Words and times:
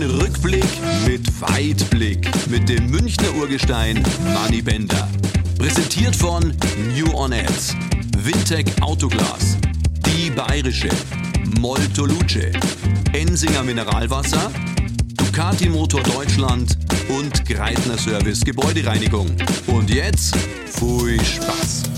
Den 0.00 0.10
Rückblick 0.10 0.64
mit 1.08 1.40
Weitblick 1.40 2.30
mit 2.48 2.68
dem 2.68 2.88
Münchner 2.88 3.34
Urgestein 3.34 4.00
Manny 4.32 4.62
Bender. 4.62 5.08
Präsentiert 5.58 6.14
von 6.14 6.54
New 6.94 7.12
On 7.14 7.32
Ads, 7.32 7.74
Wintec 8.18 8.66
Autoglas, 8.80 9.56
Die 10.06 10.30
Bayerische, 10.30 10.90
Molto 11.58 12.06
Luce, 12.06 12.52
Ensinger 13.12 13.64
Mineralwasser, 13.64 14.52
Ducati 15.16 15.68
Motor 15.68 16.02
Deutschland 16.02 16.78
und 17.08 17.44
Greitner 17.44 17.98
Service 17.98 18.44
Gebäudereinigung. 18.44 19.26
Und 19.66 19.90
jetzt, 19.90 20.36
viel 20.66 21.20
Spaß! 21.24 21.97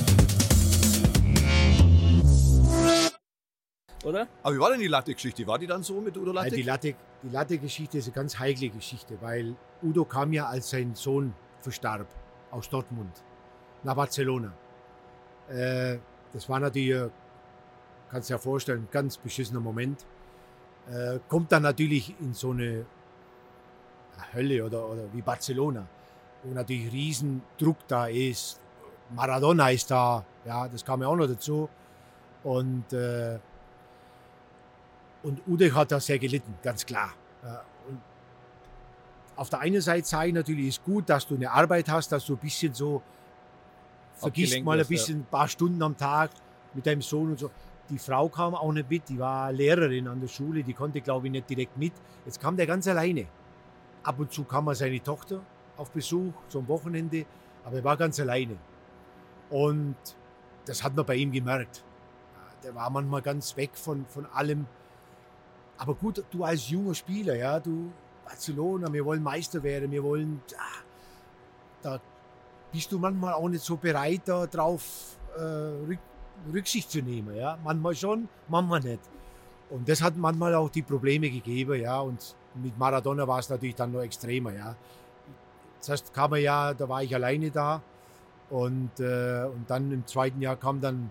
Oder? 4.10 4.28
Aber 4.42 4.54
wie 4.54 4.60
war 4.60 4.70
denn 4.70 4.80
die 4.80 4.88
Latte-Geschichte? 4.88 5.46
War 5.46 5.58
die 5.58 5.66
dann 5.66 5.82
so 5.82 6.00
mit 6.00 6.16
Udo 6.16 6.32
Ja, 6.32 6.42
Latte? 6.42 6.56
die 6.56 6.62
Latte, 6.62 6.94
die 7.22 7.28
Latte-Geschichte 7.28 7.98
ist 7.98 8.06
eine 8.06 8.14
ganz 8.14 8.38
heikle 8.38 8.68
Geschichte, 8.68 9.16
weil 9.20 9.54
Udo 9.82 10.04
kam 10.04 10.32
ja, 10.32 10.46
als 10.46 10.70
sein 10.70 10.94
Sohn 10.94 11.32
verstarb, 11.60 12.06
aus 12.50 12.68
Dortmund 12.68 13.24
nach 13.82 13.94
Barcelona. 13.94 14.52
Äh, 15.48 15.98
das 16.32 16.48
war 16.48 16.60
natürlich, 16.60 16.90
äh, 16.90 17.08
kannst 18.10 18.28
du 18.28 18.32
dir 18.32 18.36
ja 18.36 18.42
vorstellen, 18.42 18.82
ein 18.82 18.88
ganz 18.90 19.16
beschissener 19.16 19.60
Moment. 19.60 20.04
Äh, 20.90 21.18
kommt 21.28 21.50
dann 21.52 21.62
natürlich 21.62 22.14
in 22.20 22.34
so 22.34 22.50
eine 22.50 22.84
Hölle 24.34 24.64
oder, 24.64 24.88
oder 24.88 25.04
wie 25.12 25.22
Barcelona, 25.22 25.86
wo 26.42 26.52
natürlich 26.52 26.92
riesen 26.92 27.42
Druck 27.58 27.76
da 27.88 28.06
ist. 28.06 28.60
Maradona 29.14 29.70
ist 29.70 29.90
da, 29.90 30.24
ja, 30.44 30.68
das 30.68 30.84
kam 30.84 31.02
ja 31.02 31.08
auch 31.08 31.16
noch 31.16 31.26
dazu. 31.26 31.68
Und 32.42 32.92
äh, 32.92 33.38
und 35.22 35.40
Ude 35.46 35.74
hat 35.74 35.92
da 35.92 36.00
sehr 36.00 36.18
gelitten, 36.18 36.54
ganz 36.62 36.84
klar. 36.86 37.12
Ja, 37.42 37.62
Und 37.88 38.00
auf 39.36 39.50
der 39.50 39.60
einen 39.60 39.80
Seite 39.80 40.06
sage 40.06 40.28
ich 40.28 40.34
natürlich, 40.34 40.68
ist 40.68 40.84
gut, 40.84 41.08
dass 41.08 41.26
du 41.26 41.34
eine 41.34 41.50
Arbeit 41.50 41.88
hast, 41.88 42.12
dass 42.12 42.26
du 42.26 42.34
ein 42.34 42.38
bisschen 42.38 42.74
so 42.74 43.02
vergisst 44.16 44.52
Abgelenkt 44.52 44.66
mal 44.66 44.72
ein 44.72 44.78
ja. 44.80 44.88
bisschen 44.88 45.20
ein 45.20 45.26
paar 45.26 45.48
Stunden 45.48 45.82
am 45.82 45.96
Tag 45.96 46.30
mit 46.74 46.86
deinem 46.86 47.02
Sohn 47.02 47.30
und 47.30 47.38
so. 47.38 47.50
Die 47.88 47.98
Frau 47.98 48.28
kam 48.28 48.54
auch 48.54 48.72
nicht 48.72 48.88
mit, 48.88 49.08
die 49.08 49.18
war 49.18 49.50
Lehrerin 49.52 50.06
an 50.06 50.20
der 50.20 50.28
Schule, 50.28 50.62
die 50.62 50.74
konnte, 50.74 51.00
glaube 51.00 51.26
ich, 51.26 51.32
nicht 51.32 51.50
direkt 51.50 51.76
mit. 51.76 51.92
Jetzt 52.24 52.40
kam 52.40 52.56
der 52.56 52.66
ganz 52.66 52.86
alleine. 52.86 53.26
Ab 54.02 54.18
und 54.18 54.32
zu 54.32 54.44
kam 54.44 54.66
mal 54.66 54.74
seine 54.74 55.02
Tochter 55.02 55.40
auf 55.76 55.90
Besuch, 55.90 56.32
so 56.48 56.60
am 56.60 56.68
Wochenende, 56.68 57.26
aber 57.64 57.76
er 57.76 57.84
war 57.84 57.96
ganz 57.96 58.20
alleine. 58.20 58.56
Und 59.48 59.96
das 60.66 60.84
hat 60.84 60.94
man 60.94 61.04
bei 61.04 61.16
ihm 61.16 61.32
gemerkt. 61.32 61.82
Ja, 62.34 62.60
Der 62.62 62.74
war 62.74 62.90
manchmal 62.90 63.22
ganz 63.22 63.56
weg 63.56 63.70
von, 63.74 64.06
von 64.06 64.26
allem. 64.26 64.66
Aber 65.80 65.94
gut, 65.94 66.22
du 66.30 66.44
als 66.44 66.68
junger 66.68 66.94
Spieler, 66.94 67.34
ja, 67.36 67.58
du 67.58 67.90
Barcelona, 68.26 68.92
wir 68.92 69.02
wollen 69.02 69.22
Meister 69.22 69.62
werden, 69.62 69.90
wir 69.90 70.02
wollen, 70.02 70.42
da 71.80 71.98
bist 72.70 72.92
du 72.92 72.98
manchmal 72.98 73.32
auch 73.32 73.48
nicht 73.48 73.64
so 73.64 73.76
bereit, 73.76 74.20
da 74.26 74.46
drauf 74.46 75.16
äh, 75.38 75.40
Rück, 75.40 75.98
Rücksicht 76.52 76.90
zu 76.90 77.00
nehmen, 77.00 77.34
ja. 77.34 77.58
Manchmal 77.64 77.94
schon, 77.94 78.28
manchmal 78.48 78.80
nicht. 78.80 79.00
Und 79.70 79.88
das 79.88 80.02
hat 80.02 80.18
manchmal 80.18 80.54
auch 80.54 80.68
die 80.68 80.82
Probleme 80.82 81.30
gegeben, 81.30 81.80
ja. 81.80 81.98
Und 82.00 82.36
mit 82.62 82.78
Maradona 82.78 83.26
war 83.26 83.38
es 83.38 83.48
natürlich 83.48 83.74
dann 83.74 83.92
noch 83.92 84.02
extremer, 84.02 84.52
ja. 84.52 84.76
Zuerst 85.80 86.12
kam 86.12 86.34
er 86.34 86.40
ja, 86.40 86.74
da 86.74 86.86
war 86.86 87.02
ich 87.02 87.14
alleine 87.14 87.50
da. 87.50 87.80
Und, 88.50 89.00
äh, 89.00 89.44
und 89.46 89.64
dann 89.68 89.90
im 89.92 90.06
zweiten 90.06 90.42
Jahr 90.42 90.56
kam 90.56 90.78
dann, 90.78 91.10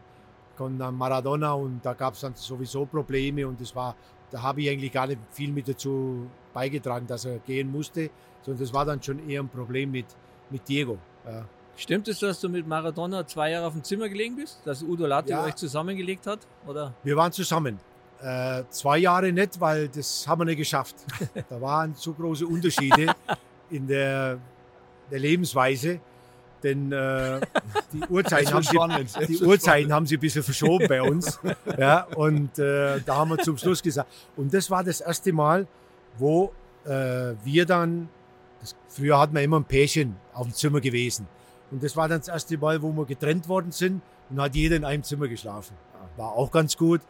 kam 0.56 0.78
dann 0.78 0.96
Maradona 0.96 1.54
und 1.54 1.84
da 1.84 1.94
gab 1.94 2.14
es 2.14 2.20
dann 2.20 2.36
sowieso 2.36 2.86
Probleme 2.86 3.48
und 3.48 3.60
das 3.60 3.76
war, 3.76 3.96
da 4.32 4.42
habe 4.42 4.62
ich 4.62 4.70
eigentlich 4.70 4.92
gar 4.92 5.08
nicht 5.08 5.20
viel 5.32 5.52
mit 5.52 5.68
dazu 5.68 6.28
beigetragen, 6.54 7.08
dass 7.08 7.26
er 7.26 7.40
gehen 7.40 7.72
musste, 7.72 8.10
sondern 8.42 8.64
das 8.64 8.74
war 8.74 8.86
dann 8.86 9.02
schon 9.02 9.28
eher 9.30 9.42
ein 9.42 9.50
Problem 9.50 9.92
mit, 9.92 10.06
mit 10.50 10.68
Diego. 10.68 10.98
Ja. 11.26 11.46
Stimmt 11.76 12.08
es, 12.10 12.20
dass 12.20 12.42
du 12.42 12.50
mit 12.50 12.68
Maradona 12.68 13.26
zwei 13.26 13.52
Jahre 13.52 13.68
auf 13.68 13.74
dem 13.74 13.84
Zimmer 13.84 14.10
gelegen 14.10 14.36
bist? 14.36 14.60
Dass 14.66 14.84
Udo 14.84 15.06
Latte 15.06 15.30
Ja. 15.30 15.46
euch 15.46 15.56
zusammengelegt 15.56 16.28
hat? 16.28 16.40
Oder? 16.68 16.94
Wir 17.04 17.16
waren 17.16 17.32
zusammen. 17.32 17.80
Äh, 18.22 18.64
zwei 18.70 18.98
Jahre 18.98 19.32
nicht, 19.32 19.62
weil 19.62 19.88
das 19.88 20.28
haben 20.28 20.42
wir 20.42 20.46
nicht 20.46 20.58
geschafft. 20.58 20.96
Da 21.50 21.62
waren 21.62 21.94
so 21.96 22.12
große 22.14 22.46
Unterschiede 22.46 23.16
in 23.70 23.88
der, 23.88 24.40
der 25.10 25.20
Lebensweise. 25.20 26.02
Denn 26.64 26.92
äh, 26.92 27.40
die 27.94 28.02
Uhrzeiten, 28.10 28.54
haben 28.54 28.64
sie, 28.64 29.26
die 29.28 29.38
Uhrzeiten 29.44 29.94
haben 29.94 30.06
sie 30.06 30.18
ein 30.18 30.20
bisschen 30.20 30.44
verschoben 30.44 30.88
bei 30.88 31.02
uns. 31.02 31.40
Ja, 31.78 32.04
und 32.16 32.58
äh, 32.60 33.00
da 33.06 33.16
haben 33.16 33.30
wir 33.30 33.38
zum 33.38 33.58
Schluss 33.58 33.82
gesagt. 33.82 34.10
Und 34.36 34.54
das 34.54 34.70
war 34.70 34.84
das 34.84 35.00
erste 35.02 35.32
Mal, 35.32 35.68
wo 36.18 36.52
äh, 36.86 37.34
wir 37.44 37.66
dann, 37.66 38.10
das, 38.60 38.76
früher 38.90 39.18
hatten 39.20 39.34
wir 39.36 39.42
immer 39.42 39.60
ein 39.60 39.64
Pärchen 39.64 40.16
auf 40.34 40.48
dem 40.48 40.54
Zimmer 40.54 40.82
gewesen. 40.82 41.28
Und 41.72 41.84
das 41.84 41.96
war 41.96 42.08
dann 42.10 42.20
das 42.20 42.28
erste 42.28 42.58
Mal, 42.58 42.82
wo 42.82 42.92
wir 42.92 43.06
getrennt 43.06 43.48
worden 43.48 43.72
sind 43.72 44.02
und 44.30 44.42
hat 44.42 44.56
jeder 44.56 44.76
in 44.76 44.84
einem 44.84 45.04
Zimmer 45.04 45.28
geschlafen. 45.28 45.76
War 46.18 46.34
auch 46.34 46.52
ganz 46.52 46.76
gut. 46.76 47.02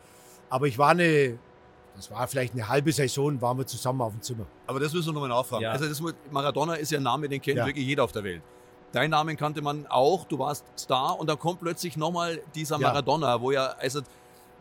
Aber 0.50 0.68
ich 0.68 0.78
war 0.78 0.90
eine, 0.90 1.40
das 1.96 2.12
war 2.12 2.28
vielleicht 2.28 2.54
eine 2.54 2.68
halbe 2.68 2.92
Saison, 2.92 3.42
waren 3.42 3.58
wir 3.58 3.66
zusammen 3.66 4.02
auf 4.02 4.12
dem 4.14 4.22
Zimmer. 4.22 4.46
Aber 4.68 4.80
das 4.80 4.94
müssen 4.94 5.08
wir 5.08 5.14
nochmal 5.14 5.30
nachfragen. 5.30 5.64
Ja. 5.64 5.72
Also 5.72 5.88
das, 5.88 6.02
Maradona 6.32 6.76
ist 6.76 6.92
ja 6.92 7.00
ein 7.00 7.04
Name, 7.04 7.28
den 7.30 7.42
kennt 7.42 7.58
Ja. 7.58 7.66
wirklich 7.66 7.86
jeder 7.86 8.04
auf 8.04 8.12
der 8.12 8.24
Welt. 8.24 8.42
Deinen 8.92 9.12
Namen 9.12 9.38
kannte 9.38 9.62
man 9.62 9.86
auch, 9.88 10.26
du 10.26 10.40
warst 10.40 10.66
Star 10.78 11.20
und 11.20 11.28
dann 11.30 11.38
kommt 11.38 11.60
plötzlich 11.60 11.96
nochmal 11.98 12.42
dieser 12.56 12.80
Ja. 12.80 12.88
Maradona, 12.88 13.40
wo 13.42 13.52
ja, 13.52 13.68
also 13.80 14.02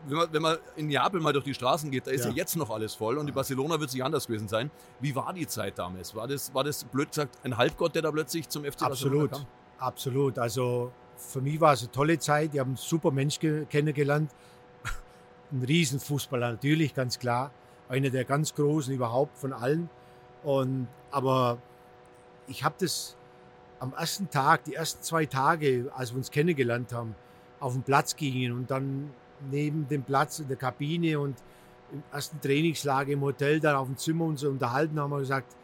wenn 0.07 0.17
man, 0.17 0.27
wenn 0.33 0.41
man 0.41 0.57
in 0.77 0.87
Neapel 0.87 1.19
mal 1.19 1.33
durch 1.33 1.43
die 1.45 1.53
Straßen 1.53 1.89
geht, 1.91 2.07
da 2.07 2.11
ist 2.11 2.23
ja, 2.25 2.29
Ja. 2.29 2.35
jetzt 2.37 2.55
noch 2.55 2.69
alles 2.69 2.93
voll 2.95 3.17
und 3.17 3.27
in 3.27 3.33
Barcelona 3.33 3.79
wird 3.79 3.89
sich 3.89 4.03
anders 4.03 4.27
gewesen 4.27 4.47
sein. 4.47 4.69
Wie 4.99 5.13
war 5.15 5.33
die 5.33 5.47
Zeit 5.47 5.77
damals? 5.79 6.15
War 6.15 6.27
das, 6.27 6.53
war 6.53 6.63
das 6.63 6.83
blöd 6.85 7.09
gesagt 7.09 7.37
ein 7.43 7.57
Halbgott, 7.57 7.95
der 7.95 8.03
da 8.03 8.11
plötzlich 8.11 8.47
zum 8.47 8.63
FC 8.63 8.79
Barcelona 8.81 9.23
Absolut, 9.25 9.31
kam? 9.31 9.45
absolut. 9.79 10.39
Also 10.39 10.91
für 11.17 11.41
mich 11.41 11.59
war 11.59 11.73
es 11.73 11.81
eine 11.81 11.91
tolle 11.91 12.17
Zeit. 12.19 12.51
Ich 12.53 12.59
habe 12.59 12.67
einen 12.69 12.77
super 12.77 13.11
Mensch 13.11 13.39
ge- 13.39 13.65
kennengelernt. 13.65 14.31
Ein 15.51 15.63
Riesenfußballer, 15.63 16.51
natürlich, 16.51 16.93
ganz 16.93 17.17
klar. 17.19 17.51
Einer 17.89 18.09
der 18.11 18.23
ganz 18.23 18.53
Großen 18.55 18.93
überhaupt 18.93 19.37
von 19.37 19.51
allen. 19.51 19.89
Und, 20.43 20.87
aber 21.11 21.57
ich 22.47 22.63
habe 22.63 22.75
das 22.79 23.17
am 23.79 23.93
ersten 23.93 24.29
Tag, 24.29 24.65
die 24.65 24.75
ersten 24.75 25.01
zwei 25.03 25.25
Tage, 25.25 25.91
als 25.95 26.11
wir 26.11 26.17
uns 26.17 26.31
kennengelernt 26.31 26.93
haben, 26.93 27.15
auf 27.59 27.73
den 27.73 27.83
Platz 27.83 28.15
gingen 28.15 28.53
und 28.53 28.69
dann 28.69 29.11
neben 29.49 29.87
dem 29.87 30.03
Platz 30.03 30.39
in 30.39 30.47
der 30.47 30.57
Kabine 30.57 31.19
und 31.19 31.35
im 31.91 32.03
ersten 32.11 32.39
Trainingslager 32.41 33.11
im 33.11 33.21
Hotel 33.21 33.59
dann 33.59 33.75
auf 33.75 33.87
dem 33.87 33.97
Zimmer 33.97 34.25
uns 34.25 34.43
unterhalten, 34.43 34.99
haben 34.99 35.11
wir 35.11 35.19
gesagt, 35.19 35.55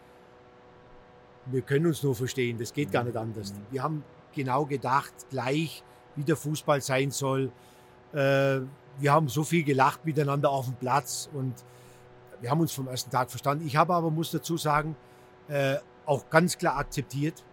wir 1.47 1.61
können 1.61 1.87
uns 1.87 2.01
nur 2.01 2.15
verstehen, 2.15 2.57
das 2.57 2.73
geht 2.73 2.91
gar 2.91 3.03
nicht 3.03 3.17
anders. 3.17 3.53
Wir 3.69 3.83
haben 3.83 4.03
genau 4.33 4.65
gedacht, 4.65 5.13
gleich 5.29 5.83
wie 6.15 6.23
der 6.23 6.35
Fußball 6.35 6.81
sein 6.81 7.11
soll. 7.11 7.51
Äh, 8.13 8.61
wir 8.97 9.11
haben 9.11 9.27
so 9.27 9.43
viel 9.43 9.63
gelacht 9.63 10.05
miteinander 10.05 10.49
auf 10.49 10.65
dem 10.65 10.75
Platz 10.75 11.29
und 11.33 11.53
wir 12.41 12.49
haben 12.49 12.61
uns 12.61 12.71
vom 12.71 12.87
ersten 12.87 13.11
Tag 13.11 13.29
verstanden. 13.29 13.67
Ich 13.67 13.75
habe 13.75 13.93
aber, 13.93 14.09
muss 14.09 14.31
dazu 14.31 14.57
sagen, 14.57 14.95
äh, 15.47 15.75
auch 16.05 16.29
ganz 16.29 16.57
klar 16.57 16.77
akzeptiert, 16.77 17.43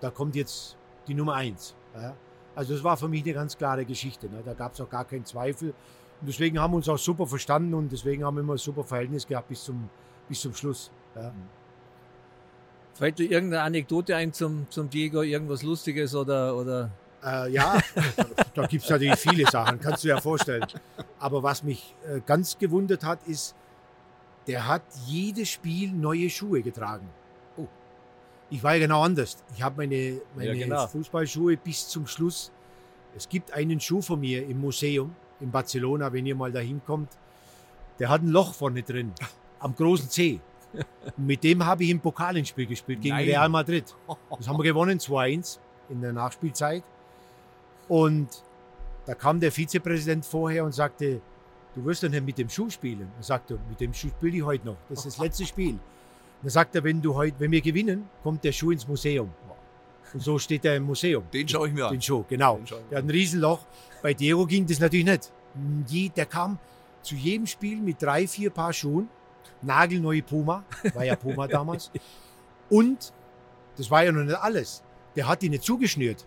da 0.00 0.10
kommt 0.10 0.36
jetzt 0.36 0.76
die 1.06 1.14
Nummer 1.14 1.34
eins. 1.34 1.74
Ja? 1.94 2.14
Also 2.54 2.74
das 2.74 2.84
war 2.84 2.96
für 2.96 3.08
mich 3.08 3.22
eine 3.22 3.34
ganz 3.34 3.56
klare 3.56 3.84
Geschichte. 3.84 4.28
Ne? 4.28 4.42
Da 4.44 4.54
gab 4.54 4.74
es 4.74 4.80
auch 4.80 4.88
gar 4.88 5.04
keinen 5.04 5.24
Zweifel. 5.24 5.70
Und 6.20 6.28
deswegen 6.28 6.58
haben 6.58 6.72
wir 6.72 6.76
uns 6.76 6.88
auch 6.88 6.98
super 6.98 7.26
verstanden 7.26 7.74
und 7.74 7.92
deswegen 7.92 8.24
haben 8.24 8.36
wir 8.36 8.40
immer 8.40 8.54
ein 8.54 8.58
super 8.58 8.84
Verhältnis 8.84 9.26
gehabt 9.26 9.48
bis 9.48 9.64
zum, 9.64 9.88
bis 10.28 10.40
zum 10.40 10.54
Schluss. 10.54 10.90
Ja? 11.14 11.32
Fällt 12.94 13.18
dir 13.18 13.30
irgendeine 13.30 13.62
Anekdote 13.62 14.16
ein 14.16 14.32
zum, 14.32 14.66
zum 14.70 14.88
Diego, 14.88 15.20
irgendwas 15.20 15.62
Lustiges 15.62 16.14
oder, 16.14 16.56
oder 16.56 16.90
Äh, 17.22 17.50
ja, 17.50 17.78
da 18.54 18.66
gibt 18.66 18.84
es 18.84 18.90
natürlich 18.90 19.16
viele 19.16 19.50
Sachen, 19.50 19.80
kannst 19.80 20.04
du 20.04 20.08
dir 20.08 20.14
ja 20.14 20.20
vorstellen. 20.20 20.64
Aber 21.18 21.42
was 21.42 21.62
mich 21.62 21.94
äh, 22.08 22.20
ganz 22.24 22.56
gewundert 22.58 23.04
hat, 23.04 23.18
ist, 23.26 23.54
der 24.46 24.66
hat 24.68 24.82
jedes 25.06 25.48
Spiel 25.48 25.92
neue 25.92 26.30
Schuhe 26.30 26.62
getragen. 26.62 27.08
Ich 28.50 28.62
war 28.62 28.74
ja 28.74 28.80
genau 28.80 29.02
anders. 29.02 29.36
Ich 29.54 29.62
habe 29.62 29.76
meine, 29.78 30.20
meine 30.34 30.54
Ja, 30.54 30.64
genau. 30.66 30.86
Fußballschuhe 30.86 31.56
bis 31.56 31.88
zum 31.88 32.06
Schluss. 32.06 32.52
Es 33.16 33.28
gibt 33.28 33.52
einen 33.52 33.80
Schuh 33.80 34.00
von 34.00 34.20
mir 34.20 34.46
im 34.46 34.60
Museum 34.60 35.14
in 35.40 35.50
Barcelona, 35.50 36.12
wenn 36.12 36.26
ihr 36.26 36.36
mal 36.36 36.52
da 36.52 36.60
hinkommt. 36.60 37.08
Der 37.98 38.08
hat 38.08 38.22
ein 38.22 38.28
Loch 38.28 38.54
vorne 38.54 38.82
drin, 38.82 39.12
am 39.58 39.74
großen. 39.74 40.40
Und 41.16 41.26
mit 41.26 41.42
dem 41.42 41.64
habe 41.64 41.84
ich 41.84 41.90
im 41.90 42.00
Pokalendspiel 42.00 42.66
gespielt 42.66 43.00
gegen 43.00 43.16
Nein. 43.16 43.24
Real 43.24 43.48
Madrid. 43.48 43.94
Das 44.38 44.46
haben 44.46 44.58
wir 44.58 44.64
gewonnen, 44.64 44.98
2-1 44.98 45.58
in 45.88 46.00
der 46.00 46.12
Nachspielzeit. 46.12 46.82
Und 47.88 48.42
da 49.06 49.14
kam 49.14 49.40
der 49.40 49.50
Vizepräsident 49.50 50.26
vorher 50.26 50.64
und 50.64 50.72
sagte, 50.72 51.20
du 51.74 51.84
wirst 51.84 52.02
doch 52.02 52.08
nicht 52.08 52.24
mit 52.24 52.36
dem 52.38 52.48
Schuh 52.48 52.68
spielen. 52.68 53.10
Er 53.16 53.22
sagte, 53.22 53.58
mit 53.68 53.80
dem 53.80 53.94
Schuh 53.94 54.08
spiele 54.08 54.36
ich 54.36 54.42
heute 54.42 54.66
noch. 54.66 54.76
Das 54.88 54.98
ist 54.98 55.16
das 55.16 55.18
letzte 55.18 55.46
Spiel. 55.46 55.78
Dann 56.42 56.50
sagt 56.50 56.74
er, 56.74 56.84
wenn, 56.84 57.02
du 57.02 57.14
heute, 57.14 57.38
wenn 57.40 57.50
wir 57.50 57.60
gewinnen, 57.60 58.08
kommt 58.22 58.44
der 58.44 58.52
Schuh 58.52 58.70
ins 58.70 58.86
Museum. 58.86 59.32
Und 60.12 60.20
so 60.20 60.38
steht 60.38 60.64
er 60.64 60.76
im 60.76 60.84
Museum. 60.84 61.24
Den 61.32 61.48
schaue 61.48 61.68
ich 61.68 61.74
mir 61.74 61.86
an. 61.86 61.92
Den 61.92 62.02
Schuh, 62.02 62.24
genau. 62.28 62.56
Den 62.56 62.66
Der 62.90 62.98
hat 62.98 63.04
ein 63.04 63.10
Riesenloch. 63.10 63.66
Bei 64.02 64.14
Diego 64.14 64.46
ging 64.46 64.66
das 64.66 64.78
natürlich 64.78 65.06
nicht. 65.06 65.32
Der 66.16 66.26
kam 66.26 66.58
zu 67.02 67.14
jedem 67.14 67.46
Spiel 67.46 67.80
mit 67.80 68.00
drei, 68.00 68.26
vier 68.26 68.50
Paar 68.50 68.72
Schuhen 68.72 69.08
nagelneue 69.62 70.22
Puma, 70.22 70.64
war 70.94 71.04
ja 71.04 71.16
Puma 71.16 71.46
damals. 71.48 71.90
Und, 72.70 73.12
das 73.76 73.90
war 73.90 74.04
ja 74.04 74.12
noch 74.12 74.22
nicht 74.22 74.38
alles, 74.38 74.82
der 75.14 75.28
hat 75.28 75.42
die 75.42 75.48
nicht 75.48 75.64
zugeschnürt. 75.64 76.26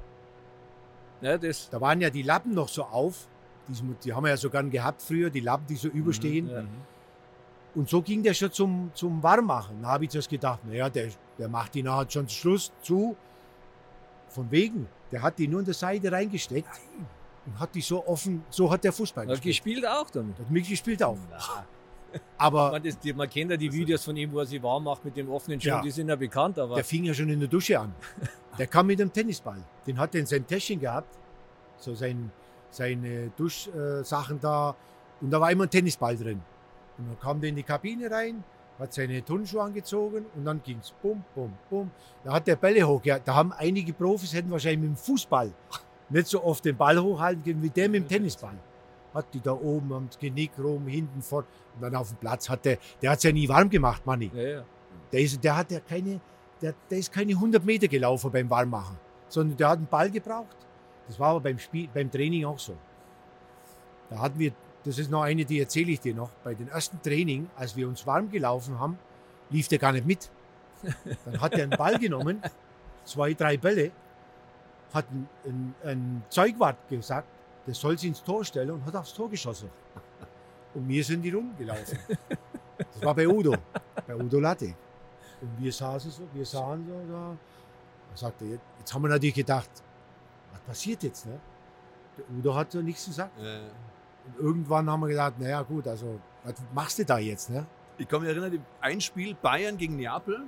Ja, 1.21 1.37
das, 1.37 1.69
Da 1.69 1.81
waren 1.81 1.99
ja 2.01 2.09
die 2.09 2.21
Lappen 2.21 2.53
noch 2.53 2.69
so 2.69 2.83
auf, 2.83 3.27
die, 3.67 3.73
die 4.03 4.13
haben 4.13 4.23
wir 4.23 4.29
ja 4.29 4.37
so 4.37 4.49
gern 4.49 4.69
gehabt 4.71 5.01
früher, 5.01 5.29
die 5.29 5.41
Lappen, 5.41 5.65
die 5.67 5.75
so 5.75 5.87
überstehen. 5.89 6.49
ja. 6.49 6.63
Und 7.75 7.87
so 7.87 8.01
ging 8.01 8.23
der 8.23 8.33
schon 8.33 8.51
zum, 8.51 8.91
zum 8.93 9.21
Warmmachen. 9.21 9.81
Da 9.81 9.89
habe 9.89 10.05
ich 10.05 10.09
zuerst 10.09 10.29
gedacht, 10.29 10.59
naja, 10.65 10.89
der, 10.89 11.09
der 11.37 11.47
macht 11.47 11.73
die 11.75 11.83
nachher 11.83 12.09
schon 12.09 12.27
Schluss 12.27 12.71
zu. 12.81 13.15
Von 14.29 14.49
wegen, 14.51 14.87
der 15.11 15.21
hat 15.21 15.37
die 15.39 15.47
nur 15.47 15.59
in 15.59 15.65
der 15.65 15.73
Seite 15.73 16.11
reingesteckt 16.11 16.69
und 17.45 17.59
hat 17.59 17.73
die 17.73 17.81
so 17.81 18.05
offen, 18.07 18.43
so 18.49 18.69
hat 18.69 18.83
der 18.83 18.91
Fußball 18.93 19.25
hat 19.27 19.41
gespielt. 19.41 19.77
gespielt 19.81 19.87
auch 19.87 20.09
damit. 20.09 20.37
Hat 20.37 20.49
mitgespielt 20.51 21.01
auch. 21.03 21.17
Na, 21.31 21.65
Aber 22.37 22.71
man, 22.71 22.83
das, 22.83 22.97
man 23.15 23.29
kennt 23.29 23.51
ja 23.51 23.57
die 23.57 23.71
Videos 23.71 24.03
von 24.03 24.15
ihm, 24.17 24.31
wo 24.31 24.39
er 24.39 24.45
sich 24.45 24.61
warm 24.61 24.83
macht 24.83 25.05
mit 25.05 25.15
dem 25.15 25.29
offenen 25.29 25.61
Schuh, 25.61 25.69
Ja. 25.69 25.81
die 25.81 25.91
sind 25.91 26.09
ja 26.09 26.15
bekannt, 26.15 26.57
aber 26.57 26.75
der 26.75 26.83
fing 26.83 27.03
ja 27.03 27.13
schon 27.13 27.29
in 27.29 27.39
der 27.39 27.47
Dusche 27.49 27.79
an. 27.79 27.93
Der 28.57 28.67
kam 28.67 28.87
mit 28.87 28.99
dem 28.99 29.13
Tennisball. 29.13 29.63
Den 29.87 29.97
hat 29.97 30.13
er 30.15 30.19
in 30.21 30.25
sein 30.25 30.45
Täschchen 30.45 30.79
gehabt, 30.81 31.17
so 31.77 31.93
sein, 31.95 32.29
seine 32.71 33.29
Duschsachen 33.37 34.37
da. 34.41 34.75
Und 35.21 35.29
da 35.31 35.39
war 35.39 35.49
immer 35.51 35.63
ein 35.63 35.69
Tennisball 35.69 36.17
drin. 36.17 36.41
Und 36.99 37.07
dann 37.07 37.19
kam 37.19 37.41
der 37.41 37.49
in 37.49 37.55
die 37.55 37.63
Kabine 37.63 38.11
rein, 38.11 38.43
hat 38.77 38.93
seine 38.93 39.23
Turnschuhe 39.23 39.63
angezogen 39.63 40.25
und 40.35 40.45
dann 40.45 40.61
ging's 40.61 40.93
bum, 41.01 41.23
bum, 41.33 41.53
bum. 41.69 41.91
Da 42.23 42.33
hat 42.33 42.47
der 42.47 42.55
Bälle 42.55 42.87
hochgehalten. 42.87 43.25
Da 43.25 43.35
haben 43.35 43.53
einige 43.53 43.93
Profis 43.93 44.33
hätten 44.33 44.51
wahrscheinlich 44.51 44.81
mit 44.81 44.89
dem 44.89 44.97
Fußball 44.97 45.51
nicht 46.09 46.27
so 46.27 46.43
oft 46.43 46.63
den 46.65 46.75
Ball 46.77 47.01
hochhalten 47.01 47.43
können 47.43 47.63
wie 47.63 47.69
der 47.69 47.89
mit 47.89 48.03
dem 48.03 48.07
Tennisball. 48.07 48.57
Hat 49.13 49.25
die 49.33 49.41
da 49.41 49.53
oben 49.53 49.91
am 49.93 50.09
Genick 50.19 50.51
rum, 50.59 50.87
hinten 50.87 51.21
fort. 51.21 51.45
Und 51.75 51.81
dann 51.81 51.95
auf 51.95 52.09
dem 52.09 52.17
Platz 52.17 52.49
hat 52.49 52.65
der, 52.65 52.77
der 53.01 53.11
hat's 53.11 53.23
ja 53.23 53.31
nie 53.31 53.47
warm 53.49 53.69
gemacht, 53.69 54.05
Manni. 54.05 54.31
ja, 54.33 54.41
ja. 54.41 54.65
Der, 55.11 55.21
ist, 55.21 55.43
der 55.43 55.57
hat 55.57 55.71
ja 55.71 55.79
keine, 55.79 56.21
der, 56.61 56.75
der 56.89 56.97
ist 56.99 57.11
keine 57.11 57.31
100 57.31 57.65
Meter 57.65 57.87
gelaufen 57.87 58.31
beim 58.31 58.49
Warmmachen, 58.49 58.97
sondern 59.27 59.57
der 59.57 59.69
hat 59.69 59.77
einen 59.77 59.87
Ball 59.87 60.11
gebraucht. 60.11 60.55
Das 61.07 61.19
war 61.19 61.29
aber 61.29 61.39
beim, 61.39 61.57
Spiel, 61.57 61.89
beim 61.91 62.11
Training 62.11 62.45
auch 62.45 62.59
so. 62.59 62.75
Da 64.09 64.19
hatten 64.19 64.37
wir, 64.37 64.51
das 64.85 64.97
ist 64.97 65.11
noch 65.11 65.23
eine, 65.23 65.45
die 65.45 65.59
erzähle 65.59 65.91
ich 65.91 65.99
dir 65.99 66.15
noch. 66.15 66.29
Bei 66.43 66.53
den 66.53 66.69
ersten 66.69 67.01
Training, 67.01 67.49
als 67.55 67.75
wir 67.75 67.87
uns 67.87 68.05
warm 68.07 68.29
gelaufen 68.29 68.79
haben, 68.79 68.97
lief 69.49 69.67
der 69.67 69.79
gar 69.79 69.91
nicht 69.91 70.05
mit. 70.05 70.29
Dann 71.25 71.41
hat 71.41 71.53
er 71.53 71.63
einen 71.63 71.77
Ball 71.77 71.99
genommen, 71.99 72.41
zwei, 73.03 73.33
drei 73.33 73.57
Bälle, 73.57 73.91
hat 74.93 75.05
ein, 75.11 75.27
ein, 75.45 75.75
ein 75.83 76.23
Zeugwart 76.29 76.87
gesagt, 76.89 77.27
der 77.67 77.73
soll 77.73 77.97
sie 77.97 78.07
ins 78.07 78.23
Tor 78.23 78.43
stellen 78.45 78.71
und 78.71 78.85
hat 78.85 78.95
aufs 78.95 79.13
Tor 79.13 79.29
geschossen. 79.29 79.69
Und 80.73 80.87
wir 80.87 81.03
sind 81.03 81.21
die 81.21 81.31
rumgelaufen. 81.31 81.99
Das 82.77 83.03
war 83.03 83.13
bei 83.13 83.27
Udo, 83.27 83.55
bei 84.07 84.15
Udo 84.15 84.39
Latte. 84.39 84.73
Und 85.41 85.51
wir 85.57 85.71
saßen 85.71 86.11
so, 86.11 86.23
wir 86.33 86.45
sahen 86.45 86.85
so 86.87 87.11
da. 87.11 87.37
Da 88.11 88.17
sagte 88.17 88.45
er, 88.45 88.59
jetzt 88.79 88.93
haben 88.93 89.01
wir 89.03 89.09
natürlich 89.09 89.35
gedacht, 89.35 89.69
was 90.51 90.61
passiert 90.61 91.03
jetzt? 91.03 91.25
Ne? 91.25 91.39
Der 92.17 92.25
Udo 92.37 92.55
hat 92.55 92.71
so 92.71 92.81
nichts 92.81 93.05
gesagt. 93.05 93.37
Äh, 93.39 93.59
Und 94.37 94.43
irgendwann 94.45 94.89
haben 94.89 95.01
wir 95.01 95.07
gedacht, 95.09 95.39
naja 95.39 95.61
gut, 95.61 95.87
also 95.87 96.19
was 96.43 96.55
machst 96.73 96.99
du 96.99 97.05
da 97.05 97.17
jetzt? 97.17 97.49
Ne? 97.49 97.65
ich 97.97 98.07
kann 98.07 98.21
mich 98.21 98.29
erinnern, 98.29 98.65
ein 98.79 99.01
Spiel 99.01 99.35
Bayern 99.35 99.77
gegen 99.77 99.97
Neapel, 99.97 100.43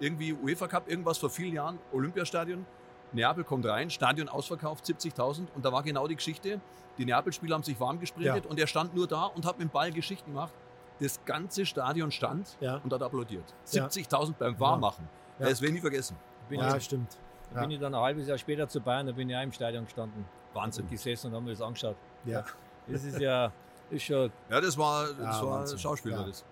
irgendwie 0.00 0.32
UEFA 0.32 0.66
Cup, 0.68 0.88
irgendwas 0.88 1.18
vor 1.18 1.28
vielen 1.28 1.52
Jahren, 1.54 1.78
Olympiastadion. 1.92 2.64
Neapel 3.12 3.44
kommt 3.44 3.66
rein, 3.66 3.90
Stadion 3.90 4.28
ausverkauft, 4.28 4.84
70.000. 4.86 5.46
Und 5.54 5.64
da 5.64 5.70
war 5.70 5.82
genau 5.82 6.08
die 6.08 6.16
Geschichte. 6.16 6.60
Die 6.96 7.04
Neapel-Spieler 7.04 7.54
haben 7.56 7.62
sich 7.62 7.78
warm 7.78 8.00
gesprintet 8.00 8.44
Ja. 8.44 8.50
und 8.50 8.58
er 8.58 8.66
stand 8.66 8.94
nur 8.94 9.06
da 9.06 9.26
und 9.26 9.44
hat 9.44 9.58
mit 9.58 9.68
dem 9.68 9.70
Ball 9.70 9.92
Geschichten 9.92 10.30
gemacht. 10.32 10.52
Das 10.98 11.22
ganze 11.26 11.66
Stadion 11.66 12.10
stand 12.10 12.56
Ja. 12.60 12.76
und 12.82 12.92
hat 12.92 13.02
applaudiert. 13.02 13.44
Ja. 13.70 13.84
70.000 13.86 14.38
beim 14.38 14.58
Warmmachen. 14.58 15.06
Ja. 15.38 15.48
Das 15.48 15.60
werde 15.60 15.68
ich 15.70 15.74
nie 15.74 15.80
vergessen. 15.82 16.16
Bin, 16.48 16.58
Ja, 16.60 16.74
ich, 16.76 16.84
stimmt. 16.84 17.18
da 17.52 17.60
bin 17.60 17.70
ich 17.72 17.78
dann 17.80 17.94
ein 17.94 18.00
halbes 18.00 18.26
Jahr 18.26 18.38
später 18.38 18.66
zu 18.66 18.80
Bayern, 18.80 19.06
da 19.06 19.12
bin 19.12 19.28
ich 19.28 19.36
auch 19.36 19.42
im 19.42 19.52
Stadion 19.52 19.84
gestanden 19.84 20.24
Wahnsinn. 20.54 20.84
und 20.84 20.90
gesessen 20.90 21.28
und 21.28 21.34
haben 21.34 21.44
mir 21.44 21.50
das 21.50 21.60
angeschaut. 21.62 21.96
Ja. 22.24 22.44
Das 22.86 23.04
ist 23.04 23.18
ja, 23.18 23.52
ist 23.90 24.02
schon, 24.04 24.30
Ja, 24.50 24.60
das 24.60 24.76
war, 24.76 25.06
das 25.08 25.40
Ja, 25.40 25.46
war. 25.46 25.78
Schauspieler. 25.78 26.18
Ja. 26.20 26.26
Das. 26.26 26.44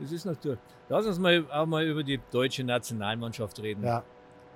das 0.00 0.12
ist 0.12 0.24
natürlich. 0.24 0.58
Lass 0.88 1.06
uns 1.06 1.18
mal 1.18 1.44
auch 1.50 1.66
mal 1.66 1.84
über 1.84 2.02
die 2.02 2.20
deutsche 2.30 2.64
Nationalmannschaft 2.64 3.60
reden. 3.62 3.84
Ja. 3.84 4.02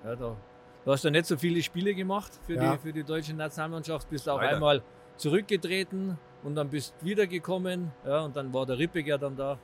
Ja, 0.05 0.15
da, 0.17 0.37
du 0.85 0.93
hast 0.93 1.05
ja 1.05 1.11
nicht 1.11 1.27
so 1.27 1.37
viele 1.37 1.63
Spiele 1.63 1.95
gemacht 1.95 2.33
für, 2.47 2.55
Ja. 2.55 2.73
die, 2.73 2.79
für 2.79 2.93
die 2.93 3.03
deutsche 3.05 3.35
Nationalmannschaft, 3.35 4.09
bist 4.11 4.29
auch 4.29 4.39
Leider. 4.41 4.55
einmal 4.57 4.83
zurückgetreten 5.17 6.19
und 6.43 6.55
dann 6.55 6.69
bist 6.69 6.95
wiedergekommen. 7.01 7.91
Ja, 8.07 8.21
und 8.21 8.37
dann 8.37 8.53
war 8.53 8.65
der 8.67 8.79
Rippig 8.79 9.07
ja 9.07 9.19
dann 9.19 9.37
da. 9.37 9.59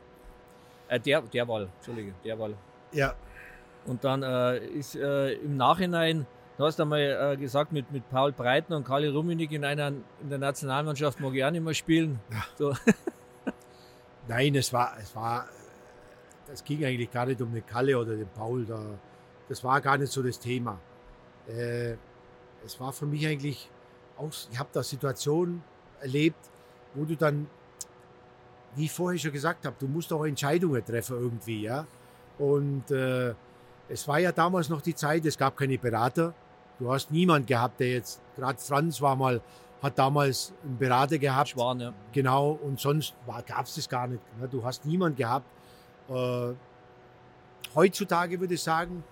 Äh, 0.88 1.00
der, 1.00 1.22
der 1.22 1.48
Wahl, 1.48 1.68
Entschuldige, 1.76 2.12
der 2.24 2.38
Wahl. 2.38 2.54
Ja, 2.92 3.14
Und 3.86 4.02
dann 4.04 4.22
äh, 4.22 4.58
ist 4.66 4.94
äh, 4.96 5.32
im 5.34 5.56
Nachhinein, 5.56 6.26
du 6.56 6.64
hast 6.64 6.80
einmal 6.80 7.00
äh, 7.00 7.36
gesagt, 7.36 7.72
mit, 7.72 7.90
mit 7.92 8.08
Paul 8.10 8.32
Breitner 8.32 8.76
und 8.76 8.84
Karli 8.84 9.08
Rummenigge 9.08 9.56
in, 9.56 9.64
einer, 9.64 9.88
in 9.88 10.28
der 10.28 10.38
Nationalmannschaft 10.38 11.20
mag 11.20 11.34
ich 11.34 11.44
auch 11.44 11.50
nicht 11.50 11.64
mehr 11.64 11.74
spielen. 11.74 12.20
So, 12.56 12.74
nein, 14.28 14.54
es 14.54 14.72
war, 14.72 14.96
es 15.00 15.14
war, 15.14 15.46
es 16.52 16.64
ging 16.64 16.84
eigentlich 16.84 17.10
gar 17.10 17.26
nicht 17.26 17.40
um 17.40 17.52
den 17.52 17.66
Kalle 17.66 17.98
oder 17.98 18.16
den 18.16 18.28
Paul. 18.28 18.64
Da, 18.64 18.80
das 19.48 19.62
war 19.64 19.80
gar 19.80 19.98
nicht 19.98 20.12
so 20.12 20.22
das 20.22 20.38
Thema. 20.38 20.78
Äh, 21.48 21.96
es 22.64 22.80
war 22.80 22.92
für 22.92 23.06
mich 23.06 23.26
eigentlich 23.26 23.70
auch, 24.16 24.30
ich 24.50 24.58
habe 24.58 24.68
da 24.72 24.82
Situationen 24.82 25.62
erlebt, 26.00 26.50
wo 26.94 27.04
du 27.04 27.16
dann, 27.16 27.48
wie 28.76 28.84
ich 28.84 28.92
vorher 28.92 29.18
schon 29.18 29.32
gesagt 29.32 29.66
habe, 29.66 29.76
du 29.78 29.86
musst 29.86 30.12
auch 30.12 30.24
Entscheidungen 30.24 30.84
treffen 30.84 31.18
irgendwie, 31.18 31.62
ja. 31.62 31.86
Und 32.38 32.90
äh, 32.90 33.34
es 33.88 34.08
war 34.08 34.18
ja 34.18 34.32
damals 34.32 34.68
noch 34.68 34.80
die 34.80 34.94
Zeit, 34.94 35.24
es 35.26 35.36
gab 35.36 35.56
keine 35.56 35.78
Berater. 35.78 36.34
Du 36.78 36.90
hast 36.92 37.10
niemand 37.10 37.46
gehabt, 37.46 37.78
der 37.80 37.90
jetzt, 37.90 38.20
gerade 38.36 38.58
Franz 38.58 39.00
war 39.00 39.14
mal, 39.16 39.40
hat 39.82 39.98
damals 39.98 40.52
einen 40.64 40.76
Berater 40.78 41.18
gehabt. 41.18 41.50
Schwan, 41.50 41.78
ja. 41.80 41.92
Genau, 42.12 42.52
und 42.62 42.80
sonst 42.80 43.14
gab 43.46 43.66
es 43.66 43.74
das 43.76 43.88
gar 43.88 44.06
nicht. 44.06 44.20
ne? 44.40 44.48
Du 44.48 44.64
hast 44.64 44.84
niemand 44.84 45.16
gehabt. 45.16 45.46
Äh, 46.08 46.52
heutzutage 47.74 48.38
würde 48.40 48.54
ich 48.54 48.62
sagen, 48.62 49.02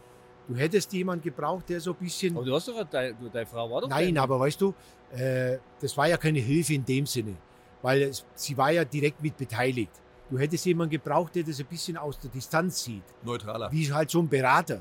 du 0.48 0.56
hättest 0.56 0.92
jemand 0.92 1.22
gebraucht, 1.22 1.68
der 1.68 1.80
so 1.80 1.90
ein 1.92 1.96
bisschen. 1.96 2.36
Aber 2.36 2.44
du 2.44 2.54
hast 2.54 2.68
doch, 2.68 2.76
eine- 2.76 2.84
deine, 2.86 3.14
deine 3.32 3.46
Frau 3.46 3.70
war 3.70 3.80
doch 3.82 3.88
Nein, 3.88 4.16
aber 4.18 4.38
weißt 4.40 4.60
du, 4.60 4.74
äh, 5.14 5.58
das 5.80 5.96
war 5.96 6.08
ja 6.08 6.16
keine 6.16 6.38
Hilfe 6.40 6.74
in 6.74 6.84
dem 6.84 7.06
Sinne, 7.06 7.36
weil 7.82 8.02
es, 8.02 8.24
sie 8.34 8.56
war 8.56 8.70
ja 8.70 8.84
direkt 8.84 9.22
mit 9.22 9.36
beteiligt. 9.36 9.92
Du 10.30 10.38
hättest 10.38 10.64
jemanden 10.64 10.92
gebraucht, 10.92 11.34
der 11.34 11.42
das 11.42 11.60
ein 11.60 11.66
bisschen 11.66 11.96
aus 11.98 12.18
der 12.18 12.30
Distanz 12.30 12.82
sieht. 12.84 13.02
Neutraler. 13.22 13.70
Wie 13.70 13.92
halt 13.92 14.10
so 14.10 14.20
ein 14.20 14.28
Berater, 14.28 14.80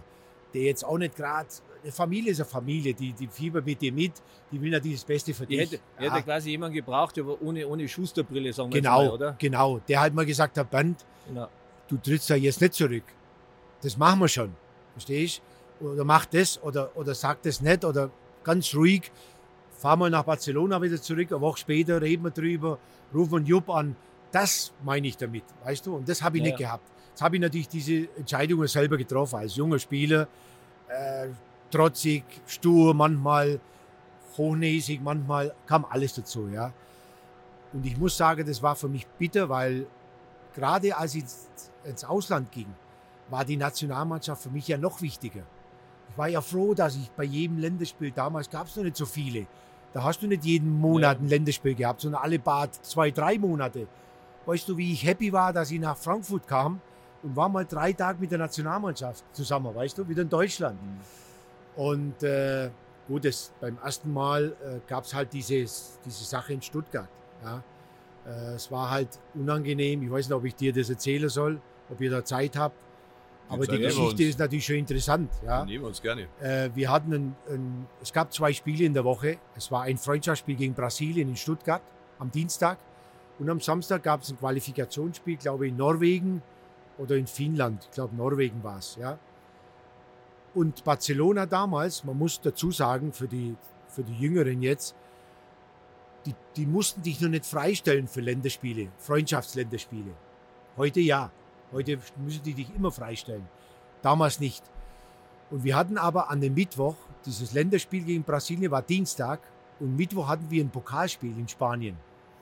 der 0.53 0.61
jetzt 0.61 0.85
auch 0.85 0.97
nicht 0.97 1.15
gerade. 1.15 1.47
Eine 1.83 1.91
Familie 1.91 2.31
ist 2.31 2.39
eine 2.39 2.45
Familie, 2.49 2.93
die, 2.93 3.11
die 3.13 3.27
fiebert 3.27 3.65
mit 3.65 3.81
dir 3.81 3.91
mit, 3.91 4.13
die 4.51 4.61
will 4.61 4.69
natürlich 4.69 4.97
das 4.97 5.05
Beste 5.05 5.33
für 5.33 5.45
dich. 5.47 5.59
hätte, 5.59 5.79
Ja. 5.99 6.13
hätte 6.13 6.23
quasi 6.23 6.51
jemanden 6.51 6.75
gebraucht, 6.75 7.17
aber 7.17 7.41
ohne, 7.41 7.67
ohne 7.67 7.87
Schusterbrille, 7.87 8.53
sagen 8.53 8.71
wir 8.71 8.81
Genau, 8.81 8.97
mal, 9.05 9.09
oder? 9.11 9.35
genau. 9.39 9.79
Der 9.87 9.99
halt 9.99 10.13
mal 10.13 10.25
gesagt 10.25 10.57
hat, 10.59 10.69
Bernd, 10.69 11.03
Genau. 11.27 11.47
du 11.87 11.97
trittst 11.97 12.29
da 12.29 12.35
jetzt 12.35 12.61
nicht 12.61 12.73
zurück. 12.75 13.03
Das 13.81 13.97
machen 13.97 14.19
wir 14.19 14.27
schon. 14.27 14.53
Verstehst 14.93 15.41
Oder 15.79 16.03
mach 16.03 16.25
das 16.27 16.61
oder, 16.61 16.95
oder 16.95 17.15
sag 17.15 17.41
das 17.41 17.59
nicht 17.61 17.83
oder 17.83 18.11
ganz 18.43 18.75
ruhig. 18.75 19.11
Fahr 19.71 19.95
mal 19.97 20.11
nach 20.11 20.23
Barcelona 20.23 20.79
wieder 20.79 21.01
zurück, 21.01 21.31
eine 21.31 21.41
Woche 21.41 21.57
später 21.57 21.99
reden 21.99 22.23
wir 22.25 22.29
drüber, 22.29 22.77
rufen 23.11 23.37
einen 23.37 23.45
Jupp 23.47 23.67
an. 23.71 23.95
Das 24.31 24.71
meine 24.83 25.07
ich 25.07 25.17
damit, 25.17 25.43
weißt 25.63 25.87
du? 25.87 25.95
Und 25.95 26.07
das 26.07 26.21
habe 26.21 26.37
ich 26.37 26.43
Ja, 26.43 26.51
nicht 26.51 26.59
ja. 26.59 26.67
gehabt. 26.67 26.87
Jetzt 27.09 27.21
habe 27.23 27.37
ich 27.37 27.41
natürlich 27.41 27.67
diese 27.67 28.07
Entscheidungen 28.15 28.67
selber 28.67 28.95
getroffen, 28.97 29.37
als 29.37 29.55
junger 29.55 29.79
Spieler. 29.79 30.27
Äh, 30.87 31.29
trotzig, 31.71 32.23
stur 32.45 32.93
manchmal, 32.93 33.59
hochnäsig 34.37 35.01
manchmal, 35.01 35.53
kam 35.65 35.85
alles 35.89 36.13
dazu, 36.15 36.47
ja. 36.47 36.71
Und 37.73 37.85
ich 37.85 37.97
muss 37.97 38.17
sagen, 38.17 38.45
das 38.45 38.61
war 38.61 38.75
für 38.75 38.89
mich 38.89 39.07
bitter, 39.07 39.47
weil 39.49 39.87
gerade 40.53 40.95
als 40.95 41.15
ich 41.15 41.23
ins- 41.83 42.03
Ausland 42.03 42.51
ging, 42.51 42.67
war 43.29 43.45
die 43.45 43.57
Nationalmannschaft 43.57 44.43
für 44.43 44.49
mich 44.49 44.67
ja 44.67 44.77
noch 44.77 45.01
wichtiger. 45.01 45.43
Ich 46.09 46.17
war 46.17 46.27
ja 46.27 46.41
froh, 46.41 46.73
dass 46.73 46.95
ich 46.97 47.09
bei 47.11 47.23
jedem 47.23 47.57
Länderspiel, 47.59 48.11
damals 48.11 48.49
gab 48.49 48.67
es 48.67 48.75
noch 48.75 48.83
nicht 48.83 48.97
so 48.97 49.05
viele, 49.05 49.47
da 49.93 50.03
hast 50.03 50.21
du 50.21 50.27
nicht 50.27 50.43
jeden 50.43 50.69
Monat 50.79 51.17
Ja. 51.17 51.23
ein 51.23 51.29
Länderspiel 51.29 51.75
gehabt, 51.75 52.01
sondern 52.01 52.21
alle 52.21 52.39
paar 52.39 52.69
zwei, 52.71 53.11
drei 53.11 53.37
Monate. 53.37 53.87
Weißt 54.45 54.67
du, 54.67 54.75
wie 54.75 54.91
ich 54.91 55.05
happy 55.05 55.31
war, 55.31 55.53
dass 55.53 55.71
ich 55.71 55.79
nach 55.79 55.95
Frankfurt 55.97 56.47
kam 56.47 56.81
und 57.23 57.35
war 57.35 57.47
mal 57.47 57.65
drei 57.65 57.93
Tage 57.93 58.19
mit 58.19 58.31
der 58.31 58.39
Nationalmannschaft 58.39 59.23
zusammen, 59.33 59.73
weißt 59.73 59.97
du, 59.97 60.07
wieder 60.09 60.23
in 60.23 60.29
Deutschland. 60.29 60.77
Und 61.75 62.21
äh, 62.23 62.69
gut, 63.07 63.25
das, 63.25 63.53
beim 63.59 63.77
ersten 63.83 64.11
Mal 64.11 64.55
äh, 64.63 64.79
gab 64.87 65.05
es 65.05 65.13
halt 65.13 65.33
dieses, 65.33 65.99
diese 66.05 66.23
Sache 66.23 66.53
in 66.53 66.61
Stuttgart. 66.61 67.09
Ja. 67.43 67.63
Äh, 68.25 68.55
es 68.55 68.71
war 68.71 68.89
halt 68.89 69.19
unangenehm. 69.33 70.03
Ich 70.03 70.11
weiß 70.11 70.27
nicht, 70.27 70.35
ob 70.35 70.45
ich 70.45 70.55
dir 70.55 70.73
das 70.73 70.89
erzählen 70.89 71.29
soll, 71.29 71.61
ob 71.89 72.01
ihr 72.01 72.11
da 72.11 72.23
Zeit 72.23 72.55
habt. 72.57 72.75
Aber 73.49 73.67
die 73.67 73.79
Geschichte 73.79 74.23
ist 74.23 74.39
natürlich 74.39 74.65
schon 74.65 74.77
interessant. 74.77 75.29
Ja. 75.45 75.65
Nehmen 75.65 75.83
wir 75.83 75.87
uns 75.89 76.01
gerne. 76.01 76.27
Äh, 76.39 76.69
wir 76.73 76.89
hatten 76.89 77.13
ein, 77.13 77.35
ein, 77.49 77.87
es 78.01 78.13
gab 78.13 78.31
zwei 78.31 78.53
Spiele 78.53 78.85
in 78.85 78.93
der 78.93 79.03
Woche. 79.03 79.39
Es 79.57 79.69
war 79.71 79.83
ein 79.83 79.97
Freundschaftsspiel 79.97 80.55
gegen 80.55 80.73
Brasilien 80.73 81.27
in 81.27 81.35
Stuttgart 81.35 81.81
am 82.17 82.31
Dienstag 82.31 82.77
Und 83.39 83.49
am 83.49 83.59
Samstag 83.59 84.03
gab 84.03 84.21
es 84.21 84.29
ein 84.29 84.37
Qualifikationsspiel, 84.37 85.35
glaube 85.35 85.65
ich, 85.65 85.71
in 85.71 85.77
Norwegen 85.77 86.41
oder 86.97 87.15
in 87.15 87.27
Finnland. 87.27 87.83
Ich 87.85 87.91
glaube, 87.91 88.15
Norwegen 88.15 88.63
war 88.63 88.77
es. 88.77 88.95
Ja. 88.95 89.17
Und 90.53 90.83
Barcelona 90.83 91.45
damals, 91.45 92.03
man 92.03 92.17
muss 92.17 92.41
dazu 92.41 92.71
sagen, 92.71 93.13
für 93.13 93.27
die, 93.27 93.55
für 93.87 94.03
die 94.03 94.17
Jüngeren 94.17 94.61
jetzt, 94.61 94.95
die, 96.25 96.35
die 96.55 96.65
mussten 96.65 97.01
dich 97.01 97.19
noch 97.21 97.29
nicht 97.29 97.45
freistellen 97.45 98.07
für 98.07 98.21
Länderspiele, 98.21 98.89
Freundschaftsländerspiele. 98.97 100.13
Heute 100.77 100.99
ja. 100.99 101.31
Heute 101.71 101.99
müssen 102.17 102.43
die 102.43 102.53
dich 102.53 102.75
immer 102.75 102.91
freistellen. 102.91 103.47
Damals 104.01 104.41
nicht. 104.41 104.63
Und 105.49 105.63
wir 105.63 105.75
hatten 105.75 105.97
aber 105.97 106.29
an 106.29 106.41
dem 106.41 106.53
Mittwoch, 106.53 106.95
dieses 107.25 107.53
Länderspiel 107.53 108.03
gegen 108.03 108.23
Brasilien 108.23 108.71
war 108.71 108.81
Dienstag, 108.81 109.39
und 109.79 109.95
Mittwoch 109.95 110.27
hatten 110.27 110.49
wir 110.49 110.63
ein 110.63 110.69
Pokalspiel 110.69 111.37
in 111.37 111.47
Spanien 111.47 111.97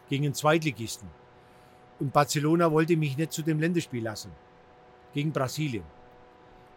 gegen 0.10 0.26
einen 0.26 0.34
Zweitligisten. 0.34 1.08
Und 2.00 2.12
Barcelona 2.12 2.72
wollte 2.72 2.98
mich 2.98 3.18
nicht 3.18 3.32
zu 3.32 3.44
dem 3.44 3.60
Länderspiel 3.60 4.04
lassen. 4.04 4.32
Gegen 5.14 5.32
Brasilien. 5.32 5.84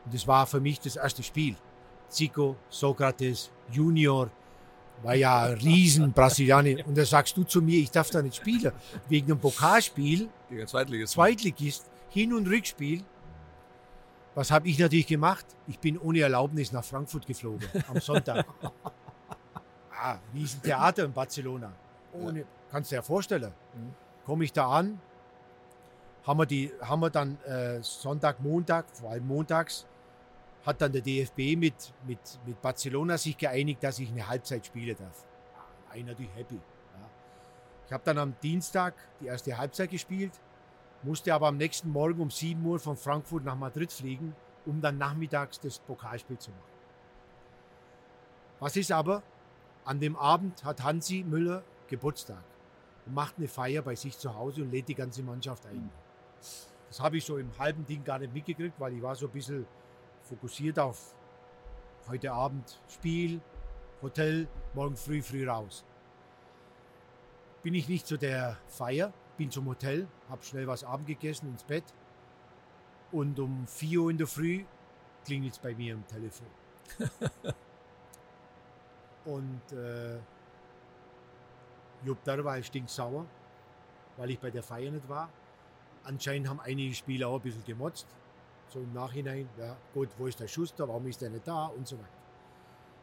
Und 0.04 0.14
das 0.14 0.26
war 0.26 0.46
für 0.46 0.60
mich 0.60 0.80
das 0.80 0.96
erste 0.96 1.22
Spiel. 1.22 1.56
Zico, 2.08 2.56
Sokrates, 2.68 3.50
Junior, 3.70 4.30
war 5.02 5.14
ja 5.14 5.44
ein 5.44 5.54
riesen 5.54 6.12
Brasilianer. 6.12 6.86
Und 6.86 6.96
da 6.96 7.04
sagst 7.04 7.36
du 7.36 7.44
zu 7.44 7.62
mir, 7.62 7.78
ich 7.78 7.90
darf 7.90 8.10
da 8.10 8.22
nicht 8.22 8.36
spielen. 8.36 8.72
Wegen 9.08 9.32
einem 9.32 9.40
Pokalspiel, 9.40 10.28
Gegen 10.48 10.66
Zweitligist. 10.66 11.12
Zweitligist, 11.14 11.90
Hin- 12.10 12.32
und 12.32 12.46
Rückspiel. 12.46 13.02
Was 14.34 14.50
habe 14.50 14.68
ich 14.68 14.78
natürlich 14.78 15.06
gemacht? 15.06 15.44
Ich 15.66 15.78
bin 15.78 15.98
ohne 15.98 16.20
Erlaubnis 16.20 16.72
nach 16.72 16.84
Frankfurt 16.84 17.26
geflogen 17.26 17.68
am 17.88 18.00
Sonntag. 18.00 18.46
ah, 20.02 20.18
riesen 20.34 20.62
Theater 20.62 21.04
in 21.04 21.12
Barcelona. 21.12 21.72
Ohne, 22.12 22.44
kannst 22.70 22.90
du 22.90 22.94
dir 22.94 22.98
ja 22.98 23.02
vorstellen. 23.02 23.52
Komme 24.24 24.44
ich 24.44 24.52
da 24.52 24.68
an, 24.68 25.00
haben 26.26 26.38
wir, 26.38 26.46
die, 26.46 26.72
haben 26.80 27.00
wir 27.00 27.10
dann 27.10 27.38
äh, 27.44 27.82
Sonntag, 27.82 28.40
Montag, 28.40 28.86
vor 28.92 29.10
allem 29.10 29.26
montags, 29.26 29.86
hat 30.64 30.80
dann 30.80 30.92
der 30.92 31.02
DFB 31.02 31.56
mit, 31.56 31.92
mit, 32.06 32.20
mit 32.46 32.60
Barcelona 32.62 33.18
sich 33.18 33.36
geeinigt, 33.36 33.82
dass 33.82 33.98
ich 33.98 34.10
eine 34.10 34.26
Halbzeit 34.26 34.64
spielen 34.66 34.96
darf. 34.96 35.24
War 35.88 35.96
ich 35.96 36.04
natürlich 36.04 36.34
happy. 36.34 36.54
Ja. 36.54 37.10
Ich 37.86 37.92
habe 37.92 38.02
dann 38.04 38.18
am 38.18 38.34
Dienstag 38.42 38.94
die 39.20 39.26
erste 39.26 39.56
Halbzeit 39.56 39.90
gespielt, 39.90 40.32
musste 41.02 41.34
aber 41.34 41.48
am 41.48 41.56
nächsten 41.56 41.90
Morgen 41.90 42.20
um 42.20 42.30
7 42.30 42.64
Uhr 42.64 42.78
von 42.78 42.96
Frankfurt 42.96 43.44
nach 43.44 43.56
Madrid 43.56 43.92
fliegen, 43.92 44.34
um 44.64 44.80
dann 44.80 44.98
nachmittags 44.98 45.58
das 45.58 45.80
Pokalspiel 45.80 46.38
zu 46.38 46.50
machen. 46.50 46.62
Was 48.60 48.76
ist 48.76 48.92
aber? 48.92 49.22
An 49.84 49.98
dem 49.98 50.14
Abend 50.14 50.64
hat 50.64 50.84
Hansi 50.84 51.24
Müller 51.28 51.64
Geburtstag 51.88 52.44
und 53.04 53.14
macht 53.14 53.34
eine 53.36 53.48
Feier 53.48 53.82
bei 53.82 53.96
sich 53.96 54.16
zu 54.16 54.36
Hause 54.36 54.62
und 54.62 54.70
lädt 54.70 54.86
die 54.88 54.94
ganze 54.94 55.24
Mannschaft 55.24 55.66
ein. 55.66 55.90
Das 56.88 57.00
habe 57.00 57.16
ich 57.16 57.24
so 57.24 57.38
im 57.38 57.50
halben 57.58 57.84
Ding 57.84 58.04
gar 58.04 58.20
nicht 58.20 58.32
mitgekriegt, 58.32 58.78
weil 58.78 58.94
ich 58.94 59.02
war 59.02 59.16
so 59.16 59.26
ein 59.26 59.32
bisschen 59.32 59.66
fokussiert 60.32 60.78
auf 60.78 61.14
heute 62.08 62.32
Abend 62.32 62.80
Spiel, 62.88 63.42
Hotel, 64.00 64.48
morgen 64.72 64.96
früh 64.96 65.20
früh 65.20 65.46
raus. 65.46 65.84
Bin 67.62 67.74
ich 67.74 67.86
nicht 67.86 68.06
zu 68.06 68.16
der 68.16 68.56
Feier, 68.66 69.12
bin 69.36 69.50
zum 69.50 69.66
Hotel, 69.66 70.08
habe 70.30 70.42
schnell 70.42 70.66
was 70.66 70.84
Abend 70.84 71.06
gegessen, 71.06 71.48
ins 71.48 71.64
Bett 71.64 71.84
und 73.10 73.38
um 73.38 73.66
4 73.66 74.00
Uhr 74.00 74.10
in 74.10 74.16
der 74.16 74.26
Früh 74.26 74.64
klingelt 75.26 75.52
es 75.52 75.58
bei 75.58 75.74
mir 75.74 75.96
am 75.96 76.06
Telefon. 76.06 76.46
und 79.26 79.72
äh, 79.72 80.18
Jupp 82.06 82.24
Derweil 82.24 82.64
stinksauer, 82.64 83.26
weil 84.16 84.30
ich 84.30 84.38
bei 84.38 84.50
der 84.50 84.62
Feier 84.62 84.92
nicht 84.92 85.10
war. 85.10 85.28
Anscheinend 86.04 86.48
haben 86.48 86.60
einige 86.60 86.94
Spieler 86.94 87.28
auch 87.28 87.36
ein 87.36 87.42
bisschen 87.42 87.64
gemotzt. 87.64 88.06
So 88.72 88.80
im 88.80 88.92
Nachhinein, 88.94 89.46
ja 89.58 89.76
gut, 89.92 90.08
wo 90.16 90.26
ist 90.26 90.40
der 90.40 90.48
Schuster, 90.48 90.88
warum 90.88 91.06
ist 91.06 91.20
der 91.20 91.28
nicht 91.28 91.46
da 91.46 91.66
und 91.66 91.86
so 91.86 91.98
weiter. 91.98 92.08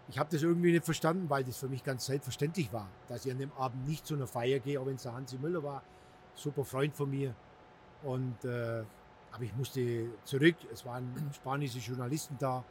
Ich 0.08 0.18
habe 0.18 0.28
das 0.32 0.42
irgendwie 0.42 0.72
nicht 0.72 0.84
verstanden, 0.84 1.30
weil 1.30 1.44
das 1.44 1.58
für 1.58 1.68
mich 1.68 1.84
ganz 1.84 2.08
selbstverständlich 2.08 2.74
war, 2.74 2.88
dass 3.08 3.24
ich 3.24 3.32
an 3.32 3.38
dem 3.38 3.52
Abend 3.52 3.88
nicht 3.88 4.08
zu 4.08 4.16
einer 4.16 4.26
Feier 4.26 4.58
gehe, 4.58 4.82
auch 4.82 4.88
wenn 4.88 4.96
es 4.96 5.04
der 5.04 5.14
Hansi 5.14 5.38
Müller 5.38 5.62
war, 5.62 5.84
super 6.34 6.66
Freund 6.66 6.96
von 6.96 7.12
mir. 7.12 7.36
Und, 8.02 8.44
äh, 8.46 8.84
aber 9.32 9.44
ich 9.44 9.56
musste 9.56 10.08
zurück, 10.24 10.56
es 10.74 10.84
waren 10.86 11.14
spanische 11.36 11.78
Journalisten 11.78 12.36
da, 12.40 12.64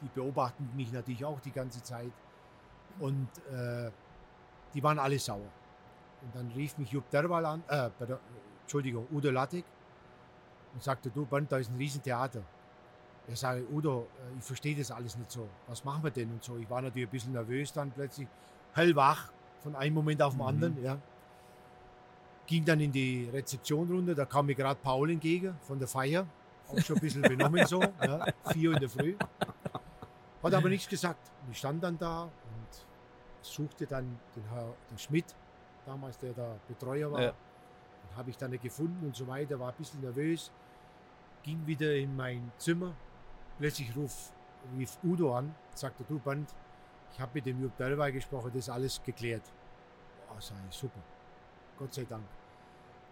die 0.00 0.08
beobachten 0.14 0.70
mich 0.74 0.90
natürlich 0.92 1.26
auch 1.26 1.40
die 1.40 1.52
ganze 1.52 1.82
Zeit. 1.82 2.12
Und 3.00 3.28
äh, 3.52 3.90
die 4.72 4.82
waren 4.82 4.98
alle 4.98 5.18
sauer. 5.18 5.52
Und 6.22 6.34
dann 6.34 6.50
rief 6.52 6.78
mich 6.78 6.90
Jupp 6.90 7.10
Derwal 7.10 7.44
an, 7.44 7.62
äh, 7.68 7.90
Entschuldigung, 8.62 9.06
Udo 9.12 9.30
Lattek 9.30 9.66
und 10.76 10.82
sagte, 10.82 11.08
du 11.10 11.24
Bernd, 11.24 11.50
da 11.50 11.56
ist 11.56 11.70
ein 11.70 11.76
Riesentheater. 11.78 12.42
Ich 13.28 13.40
sage, 13.40 13.64
Udo, 13.72 14.06
äh, 14.20 14.38
ich 14.38 14.44
verstehe 14.44 14.76
das 14.76 14.90
alles 14.90 15.16
nicht 15.16 15.32
so. 15.32 15.48
Was 15.66 15.82
machen 15.84 16.04
wir 16.04 16.10
denn 16.10 16.30
und 16.30 16.44
so? 16.44 16.56
Ich 16.58 16.68
war 16.70 16.82
natürlich 16.82 17.08
ein 17.08 17.10
bisschen 17.10 17.32
nervös 17.32 17.72
dann 17.72 17.90
plötzlich, 17.90 18.28
hellwach 18.74 19.32
von 19.62 19.74
einem 19.74 19.94
Moment 19.94 20.20
auf 20.22 20.34
den 20.34 20.42
Mhm. 20.42 20.46
anderen. 20.46 20.84
Ja. 20.84 20.98
Ging 22.46 22.64
dann 22.64 22.78
in 22.78 22.92
die 22.92 23.28
Rezeption 23.32 23.90
runter, 23.90 24.14
da 24.14 24.26
kam 24.26 24.46
mir 24.46 24.54
gerade 24.54 24.78
Paul 24.80 25.10
entgegen 25.10 25.56
von 25.62 25.78
der 25.78 25.88
Feier. 25.88 26.26
Auch 26.68 26.78
schon 26.80 26.96
ein 26.96 27.00
bisschen 27.00 27.22
benommen 27.22 27.66
so, 27.66 27.80
ja, 27.82 28.26
vier 28.52 28.72
in 28.72 28.78
der 28.80 28.88
Früh. 28.90 29.16
Hat 30.42 30.54
aber 30.54 30.68
nichts 30.68 30.88
gesagt. 30.88 31.30
Und 31.44 31.52
ich 31.52 31.58
stand 31.58 31.82
dann 31.82 31.98
da 31.98 32.24
und 32.24 32.30
suchte 33.42 33.86
dann 33.86 34.18
den 34.36 34.44
Herr 34.52 34.68
den 34.90 34.98
Schmidt, 34.98 35.34
damals 35.86 36.18
der 36.18 36.32
da 36.34 36.54
Betreuer 36.68 37.10
war. 37.10 37.20
Ja. 37.22 37.30
Den 37.30 38.16
habe 38.16 38.30
ich 38.30 38.36
dann 38.36 38.50
nicht 38.52 38.62
gefunden 38.62 39.04
und 39.06 39.16
so 39.16 39.26
weiter, 39.26 39.58
war 39.58 39.70
ein 39.70 39.74
bisschen 39.78 40.00
nervös. 40.00 40.52
Ging 41.46 41.64
wieder 41.64 41.94
in 41.94 42.16
mein 42.16 42.50
Zimmer. 42.58 42.92
Plötzlich 43.58 43.94
ruf, 43.96 44.32
rief 44.76 44.98
Udo 45.04 45.34
an, 45.34 45.54
sagte, 45.74 46.02
du 46.02 46.18
Band, 46.18 46.52
ich 47.12 47.20
habe 47.20 47.30
mit 47.34 47.46
dem 47.46 47.62
Jupp 47.62 47.76
Derweil 47.76 48.10
gesprochen, 48.10 48.50
das 48.52 48.64
ist 48.64 48.68
alles 48.68 49.00
geklärt. 49.02 49.44
Sag 50.40 50.56
ich, 50.68 50.76
super. 50.76 51.00
Gott 51.78 51.94
sei 51.94 52.04
Dank. 52.04 52.24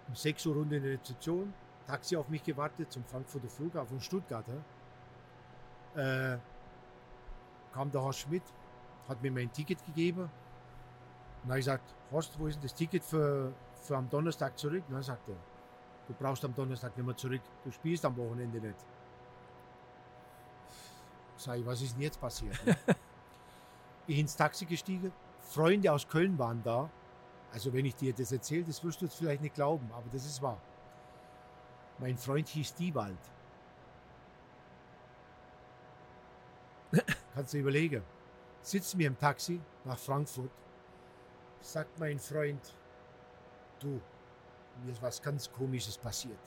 Um 0.08 0.14
6 0.16 0.46
Uhr 0.46 0.56
Runde 0.56 0.76
in 0.76 0.82
der 0.82 0.92
Rezeption, 0.94 1.54
Taxi 1.86 2.16
auf 2.16 2.28
mich 2.28 2.42
gewartet 2.42 2.90
zum 2.90 3.04
Frankfurter 3.04 3.48
Flughafen 3.48 4.00
Stuttgart. 4.00 4.44
Äh, 5.94 6.38
kam 7.72 7.90
der 7.92 8.02
Horst 8.02 8.18
Schmidt, 8.18 8.42
hat 9.08 9.22
mir 9.22 9.30
mein 9.30 9.52
Ticket 9.52 9.82
gegeben. 9.86 10.22
Und 10.22 10.30
dann 11.44 11.50
habe 11.50 11.60
ich 11.60 11.66
gesagt, 11.66 11.94
Horst, 12.10 12.38
wo 12.38 12.48
ist 12.48 12.56
denn 12.56 12.62
das 12.62 12.74
Ticket 12.74 13.04
für, 13.04 13.54
für 13.74 13.96
am 13.96 14.10
Donnerstag 14.10 14.58
zurück? 14.58 14.82
Und 14.88 14.94
dann 14.94 15.02
sagt 15.04 15.28
er, 15.28 15.36
du 16.08 16.14
brauchst 16.14 16.44
am 16.44 16.54
Donnerstag 16.54 16.96
nicht 16.96 17.06
mehr 17.06 17.16
zurück, 17.16 17.42
du 17.64 17.70
spielst 17.70 18.04
am 18.04 18.16
Wochenende 18.16 18.60
nicht. 18.60 18.78
Sag 21.36 21.58
ich, 21.58 21.66
was 21.66 21.82
ist 21.82 21.94
denn 21.94 22.02
jetzt 22.02 22.20
passiert? 22.20 22.58
ich 24.06 24.18
ins 24.18 24.36
Taxi 24.36 24.64
gestiegen, 24.64 25.12
Freunde 25.40 25.92
aus 25.92 26.06
Köln 26.08 26.38
waren 26.38 26.62
da. 26.62 26.88
Also 27.52 27.72
wenn 27.72 27.84
ich 27.84 27.94
dir 27.94 28.12
das 28.12 28.32
erzähle, 28.32 28.64
das 28.64 28.82
wirst 28.82 29.00
du 29.00 29.06
jetzt 29.06 29.16
vielleicht 29.16 29.42
nicht 29.42 29.54
glauben, 29.54 29.88
aber 29.92 30.08
das 30.12 30.24
ist 30.24 30.42
wahr. 30.42 30.60
Mein 31.98 32.16
Freund 32.16 32.48
hieß 32.48 32.74
Diewald. 32.74 33.18
Kannst 37.34 37.54
du 37.54 37.58
überlegen. 37.58 38.02
Sitzen 38.62 38.98
wir 38.98 39.06
im 39.06 39.18
Taxi 39.18 39.60
nach 39.84 39.98
Frankfurt, 39.98 40.50
sagt 41.60 41.98
mein 41.98 42.18
Freund, 42.18 42.60
du, 43.78 44.00
mir 44.82 44.92
ist 44.92 45.02
was 45.02 45.22
ganz 45.22 45.50
Komisches 45.52 45.96
passiert. 45.98 46.38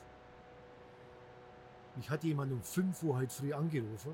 Mich 1.95 2.09
hat 2.09 2.23
jemand 2.23 2.51
um 2.51 2.61
5 2.61 3.03
Uhr 3.03 3.17
heute 3.17 3.33
früh 3.33 3.53
angerufen, 3.53 4.13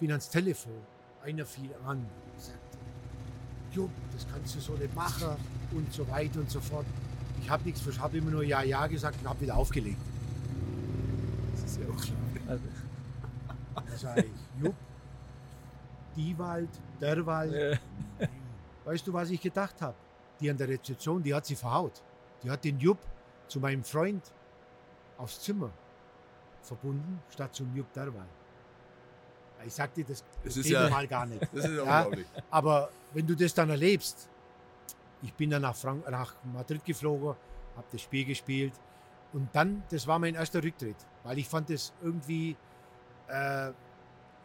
bin 0.00 0.10
ans 0.10 0.28
Telefon, 0.28 0.80
einer 1.22 1.46
fiel 1.46 1.70
an, 1.86 2.04
sagt, 2.36 2.58
Jupp, 3.70 3.90
das 4.12 4.26
kannst 4.30 4.56
du 4.56 4.60
so 4.60 4.72
nicht 4.74 4.94
machen 4.94 5.36
und 5.72 5.92
so 5.92 6.08
weiter 6.10 6.40
und 6.40 6.50
so 6.50 6.60
fort. 6.60 6.84
Ich 7.40 7.48
habe 7.48 7.62
nichts, 7.64 7.86
ich 7.86 7.98
habe 7.98 8.18
immer 8.18 8.30
nur 8.30 8.42
Ja, 8.42 8.62
Ja 8.62 8.86
gesagt 8.86 9.20
und 9.20 9.28
habe 9.28 9.40
wieder 9.40 9.56
aufgelegt. 9.56 9.98
Das 11.52 11.64
ist 11.64 11.80
ja 11.80 11.86
auch 11.88 12.00
klar. 12.00 12.16
Also, 12.48 12.64
Da 13.74 13.96
sage 13.96 14.24
ich, 14.24 14.62
Jupp, 14.62 14.74
Diewald, 16.16 16.68
Derwald. 17.00 17.52
äh, 17.54 17.78
Weißt 18.84 19.06
du, 19.06 19.12
was 19.12 19.30
ich 19.30 19.40
gedacht 19.40 19.80
habe? 19.80 19.94
Die 20.42 20.50
an 20.50 20.56
der 20.56 20.68
Rezeption, 20.68 21.22
die 21.22 21.32
hat 21.34 21.46
sie 21.46 21.54
verhaut. 21.56 22.02
Die 22.42 22.50
hat 22.50 22.64
den 22.64 22.78
Jupp 22.78 22.98
zu 23.46 23.60
meinem 23.60 23.84
Freund 23.84 24.22
aufs 25.16 25.40
Zimmer 25.40 25.70
verbunden, 26.62 27.20
statt 27.30 27.54
zum 27.54 27.74
Jupp 27.76 27.92
Derwal. 27.92 28.26
Ich 29.64 29.72
sagte, 29.74 30.02
das, 30.02 30.18
Es 30.20 30.24
das 30.44 30.56
ist 30.56 30.68
ja- 30.70 30.82
normal 30.84 31.06
gar 31.06 31.26
nicht. 31.26 31.42
Das 31.52 31.64
ist 31.64 31.76
ja 31.76 31.82
unglaublich. 31.82 32.26
Aber 32.50 32.90
wenn 33.12 33.26
du 33.26 33.36
das 33.36 33.54
dann 33.54 33.70
erlebst, 33.70 34.28
ich 35.22 35.32
bin 35.34 35.50
dann 35.50 35.62
nach, 35.62 35.76
Frank 35.76 36.08
nach 36.10 36.34
Madrid 36.52 36.84
geflogen, 36.84 37.36
habe 37.76 37.86
das 37.92 38.00
Spiel 38.00 38.24
gespielt 38.24 38.72
und 39.32 39.48
dann, 39.54 39.84
das 39.90 40.06
war 40.08 40.18
mein 40.18 40.34
erster 40.34 40.62
Rücktritt, 40.62 40.96
weil 41.22 41.38
ich 41.38 41.48
fand 41.48 41.70
das 41.70 41.92
irgendwie, 42.02 42.56
äh, 43.28 43.70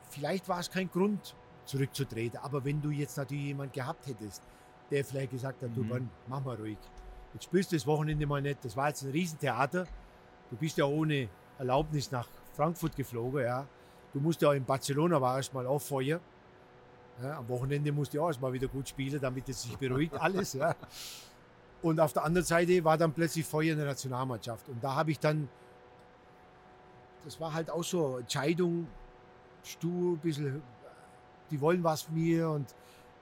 vielleicht 0.10 0.48
war 0.48 0.60
es 0.60 0.70
kein 0.70 0.90
Grund 0.92 1.36
zurückzutreten, 1.66 2.40
aber 2.44 2.64
wenn 2.64 2.80
du 2.82 2.92
jetzt 2.92 3.18
natürlich 3.18 3.46
jemand 3.46 3.74
gehabt 3.74 4.06
hättest, 4.06 4.44
der 4.92 5.04
vielleicht 5.06 5.32
gesagt 5.32 5.62
hat, 5.62 5.70
du 5.76 5.84
Mhm. 5.84 5.90
Mann, 5.90 6.10
mach 6.28 6.44
mal 6.44 6.56
ruhig, 6.56 6.78
Jetzt 7.34 7.44
spielst 7.44 7.72
du 7.72 7.76
das 7.76 7.86
Wochenende 7.86 8.26
mal 8.26 8.42
nicht. 8.42 8.64
Das 8.64 8.76
war 8.76 8.88
jetzt 8.88 9.04
ein 9.04 9.12
Riesentheater. 9.12 9.86
Du 10.50 10.56
bist 10.56 10.78
ja 10.78 10.86
ohne 10.86 11.30
Erlaubnis 11.60 12.12
nach 12.12 12.28
Frankfurt 12.54 12.96
geflogen, 12.96 13.44
ja. 13.44 13.68
Du 14.14 14.20
musst 14.20 14.42
ja 14.42 14.54
in 14.54 14.64
Barcelona 14.66 15.22
war 15.22 15.38
erst 15.38 15.54
mal 15.54 15.68
auf 15.68 15.86
Feuer. 15.86 16.20
Ja, 17.22 17.38
am 17.38 17.48
Wochenende 17.50 17.92
musst 17.92 18.14
du 18.14 18.18
ja 18.18 18.24
auch 18.24 18.28
erst 18.28 18.42
mal 18.42 18.52
wieder 18.54 18.68
gut 18.68 18.90
spielen, 18.90 19.20
damit 19.20 19.50
es 19.50 19.62
sich 19.64 19.78
beruhigt 19.78 20.14
alles. 20.20 20.54
Ja. 20.54 20.76
Und 21.82 22.00
auf 22.00 22.14
der 22.14 22.24
anderen 22.24 22.46
Seite 22.46 22.84
war 22.84 22.98
dann 22.98 23.12
plötzlich 23.12 23.46
Feuer 23.46 23.74
in 23.74 23.78
der 23.78 23.88
Nationalmannschaft. 23.88 24.68
Und 24.70 24.84
da 24.84 24.96
habe 24.96 25.12
ich 25.12 25.20
dann, 25.20 25.48
das 27.24 27.40
war 27.40 27.54
halt 27.54 27.70
auch 27.70 27.84
so 27.84 28.18
Entscheidung, 28.18 28.88
stur, 29.64 30.14
ein 30.14 30.18
bisschen, 30.20 30.64
die 31.52 31.60
wollen 31.60 31.84
was 31.84 32.04
von 32.04 32.16
mir 32.16 32.50
und 32.50 32.74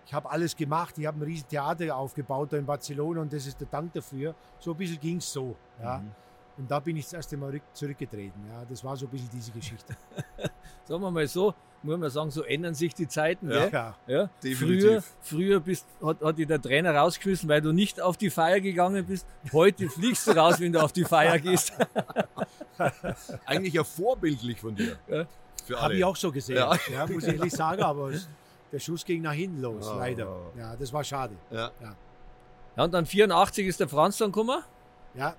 ich 0.05 0.13
habe 0.13 0.29
alles 0.29 0.55
gemacht. 0.55 0.97
Ich 0.97 1.05
habe 1.05 1.17
ein 1.19 1.23
riesen 1.23 1.47
Theater 1.47 1.95
aufgebaut 1.95 2.53
da 2.53 2.57
in 2.57 2.65
Barcelona 2.65 3.21
und 3.21 3.33
das 3.33 3.45
ist 3.47 3.59
der 3.59 3.67
Dank 3.67 3.91
dafür. 3.93 4.35
So 4.59 4.71
ein 4.71 4.77
bisschen 4.77 4.99
ging 4.99 5.17
es 5.17 5.31
so. 5.31 5.55
Ja. 5.81 5.97
Mhm. 5.99 6.11
Und 6.57 6.71
da 6.71 6.79
bin 6.79 6.95
ich 6.95 7.03
das 7.05 7.13
erste 7.13 7.35
Mal 7.35 7.51
rück- 7.51 7.61
zurückgetreten. 7.73 8.39
Ja. 8.49 8.63
Das 8.69 8.81
war 8.83 8.95
so 8.95 9.05
ein 9.07 9.09
bisschen 9.09 9.29
diese 9.33 9.51
Geschichte. 9.51 9.93
Sagen 10.85 11.01
wir 11.01 11.11
mal 11.11 11.27
so, 11.27 11.53
muss 11.83 11.97
man 11.99 12.09
sagen, 12.09 12.31
so 12.31 12.43
ändern 12.43 12.73
sich 12.73 12.93
die 12.93 13.07
Zeiten. 13.07 13.49
Ja. 13.51 13.67
Ja. 13.67 13.95
Ja, 14.07 14.29
Definitiv. 14.43 14.83
früher, 14.89 15.03
früher 15.21 15.59
bist, 15.59 15.85
hat, 16.03 16.21
hat 16.21 16.37
dich 16.37 16.47
der 16.47 16.61
Trainer 16.61 16.95
rausgeschmissen, 16.95 17.49
weil 17.49 17.61
du 17.61 17.73
nicht 17.73 17.99
auf 17.99 18.17
die 18.17 18.29
Feier 18.29 18.59
gegangen 18.61 19.05
bist. 19.05 19.27
Heute 19.51 19.89
fliegst 19.89 20.27
du 20.27 20.31
raus, 20.31 20.59
wenn 20.59 20.71
du 20.71 20.79
auf 20.81 20.93
die 20.93 21.03
Feier 21.03 21.37
gehst. 21.39 21.73
Eigentlich 23.45 23.73
ja 23.73 23.83
vorbildlich 23.83 24.59
von 24.59 24.75
dir. 24.75 24.97
Ja. 25.07 25.25
Habe 25.77 25.95
ich 25.95 26.03
auch 26.03 26.15
so 26.15 26.31
gesehen. 26.31 26.57
Ja. 26.57 26.75
Ja. 26.91 27.07
muss 27.07 27.23
ich 27.25 27.35
ehrlich 27.35 27.53
sagen, 27.53 27.81
aber 27.81 28.09
es, 28.11 28.27
der 28.75 28.79
Schuss 28.79 29.05
ging 29.05 29.21
nach 29.21 29.31
hinten 29.33 29.61
los, 29.61 29.87
Oh. 29.89 29.97
leider. 29.97 30.27
Ja, 30.57 30.75
das 30.75 30.91
war 30.91 31.03
schade. 31.03 31.35
Ja. 31.49 31.71
Ja, 32.75 32.83
und 32.83 32.93
dann 32.93 33.05
84 33.05 33.65
ist 33.67 33.79
der 33.79 33.87
Franz 33.87 34.17
dann 34.17 34.31
gekommen. 34.33 34.61
Ja, 35.13 35.33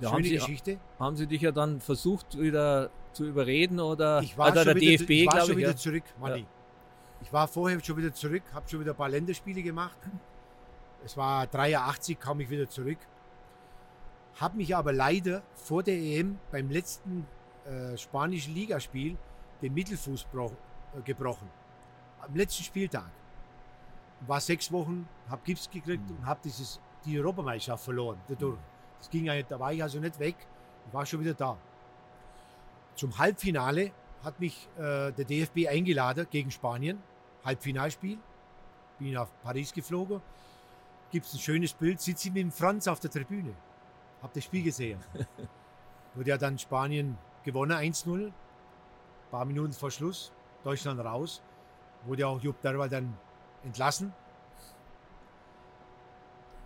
Da 0.00 0.10
haben 0.12 0.16
schöne 0.18 0.28
sie, 0.28 0.34
Geschichte. 0.36 0.78
haben 1.00 1.16
sie 1.16 1.26
dich 1.26 1.42
ja 1.42 1.50
dann 1.50 1.80
versucht, 1.80 2.38
wieder 2.38 2.90
zu 3.12 3.24
überreden 3.24 3.80
oder 3.80 4.20
Ich 4.22 4.38
war, 4.38 4.46
also 4.46 4.62
der 4.62 4.72
schon, 4.72 4.80
wieder, 4.80 4.96
DFB, 4.98 5.10
ich 5.10 5.26
war 5.26 5.32
glaube 5.32 5.46
schon 5.46 5.52
ich. 5.54 5.58
wieder 5.58 5.70
Ja. 5.70 5.76
zurück, 5.76 6.04
Manni. 6.20 6.46
Ich 7.20 7.32
war 7.32 7.48
vorher 7.48 7.82
schon 7.84 7.96
wieder 7.96 8.14
zurück, 8.14 8.44
habe 8.54 8.68
schon 8.68 8.78
wieder 8.80 8.92
ein 8.92 8.96
paar 8.96 9.08
Länderspiele 9.08 9.60
gemacht. 9.62 9.96
Es 11.04 11.16
war 11.16 11.48
83, 11.48 12.20
kam 12.20 12.38
ich 12.38 12.48
wieder 12.48 12.68
zurück. 12.68 12.98
Habe 14.40 14.56
mich 14.56 14.76
aber 14.76 14.92
leider 14.92 15.42
vor 15.56 15.82
der 15.82 15.94
EM 15.96 16.38
beim 16.52 16.70
letzten 16.70 17.26
äh, 17.66 17.96
spanischen 17.96 18.54
Ligaspiel 18.54 19.16
den 19.62 19.74
Mittelfuß 19.74 20.26
äh, 20.32 21.00
gebrochen. 21.04 21.48
Am 22.20 22.34
letzten 22.34 22.64
Spieltag. 22.64 23.10
War 24.26 24.40
sechs 24.40 24.70
Wochen, 24.72 25.08
habe 25.28 25.42
Gips 25.44 25.70
gekriegt 25.70 26.10
und 26.10 26.26
habe 26.26 26.40
dieses 26.42 26.80
die 27.04 27.18
Europameisterschaft 27.18 27.84
verloren. 27.84 28.20
Dadurch. 28.28 28.58
Das 28.98 29.08
ging 29.10 29.26
ja, 29.26 29.40
da 29.42 29.58
war 29.58 29.72
ich 29.72 29.82
also 29.82 30.00
nicht 30.00 30.18
weg. 30.18 30.36
Ich 30.86 30.92
war 30.92 31.06
schon 31.06 31.20
wieder 31.20 31.34
da. 31.34 31.56
Zum 32.94 33.16
Halbfinale 33.16 33.92
hat 34.24 34.40
mich 34.40 34.68
äh, 34.76 35.12
der 35.12 35.24
DFB 35.24 35.68
eingeladen 35.68 36.26
gegen 36.30 36.50
Spanien. 36.50 37.00
Halbfinalspiel. 37.44 38.18
Bin 38.98 39.12
nach 39.12 39.28
Paris 39.42 39.72
geflogen. 39.72 40.20
Gibt 41.10 41.26
es 41.26 41.34
ein 41.34 41.38
schönes 41.38 41.72
Bild. 41.72 42.00
Sitze 42.00 42.28
ich 42.28 42.34
mit 42.34 42.42
dem 42.42 42.50
Franz 42.50 42.88
auf 42.88 42.98
der 42.98 43.10
Tribüne. 43.10 43.54
Hab 44.20 44.32
das 44.32 44.44
Spiel 44.44 44.64
gesehen. 44.64 44.98
Wurde 46.14 46.30
ja 46.30 46.38
dann 46.38 46.58
Spanien 46.58 47.16
gewonnen, 47.44 47.72
1-0. 47.72 48.26
Ein 48.26 48.32
paar 49.30 49.44
Minuten 49.44 49.72
vor 49.72 49.92
Schluss. 49.92 50.32
Deutschland 50.64 50.98
raus. 51.00 51.40
Wurde 52.08 52.26
auch 52.26 52.40
Jupp 52.40 52.60
Derwal 52.62 52.88
dann 52.88 53.16
entlassen. 53.64 54.12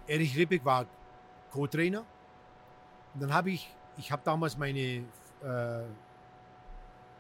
Erich 0.06 0.37
Ribbeck 0.37 0.64
war 0.64 0.87
Co-Trainer. 1.50 2.04
Und 3.14 3.22
dann 3.22 3.32
habe 3.34 3.50
ich, 3.50 3.75
ich 3.96 4.11
habe 4.11 4.22
damals 4.25 4.56
meine, 4.56 4.78
äh, 4.78 5.04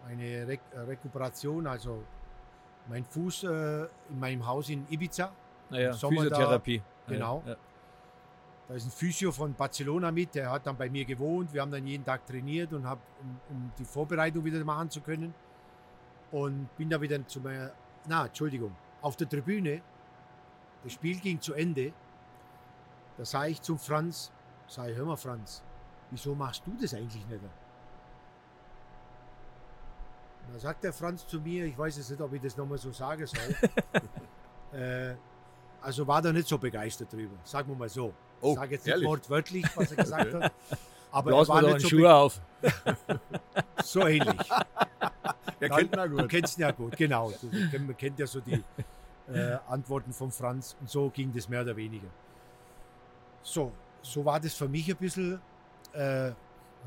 meine 0.04 0.48
Re 0.48 0.58
äh, 0.74 0.78
Rekuperation, 0.78 1.66
also 1.66 2.02
mein 2.88 3.04
Fuß 3.04 3.44
äh, 3.44 3.82
in 4.08 4.18
meinem 4.18 4.46
Haus 4.46 4.68
in 4.70 4.86
Ibiza. 4.88 5.32
Naja, 5.70 5.88
im 5.90 5.92
Sommer 5.94 6.16
da- 6.16 6.36
Physiotherapie. 6.36 6.82
Genau. 7.08 7.42
Ja, 7.44 7.52
ja. 7.52 7.56
Da 8.68 8.74
ist 8.74 8.86
ein 8.86 8.90
Physio 8.90 9.32
von 9.32 9.52
Barcelona 9.54 10.10
mit, 10.12 10.34
der 10.34 10.50
hat 10.50 10.66
dann 10.66 10.76
bei 10.76 10.88
mir 10.88 11.04
gewohnt. 11.04 11.52
Wir 11.52 11.60
haben 11.60 11.70
dann 11.72 11.86
jeden 11.86 12.04
Tag 12.04 12.24
trainiert 12.26 12.72
und 12.72 12.86
hab, 12.88 12.98
um, 13.20 13.40
um 13.50 13.72
die 13.78 13.84
Vorbereitung 13.84 14.44
wieder 14.44 14.64
machen 14.64 14.88
zu 14.88 15.00
können. 15.00 15.34
Und 16.30 16.74
bin 16.78 16.88
da 16.88 16.98
wieder 17.00 17.26
zu 17.26 17.40
meiner, 17.40 17.72
na, 18.06 18.26
Entschuldigung, 18.26 18.74
auf 19.00 19.16
der 19.16 19.28
Tribüne. 19.28 19.82
Das 20.84 20.92
Spiel 20.92 21.18
ging 21.20 21.40
zu 21.40 21.54
Ende. 21.54 21.92
Da 23.16 23.24
sah 23.24 23.46
ich 23.46 23.60
zum 23.62 23.78
Franz, 23.78 24.32
sag 24.66 24.88
ich, 24.88 24.96
hör 24.96 25.04
mal 25.04 25.16
Franz, 25.16 25.62
wieso 26.10 26.34
machst 26.34 26.62
du 26.66 26.72
das 26.80 26.94
eigentlich 26.94 27.26
nicht? 27.26 27.40
Da 30.52 30.58
sagt 30.58 30.82
der 30.84 30.92
Franz 30.92 31.26
zu 31.26 31.40
mir, 31.40 31.64
ich 31.66 31.78
weiß 31.78 31.96
jetzt 31.96 32.10
nicht, 32.10 32.20
ob 32.20 32.32
ich 32.32 32.42
das 32.42 32.56
nochmal 32.56 32.78
so 32.78 32.90
sagen 32.90 33.26
soll. 33.26 33.54
äh, 34.80 35.14
also 35.80 36.06
war 36.06 36.20
da 36.20 36.32
nicht 36.32 36.48
so 36.48 36.58
begeistert 36.58 37.12
drüber, 37.12 37.36
sagen 37.44 37.68
wir 37.68 37.76
mal 37.76 37.88
so. 37.88 38.12
Oh, 38.40 38.50
ich 38.52 38.58
sage 38.58 38.74
jetzt 38.74 38.86
nicht 38.86 38.92
ehrlich? 38.92 39.08
wortwörtlich, 39.08 39.64
was 39.76 39.92
er 39.92 39.96
gesagt 39.96 40.34
hat. 40.34 40.52
Aber 41.12 41.30
Blaus 41.30 41.48
er 41.48 41.54
war 41.54 41.62
nicht 41.62 41.80
so, 41.80 41.88
Schuh 41.88 42.00
be- 42.02 42.14
auf. 42.14 42.40
so 43.84 44.06
ähnlich. 44.06 44.36
Dann- 45.68 45.90
kennt 45.90 45.96
Du 45.96 46.16
gut. 46.16 46.28
kennst 46.28 46.58
ihn 46.58 46.62
ja 46.62 46.70
gut, 46.70 46.96
genau. 46.96 47.30
Du, 47.40 47.48
du 47.48 47.78
man 47.78 47.96
kennt 47.96 48.18
ja 48.18 48.26
so 48.26 48.40
die 48.40 48.62
äh, 49.32 49.56
Antworten 49.68 50.12
von 50.12 50.30
Franz 50.30 50.76
und 50.80 50.88
so 50.90 51.10
ging 51.10 51.32
das 51.32 51.48
mehr 51.48 51.62
oder 51.62 51.76
weniger. 51.76 52.08
So, 53.42 53.72
so 54.02 54.24
war 54.24 54.38
das 54.40 54.54
für 54.54 54.68
mich 54.68 54.88
ein 54.90 54.96
bisschen 54.96 55.40
äh, 55.92 56.32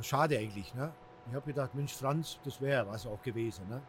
schade 0.01 0.37
eigentlich. 0.37 0.73
Ne? 0.73 0.91
Ich 1.29 1.33
habe 1.35 1.45
gedacht, 1.47 1.73
Mensch, 1.75 1.93
Franz, 1.93 2.39
das 2.43 2.59
wäre 2.61 2.87
was 2.87 3.05
auch 3.05 3.21
gewesen. 3.21 3.67
Ne? 3.69 3.81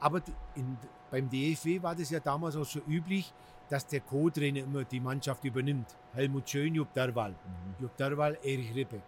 Aber 0.00 0.20
in, 0.54 0.76
beim 1.10 1.28
DFW 1.28 1.82
war 1.82 1.94
das 1.94 2.10
ja 2.10 2.20
damals 2.20 2.56
auch 2.56 2.64
so 2.64 2.80
üblich, 2.88 3.32
dass 3.68 3.86
der 3.86 4.00
Co-Trainer 4.00 4.60
immer 4.60 4.84
die 4.84 4.98
Mannschaft 4.98 5.44
übernimmt. 5.44 5.94
Helmut 6.14 6.48
Schön, 6.48 6.74
Jupp 6.74 6.92
Derwal. 6.92 7.34
Jupp 7.78 7.96
Derwal, 7.96 8.36
Erich 8.42 8.74
Ribbeck. 8.74 9.02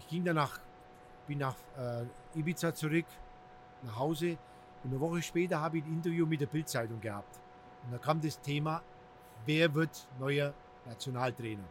Ich 0.00 0.08
ging 0.08 0.24
danach, 0.24 0.58
bin 1.26 1.38
nach 1.38 1.54
äh, 1.78 2.38
Ibiza 2.38 2.74
zurück, 2.74 3.06
nach 3.82 3.98
Hause. 3.98 4.38
Und 4.84 4.90
eine 4.90 5.00
Woche 5.00 5.22
später 5.22 5.60
habe 5.60 5.78
ich 5.78 5.84
ein 5.84 5.92
Interview 5.92 6.26
mit 6.26 6.40
der 6.40 6.46
Bildzeitung 6.46 7.00
gehabt. 7.00 7.40
Und 7.84 7.92
da 7.92 7.98
kam 7.98 8.20
das 8.20 8.40
Thema, 8.40 8.82
wer 9.46 9.74
wird 9.74 10.08
neuer 10.18 10.54
Nationaltrainer? 10.86 11.64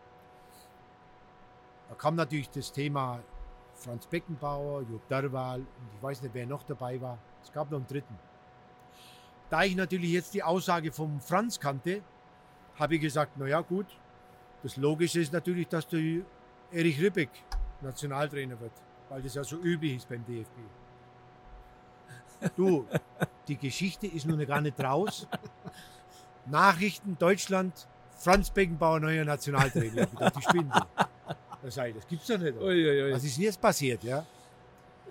Da 1.90 1.96
kam 1.96 2.16
natürlich 2.16 2.50
das 2.50 2.72
Thema 2.72 3.20
Franz 3.76 4.08
Beckenbauer, 4.08 4.82
Jupp 4.82 5.08
Derwal 5.08 5.60
und 5.60 5.96
ich 5.96 6.04
weiß 6.04 6.22
nicht, 6.22 6.34
wer 6.34 6.46
noch 6.46 6.64
dabei 6.64 7.00
war. 7.00 7.18
Es 7.42 7.52
gab 7.52 7.72
noch 7.72 7.78
einen 7.78 7.88
dritten. 7.88 8.18
Da 9.50 9.64
ich 9.64 9.76
natürlich 9.76 10.12
jetzt 10.12 10.34
die 10.34 10.44
Aussage 10.44 10.92
vom 10.92 11.22
Franz 11.22 11.60
kannte, 11.60 12.02
habe 12.76 12.96
ich 12.96 13.02
gesagt, 13.02 13.38
naja 13.38 13.62
gut, 13.62 13.86
das 14.64 14.76
Logische 14.76 15.22
ist 15.22 15.32
natürlich, 15.32 15.68
dass 15.68 15.88
der 15.88 16.24
Erich 16.72 17.02
Ribbeck 17.02 17.30
Nationaltrainer 17.82 18.60
wird, 18.60 18.74
weil 19.10 19.22
das 19.22 19.36
ja 19.36 19.44
so 19.44 19.58
üblich 19.58 19.98
ist 19.98 20.10
beim 20.10 20.26
DFB. 20.26 20.58
Du, 22.56 22.86
die 23.48 23.58
Geschichte 23.58 24.08
ist 24.08 24.26
noch 24.26 24.38
gar 24.46 24.62
nicht 24.62 24.80
raus. 24.80 25.28
Nachrichten 26.46 27.18
Deutschland, 27.18 27.88
Franz 28.18 28.50
Beckenbauer 28.50 29.00
neuer 29.00 29.26
Nationaltrainer. 29.26 30.04
Ich 30.04 30.12
gedacht, 30.12 30.36
die 30.36 30.42
Spinde. 30.42 30.82
Das, 31.62 31.76
sag 31.76 31.90
ich, 31.90 31.96
das 31.96 32.08
gibt's 32.08 32.28
doch 32.28 32.38
nicht. 32.38 32.58
Uiuiui. 32.58 33.14
Was 33.14 33.24
ist 33.24 33.38
denn 33.38 33.44
jetzt 33.46 33.60
passiert, 33.60 34.04
ja? 34.04 34.26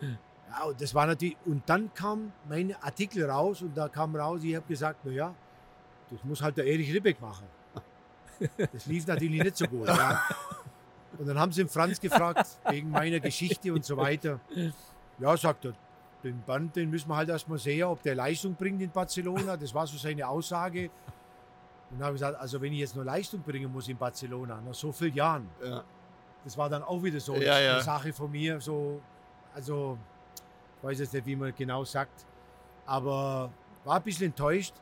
Ja, 0.00 0.64
und 0.64 0.80
das 0.80 0.94
war 0.94 1.06
natürlich, 1.06 1.36
und 1.44 1.68
dann 1.68 1.92
kam 1.92 2.32
mein 2.48 2.74
Artikel 2.80 3.28
raus 3.28 3.62
und 3.62 3.76
da 3.76 3.88
kam 3.88 4.16
raus, 4.16 4.40
ich 4.42 4.54
habe 4.56 4.66
gesagt, 4.66 5.00
na 5.04 5.10
ja, 5.12 5.34
das 6.10 6.22
muss 6.24 6.40
halt 6.40 6.56
der 6.56 6.66
Erich 6.66 6.92
Ribbeck 6.94 7.20
machen. 7.20 7.46
Das 8.72 8.86
lief 8.86 9.06
natürlich 9.06 9.42
nicht 9.42 9.56
so 9.56 9.66
gut, 9.66 9.88
ja. 9.88 10.22
Und 11.18 11.26
dann 11.26 11.38
haben 11.38 11.52
sie 11.52 11.62
den 11.62 11.68
Franz 11.70 12.00
gefragt, 12.00 12.46
wegen 12.68 12.90
meiner 12.90 13.20
Geschichte 13.20 13.72
und 13.72 13.84
so 13.84 13.96
weiter. 13.96 14.40
Ja, 15.18 15.36
sagt 15.36 15.64
er, 15.64 15.72
den 16.26 16.42
Band, 16.42 16.76
den 16.76 16.90
müssen 16.90 17.08
wir 17.08 17.16
halt 17.16 17.28
erstmal 17.28 17.58
sehen, 17.58 17.84
ob 17.84 18.02
der 18.02 18.14
Leistung 18.14 18.54
bringt 18.54 18.80
in 18.82 18.90
Barcelona. 18.90 19.56
Das 19.56 19.74
war 19.74 19.86
so 19.86 19.96
seine 19.96 20.26
Aussage. 20.28 20.90
Und 21.90 21.98
dann 21.98 22.06
habe 22.06 22.16
ich 22.16 22.20
gesagt, 22.20 22.38
also 22.40 22.60
wenn 22.60 22.72
ich 22.72 22.80
jetzt 22.80 22.96
nur 22.96 23.04
Leistung 23.04 23.40
bringen 23.42 23.72
muss 23.72 23.88
in 23.88 23.96
Barcelona, 23.96 24.60
nach 24.60 24.74
so 24.74 24.90
vielen 24.92 25.14
Jahren, 25.14 25.48
Ja. 25.64 25.84
das 26.44 26.56
war 26.58 26.68
dann 26.68 26.82
auch 26.82 27.02
wieder 27.02 27.20
so 27.20 27.34
Ja, 27.36 27.58
ja. 27.58 27.74
eine 27.74 27.82
Sache 27.82 28.12
von 28.12 28.30
mir. 28.30 28.60
So, 28.60 29.00
also, 29.54 29.96
ich 30.78 30.84
weiß 30.84 30.98
jetzt 31.00 31.12
nicht, 31.14 31.26
wie 31.26 31.36
man 31.36 31.54
genau 31.54 31.84
sagt, 31.84 32.26
aber 32.86 33.50
war 33.84 33.96
ein 33.96 34.02
bisschen 34.02 34.26
enttäuscht. 34.26 34.74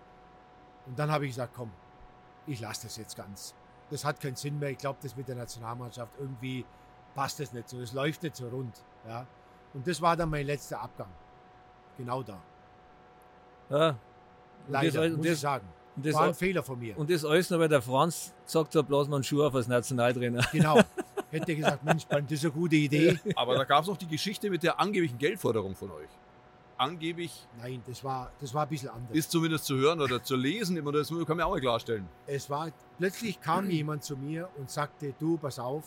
Und 0.87 0.99
dann 0.99 1.11
habe 1.11 1.25
ich 1.27 1.33
gesagt, 1.33 1.53
komm, 1.55 1.71
ich 2.47 2.61
lasse 2.61 2.87
das 2.87 2.97
jetzt 2.97 3.17
ganz. 3.17 3.55
Das 3.91 4.05
hat 4.05 4.21
keinen 4.21 4.37
Sinn 4.37 4.59
mehr. 4.59 4.71
Ich 4.71 4.79
glaube, 4.79 4.99
das 5.03 5.15
mit 5.17 5.29
der 5.29 5.37
Nationalmannschaft 5.37 6.13
irgendwie 6.19 6.65
passt 7.15 7.39
das 7.41 7.53
nicht 7.53 7.69
so. 7.69 7.81
Es 7.81 7.93
läuft 7.93 8.23
nicht 8.23 8.37
so 8.37 8.49
rund. 8.49 8.83
Ja. 9.07 9.27
Und 9.75 9.87
das 9.87 10.01
war 10.01 10.17
dann 10.17 10.31
mein 10.31 10.47
letzter 10.47 10.81
Abgang. 10.81 11.09
Genau 11.99 12.23
da. 12.23 12.41
Ja. 13.71 13.89
Und 13.91 13.97
Leider, 14.69 15.03
das, 15.03 15.11
muss 15.11 15.19
und 15.19 15.25
ich 15.25 15.31
das, 15.33 15.41
sagen. 15.41 15.69
das, 15.97 16.15
War 16.15 16.23
ein 16.25 16.35
Fehler 16.35 16.63
von 16.63 16.79
mir. 16.79 16.97
und 16.99 17.11
das 17.11 17.25
alles 17.25 17.51
noch, 17.51 17.59
weil 17.59 17.69
der 17.69 17.83
Franz 17.83 18.33
sagt, 18.47 18.75
da 18.75 18.83
blasen 18.83 19.11
wir 19.13 19.17
einen 19.17 19.25
Schuh 19.25 19.43
auf 19.45 19.55
als 19.55 19.69
Nationaltrainer. 19.69 20.43
Genau. 20.53 20.81
hätte 21.31 21.53
er 21.53 21.55
gesagt, 21.57 21.85
Mensch, 21.85 22.07
das 22.07 22.23
ist 22.31 22.45
eine 22.45 22.53
gute 22.53 22.77
Idee. 22.77 23.19
Aber 23.37 23.57
da 23.57 23.65
gab 23.65 23.83
es 23.83 23.89
noch 23.89 23.97
die 23.97 24.07
Geschichte 24.07 24.51
mit 24.51 24.63
der 24.63 24.81
angeblichen 24.81 25.19
Geldforderung 25.19 25.75
von 25.75 25.91
euch. 25.91 26.09
Angeblich 26.77 27.47
Nein, 27.61 27.83
das 27.87 28.03
war, 28.03 28.33
das 28.41 28.53
war 28.53 28.65
ein 28.65 28.69
bisschen 28.69 28.89
anders. 28.89 29.17
ist 29.17 29.31
zumindest 29.31 29.65
zu 29.65 29.77
hören 29.77 30.01
oder 30.01 30.23
zu 30.23 30.35
lesen, 30.35 30.77
immer 30.77 30.91
das 30.91 31.09
kann 31.09 31.37
man 31.37 31.43
auch 31.43 31.51
mal 31.51 31.61
klarstellen. 31.61 32.09
Es 32.27 32.51
war, 32.51 32.71
plötzlich 32.99 33.41
kam 33.41 33.71
jemand 33.71 34.03
zu 34.03 34.17
mir 34.17 34.49
und 34.57 34.69
sagte, 34.71 35.15
du, 35.21 35.37
pass 35.37 35.59
auf, 35.61 35.85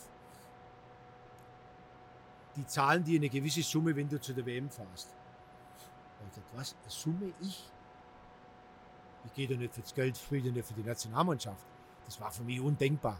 die 2.56 2.66
zahlen 2.66 3.04
dir 3.04 3.18
eine 3.18 3.28
gewisse 3.28 3.62
Summe, 3.62 3.94
wenn 3.94 4.08
du 4.08 4.18
zu 4.18 4.32
der 4.32 4.46
WM 4.46 4.70
fährst. 4.70 5.14
Gesagt, 6.30 6.46
was, 6.54 6.76
Summe 6.88 7.32
ich? 7.40 7.70
Ich 9.26 9.34
gehe 9.34 9.48
doch 9.48 9.56
nicht 9.56 9.74
fürs 9.74 9.94
Geld, 9.94 10.16
ich 10.16 10.22
spiele 10.22 10.48
doch 10.48 10.54
nicht 10.56 10.66
für 10.66 10.74
die 10.74 10.82
Nationalmannschaft. 10.82 11.64
Das 12.06 12.20
war 12.20 12.30
für 12.30 12.42
mich 12.42 12.60
undenkbar. 12.60 13.18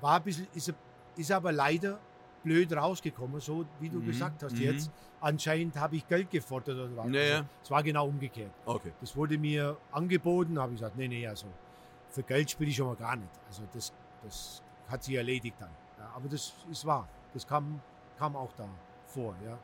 War 0.00 0.16
ein 0.16 0.22
bisschen, 0.22 0.46
ist, 0.54 0.72
ist 1.16 1.30
aber 1.32 1.52
leider 1.52 1.98
blöd 2.42 2.72
rausgekommen, 2.72 3.40
so 3.40 3.64
wie 3.80 3.88
du 3.88 3.98
Mhm, 4.00 4.06
gesagt 4.06 4.42
hast. 4.42 4.54
mhm. 4.56 4.62
Jetzt 4.62 4.90
anscheinend 5.20 5.76
habe 5.76 5.96
ich 5.96 6.06
Geld 6.06 6.30
gefordert 6.30 6.76
oder 6.76 6.96
was. 6.96 7.06
Ja, 7.12 7.20
ja. 7.20 7.36
Also, 7.38 7.48
es 7.62 7.70
war 7.70 7.82
genau 7.82 8.06
umgekehrt. 8.08 8.52
Okay. 8.64 8.92
Das 9.00 9.14
wurde 9.16 9.38
mir 9.38 9.76
angeboten, 9.92 10.58
habe 10.58 10.72
ich 10.72 10.78
gesagt, 10.80 10.96
nee, 10.96 11.08
nee, 11.08 11.26
also 11.26 11.46
für 12.10 12.22
Geld 12.22 12.50
spiele 12.50 12.70
ich 12.70 12.76
schon 12.76 12.86
mal 12.86 12.96
gar 12.96 13.16
nicht. 13.16 13.30
Also 13.48 13.62
das, 13.72 13.92
das 14.22 14.62
hat 14.88 15.02
sich 15.04 15.14
erledigt 15.16 15.56
dann. 15.58 15.70
Ja, 15.98 16.10
aber 16.14 16.28
das 16.28 16.54
ist 16.70 16.84
wahr. 16.86 17.08
Das 17.34 17.46
kam, 17.46 17.80
kam 18.18 18.34
auch 18.36 18.52
da 18.56 18.68
vor. 19.06 19.34
Ja, 19.44 19.58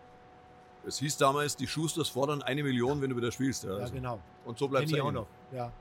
Es 0.87 0.99
hieß 0.99 1.17
damals, 1.17 1.57
die 1.57 1.67
Schusters 1.67 2.09
fordern 2.09 2.43
eine 2.43 2.63
Million, 2.63 3.01
wenn 3.01 3.11
du 3.11 3.17
wieder 3.17 3.33
spielst. 3.33 3.65
Ja, 3.65 3.71
ja 3.71 3.77
also. 3.79 3.95
genau. 3.95 4.21
Und 4.45 4.59
so 4.59 4.69
bleibt 4.69 4.91
es 4.93 5.01
auch 5.01 5.13
noch. 5.13 5.27
Ja. 5.53 5.73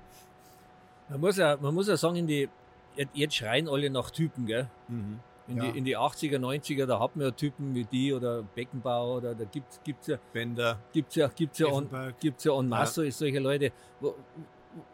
Man 1.09 1.19
muss 1.19 1.37
ja, 1.37 1.57
man 1.59 1.73
muss 1.73 1.87
ja 1.87 1.97
sagen, 1.97 2.15
in 2.15 2.27
die, 2.27 2.49
jetzt- 2.95 3.11
jetzt 3.13 3.35
schreien 3.35 3.67
alle 3.67 3.89
nach 3.89 4.09
Typen, 4.11 4.45
gell? 4.45 4.69
Mhm. 4.87 5.19
In, 5.47 5.57
Ja. 5.57 5.63
die, 5.71 5.77
in 5.77 5.83
die 5.83 5.97
80er, 5.97 6.39
90er, 6.39 6.85
da 6.85 6.99
hat 7.01 7.17
man 7.17 7.25
ja 7.25 7.31
Typen 7.31 7.75
wie 7.75 7.83
die 7.83 8.13
oder 8.13 8.43
Beckenbauer 8.43 9.17
oder 9.17 9.35
da 9.35 9.43
gibt 9.43 9.73
es 10.01 10.07
ja, 10.07 10.17
Bender. 10.31 10.79
gibt's 10.93 11.15
ja, 11.15 11.27
gibt's 11.27 11.59
ja, 11.59 11.67
Effenberg. 11.67 12.17
gibt's 12.21 12.43
ja 12.45 12.57
en 12.57 12.69
masse 12.69 13.11
solche 13.11 13.39
Leute. 13.39 13.73
Wo, 13.99 14.15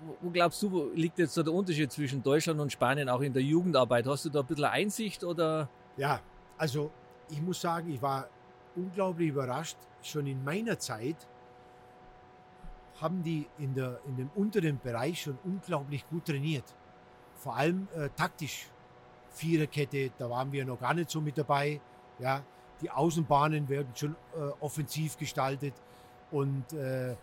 wo, 0.02 0.18
wo 0.22 0.30
glaubst 0.32 0.62
du, 0.64 0.72
wo 0.72 0.90
liegt 0.96 1.20
jetzt 1.20 1.36
so 1.36 1.44
der 1.44 1.54
Unterschied 1.54 1.92
zwischen 1.92 2.24
Deutschland 2.24 2.60
und 2.60 2.72
Spanien 2.72 3.08
auch 3.10 3.22
in 3.22 3.32
der 3.32 3.44
Jugendarbeit? 3.44 4.08
Hast 4.08 4.26
du 4.26 4.30
da 4.30 4.40
ein 4.40 4.46
bisschen 4.48 4.66
Einsicht 4.66 5.24
oder? 5.24 5.70
Ja, 5.98 6.20
also 6.58 6.90
ich 7.30 7.40
muss 7.40 7.62
sagen, 7.62 7.92
ich 7.94 8.02
war 8.02 8.28
unglaublich 8.76 9.30
überrascht. 9.30 9.78
Schon 10.02 10.28
in 10.28 10.44
meiner 10.44 10.80
Zeit 10.80 11.28
haben 13.02 13.24
die 13.24 13.48
in, 13.58 13.74
der, 13.74 14.00
in 14.08 14.18
dem 14.18 14.30
unteren 14.36 14.80
Bereich 14.80 15.22
schon 15.22 15.38
unglaublich 15.44 16.08
gut 16.10 16.26
trainiert. 16.26 16.66
Vor 17.36 17.56
allem 17.56 17.88
äh, 17.96 18.10
taktisch. 18.16 18.68
Viererkette, 19.32 20.12
da 20.18 20.30
waren 20.30 20.52
wir 20.52 20.66
noch 20.66 20.80
gar 20.80 20.94
nicht 20.94 21.10
so 21.10 21.22
mit 21.22 21.38
dabei. 21.38 21.80
Ja, 22.18 22.44
die 22.82 22.90
Außenbahnen 22.90 23.70
werden 23.70 23.90
schon 23.96 24.16
äh, 24.36 24.52
offensiv 24.60 25.18
gestaltet. 25.18 25.74
Und 26.32 26.74
äh, 26.74 27.16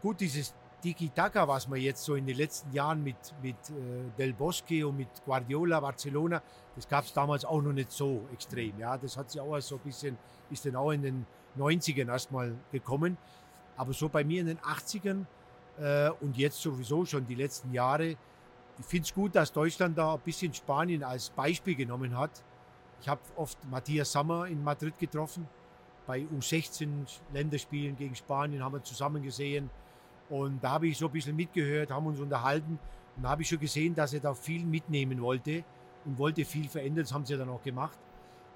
gut, 0.00 0.20
dieses 0.20 0.54
Tiki-Taka, 0.82 1.46
was 1.46 1.68
man 1.68 1.80
jetzt 1.80 2.04
so 2.04 2.14
in 2.16 2.26
den 2.26 2.36
letzten 2.36 2.72
Jahren 2.72 3.02
mit, 3.02 3.16
mit 3.40 3.56
äh, 3.70 4.10
Del 4.18 4.32
Bosque 4.32 4.84
und 4.84 4.96
mit 4.96 5.08
Guardiola, 5.24 5.80
Barcelona, 5.80 6.42
das 6.76 6.88
gab 6.88 7.04
es 7.04 7.12
damals 7.12 7.44
auch 7.44 7.62
noch 7.62 7.72
nicht 7.72 7.92
so 7.92 8.22
extrem. 8.32 8.78
Ja, 8.78 8.98
das 8.98 9.16
hat 9.16 9.30
sich 9.30 9.40
auch 9.40 9.58
so 9.60 9.76
ein 9.76 9.80
bisschen, 9.82 10.18
ist 10.50 10.66
dann 10.66 10.76
auch 10.76 10.90
in 10.90 11.02
den 11.02 11.26
90ern 11.58 12.08
erstmal 12.08 12.54
gekommen. 12.70 13.16
Aber 13.76 13.92
so 13.92 14.08
bei 14.08 14.24
mir 14.24 14.40
in 14.40 14.48
den 14.48 14.58
80ern 14.58 15.24
äh, 15.78 16.10
und 16.20 16.36
jetzt 16.36 16.60
sowieso 16.60 17.04
schon 17.04 17.26
die 17.26 17.34
letzten 17.34 17.72
Jahre, 17.72 18.16
ich 18.78 18.86
finde 18.86 19.04
es 19.04 19.14
gut, 19.14 19.34
dass 19.36 19.52
Deutschland 19.52 19.96
da 19.96 20.14
ein 20.14 20.20
bisschen 20.20 20.52
Spanien 20.52 21.04
als 21.04 21.30
Beispiel 21.30 21.74
genommen 21.74 22.16
hat. 22.16 22.42
Ich 23.00 23.08
habe 23.08 23.20
oft 23.36 23.58
Matthias 23.70 24.12
Sammer 24.12 24.46
in 24.46 24.62
Madrid 24.62 24.98
getroffen. 24.98 25.46
Bei 26.06 26.20
U16 26.20 26.88
Länderspielen 27.32 27.96
gegen 27.96 28.14
Spanien 28.14 28.62
haben 28.62 28.74
wir 28.74 28.82
zusammen 28.82 29.22
gesehen. 29.22 29.70
Und 30.28 30.62
da 30.62 30.70
habe 30.70 30.88
ich 30.88 30.98
so 30.98 31.06
ein 31.06 31.12
bisschen 31.12 31.36
mitgehört, 31.36 31.90
haben 31.90 32.06
uns 32.06 32.20
unterhalten. 32.20 32.78
Und 33.16 33.22
da 33.22 33.30
habe 33.30 33.42
ich 33.42 33.48
schon 33.48 33.58
gesehen, 33.58 33.94
dass 33.94 34.12
er 34.14 34.20
da 34.20 34.34
viel 34.34 34.64
mitnehmen 34.64 35.20
wollte 35.20 35.64
und 36.04 36.18
wollte 36.18 36.44
viel 36.44 36.68
verändern. 36.68 37.04
Das 37.04 37.12
haben 37.12 37.26
sie 37.26 37.36
dann 37.36 37.48
auch 37.48 37.62
gemacht. 37.62 37.98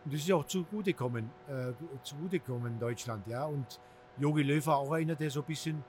Und 0.04 0.14
das 0.14 0.20
ist 0.20 0.32
auch 0.32 0.46
zugutekommen, 0.46 1.30
äh, 1.48 1.72
zugutekommen 2.02 2.78
Deutschland. 2.78 3.26
Ja. 3.26 3.44
Und 3.44 3.80
Jogi 4.18 4.42
Löw 4.42 4.66
auch 4.68 4.92
einer, 4.92 5.14
der 5.14 5.30
so 5.30 5.40
ein 5.40 5.46
bisschen 5.46 5.84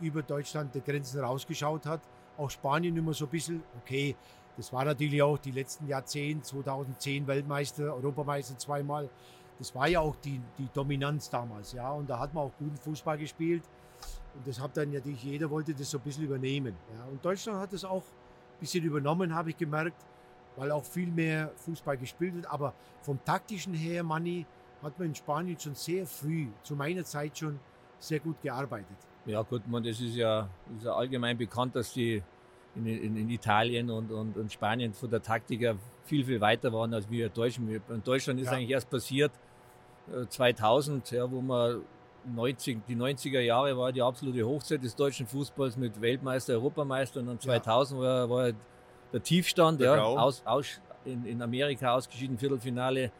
über 0.00 0.22
Deutschland 0.22 0.74
die 0.74 0.80
Grenzen 0.80 1.20
rausgeschaut 1.20 1.86
hat. 1.86 2.00
Auch 2.36 2.50
Spanien 2.50 2.96
immer 2.96 3.14
so 3.14 3.24
ein 3.24 3.30
bisschen, 3.30 3.62
okay, 3.80 4.14
das 4.56 4.72
war 4.72 4.84
natürlich 4.84 5.22
auch 5.22 5.38
die 5.38 5.52
letzten 5.52 5.86
Jahrzehnte, 5.86 6.42
2010 6.42 7.26
Weltmeister, 7.26 7.94
Europameister 7.94 8.58
zweimal. 8.58 9.08
Das 9.58 9.74
war 9.74 9.88
ja 9.88 10.00
auch 10.00 10.16
die, 10.16 10.40
die 10.58 10.68
Dominanz 10.72 11.30
damals, 11.30 11.72
ja. 11.72 11.90
Und 11.92 12.10
da 12.10 12.18
hat 12.18 12.34
man 12.34 12.44
auch 12.44 12.52
guten 12.58 12.76
Fußball 12.76 13.18
gespielt. 13.18 13.62
Und 14.38 14.46
das 14.46 14.60
hat 14.60 14.76
dann 14.76 14.90
natürlich 14.92 15.22
jeder 15.22 15.50
wollte 15.50 15.74
das 15.74 15.90
so 15.90 15.98
ein 15.98 16.04
bisschen 16.04 16.24
übernehmen. 16.24 16.74
Ja. 16.96 17.04
Und 17.10 17.22
Deutschland 17.24 17.58
hat 17.58 17.72
das 17.72 17.84
auch 17.84 18.02
ein 18.02 18.60
bisschen 18.60 18.84
übernommen, 18.84 19.34
habe 19.34 19.50
ich 19.50 19.56
gemerkt, 19.56 20.06
weil 20.56 20.70
auch 20.70 20.84
viel 20.84 21.08
mehr 21.08 21.50
Fußball 21.56 21.96
gespielt 21.98 22.34
wird. 22.34 22.46
Aber 22.46 22.72
vom 23.02 23.18
taktischen 23.24 23.74
her, 23.74 24.02
Manni, 24.02 24.46
hat 24.82 24.96
man 24.98 25.08
in 25.08 25.14
Spanien 25.14 25.58
schon 25.58 25.74
sehr 25.74 26.06
früh, 26.06 26.46
zu 26.62 26.76
meiner 26.76 27.04
Zeit 27.04 27.36
schon, 27.36 27.58
sehr 27.98 28.20
gut 28.20 28.40
gearbeitet. 28.40 28.96
Ja 29.26 29.42
gut, 29.42 29.66
man, 29.66 29.82
das 29.82 30.00
ist 30.00 30.14
ja, 30.14 30.48
ist 30.76 30.84
ja 30.84 30.92
allgemein 30.94 31.36
bekannt, 31.36 31.74
dass 31.74 31.92
die 31.92 32.22
in, 32.76 32.86
in, 32.86 33.16
in 33.16 33.28
Italien 33.30 33.90
und, 33.90 34.12
und, 34.12 34.36
und 34.36 34.52
Spanien 34.52 34.92
von 34.94 35.10
der 35.10 35.20
Taktik 35.20 35.60
her 35.60 35.76
viel, 36.04 36.24
viel 36.24 36.40
weiter 36.40 36.72
waren 36.72 36.94
als 36.94 37.10
wir 37.10 37.28
Deutschen. 37.28 37.68
In 37.68 38.04
Deutschland 38.04 38.38
ist 38.38 38.46
Ja. 38.46 38.52
eigentlich 38.52 38.70
erst 38.70 38.88
passiert 38.88 39.32
äh, 40.12 40.26
2000, 40.28 41.10
ja, 41.10 41.28
wo 41.28 41.40
man 41.40 41.82
90, 42.34 42.78
die 42.86 42.96
90er 42.96 43.40
Jahre 43.40 43.76
war 43.76 43.92
die 43.92 44.02
absolute 44.02 44.44
Hochzeit 44.46 44.82
des 44.82 44.94
deutschen 44.94 45.26
Fußballs 45.26 45.76
mit 45.76 46.00
Weltmeister, 46.00 46.54
Europameister 46.54 47.20
und 47.20 47.26
dann 47.26 47.40
2000 47.40 48.00
war, 48.00 48.30
war 48.30 48.52
der 49.12 49.22
Tiefstand, 49.22 49.80
ja, 49.80 50.02
aus, 50.02 50.42
aus, 50.44 50.80
in, 51.04 51.24
in 51.24 51.42
Amerika 51.42 51.94
ausgeschieden, 51.94 52.38
Viertelfinale. 52.38 53.10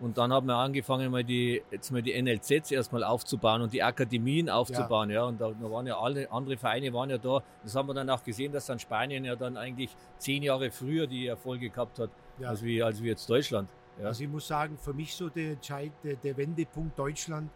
Und 0.00 0.18
dann 0.18 0.32
haben 0.32 0.48
wir 0.48 0.56
angefangen, 0.56 1.12
mal 1.12 1.22
die, 1.22 1.62
jetzt 1.70 1.92
mal 1.92 2.02
die 2.02 2.20
NLZs 2.20 2.72
erstmal 2.72 3.04
aufzubauen 3.04 3.62
und 3.62 3.72
die 3.72 3.84
Akademien 3.84 4.50
aufzubauen. 4.50 5.10
Ja. 5.10 5.24
Und 5.24 5.40
da, 5.40 5.52
da 5.52 5.70
waren 5.70 5.86
ja 5.86 5.96
alle 5.96 6.30
andere 6.32 6.56
Vereine 6.56 6.92
waren 6.92 7.08
ja 7.08 7.18
da. 7.18 7.40
Das 7.62 7.76
haben 7.76 7.88
wir 7.88 7.94
dann 7.94 8.10
auch 8.10 8.24
gesehen, 8.24 8.50
dass 8.50 8.66
dann 8.66 8.80
Spanien 8.80 9.24
ja 9.24 9.36
dann 9.36 9.56
eigentlich 9.56 9.94
zehn 10.18 10.42
Jahre 10.42 10.72
früher 10.72 11.06
die 11.06 11.28
Erfolge 11.28 11.70
gehabt 11.70 12.00
hat, 12.00 12.10
Ja. 12.40 12.48
als, 12.48 12.64
wie, 12.64 12.82
als 12.82 13.00
wie 13.00 13.08
jetzt 13.08 13.30
Deutschland. 13.30 13.70
Ja. 14.00 14.06
Also 14.06 14.24
ich 14.24 14.28
muss 14.28 14.48
sagen, 14.48 14.76
für 14.76 14.92
mich 14.92 15.14
so 15.14 15.28
der, 15.28 15.52
Entscheid, 15.52 15.92
der, 16.02 16.36
Wendepunkt 16.36 16.98
Deutschland, 16.98 17.48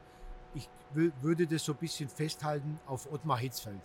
würde 0.93 1.47
das 1.47 1.65
so 1.65 1.73
ein 1.73 1.79
bisschen 1.79 2.09
festhalten 2.09 2.79
auf 2.87 3.11
Ottmar 3.13 3.39
Hitzfeld, 3.39 3.81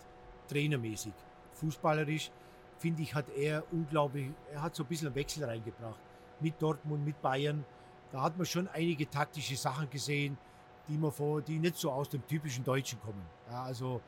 trainermäßig. 0.48 1.12
Fußballerisch, 1.54 2.30
finde 2.78 3.02
ich, 3.02 3.14
hat 3.14 3.28
er 3.36 3.64
unglaublich, 3.72 4.30
er 4.52 4.62
hat 4.62 4.74
so 4.74 4.82
ein 4.82 4.86
bisschen 4.86 5.08
einen 5.08 5.16
Wechsel 5.16 5.44
reingebracht. 5.44 6.00
Mit 6.40 6.60
Dortmund, 6.60 7.04
mit 7.04 7.20
Bayern. 7.22 7.64
Da 8.10 8.22
hat 8.22 8.36
man 8.36 8.46
schon 8.46 8.68
einige 8.68 9.08
taktische 9.08 9.56
Sachen 9.56 9.88
gesehen, 9.88 10.36
die, 10.88 10.98
man 10.98 11.12
vor, 11.12 11.40
die 11.40 11.58
nicht 11.58 11.76
so 11.76 11.90
aus 11.90 12.08
dem 12.08 12.26
typischen 12.26 12.64
Deutschen 12.64 13.00
kommen. 13.00 13.22
Ja, 13.50 13.64
also, 13.64 14.00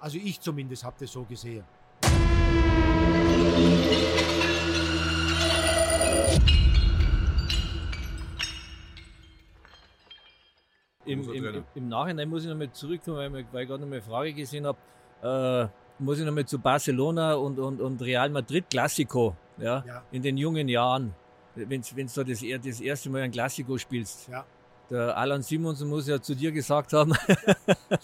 also 0.00 0.18
ich 0.18 0.40
zumindest 0.40 0.84
habe 0.84 0.96
das 0.98 1.12
so 1.12 1.24
gesehen. 1.24 1.64
Im, 11.22 11.44
im, 11.54 11.64
im, 11.74 11.88
Nachhinein 11.88 12.28
muss 12.28 12.42
ich 12.44 12.48
nochmal 12.50 12.70
zurückkommen, 12.72 13.16
weil, 13.32 13.40
ich- 13.40 13.46
weil 13.52 13.62
ich 13.62 13.68
gerade 13.68 13.80
noch 13.82 13.88
mal 13.88 13.96
eine 13.96 14.02
Frage 14.02 14.32
gesehen 14.32 14.66
habe. 14.66 14.78
Äh, 15.22 15.68
muss 16.02 16.18
ich 16.18 16.24
nochmal 16.26 16.44
zu 16.44 16.58
Barcelona 16.58 17.34
und, 17.34 17.58
und, 17.58 17.80
und 17.80 18.02
Real 18.02 18.28
Madrid 18.30 18.68
Classico, 18.68 19.36
ja, 19.58 19.84
Ja. 19.86 20.02
in 20.10 20.22
den 20.22 20.36
jungen 20.36 20.68
Jahren. 20.68 21.14
Wenn 21.54 21.80
du 21.82 21.86
da 21.94 22.24
das, 22.24 22.42
das 22.64 22.80
erste 22.80 23.10
Mal 23.10 23.22
ein 23.22 23.30
Classico 23.30 23.78
spielst. 23.78 24.28
Ja. 24.28 24.44
Der 24.90 25.16
Alan 25.16 25.40
Simonsen 25.40 25.88
muss 25.88 26.06
ja 26.08 26.20
zu 26.20 26.34
dir 26.34 26.52
gesagt 26.52 26.92
haben, 26.92 27.14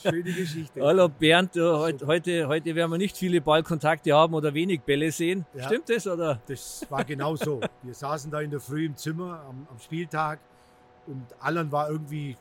Schöne 0.01 0.23
Geschichte. 0.33 0.81
hallo 0.85 1.09
Bernd, 1.09 1.57
äh, 1.57 1.61
heut, 1.61 2.03
heute, 2.07 2.49
heute 2.49 2.75
werden 2.75 2.91
wir 2.91 2.97
nicht 2.99 3.17
viele 3.17 3.41
Ballkontakte 3.41 4.15
haben 4.15 4.33
oder 4.35 4.55
wenig 4.55 4.81
Bälle 4.83 5.11
sehen. 5.13 5.45
Ja. 5.55 5.65
Stimmt 5.65 5.91
das? 5.91 6.07
Oder? 6.07 6.41
Das 6.47 6.87
war 6.89 7.05
genau 7.05 7.37
so. 7.37 7.61
Wir 7.83 7.93
saßen 7.95 8.31
da 8.31 8.41
in 8.41 8.51
der 8.51 8.61
Früh 8.61 8.87
im 8.87 8.97
Zimmer 8.97 9.43
am, 9.49 9.67
am 9.71 9.79
Spieltag 9.79 10.39
und 11.07 11.27
Alan 11.41 11.71
war 11.71 11.91
irgendwie, 11.91 12.37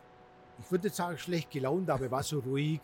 ich 0.60 0.72
würde 0.72 0.88
nicht 0.88 0.96
sagen 0.96 1.18
schlecht 1.18 1.50
gelaunt, 1.52 1.90
aber 1.90 2.06
er 2.06 2.12
war 2.12 2.24
so 2.24 2.40
ruhig. 2.40 2.80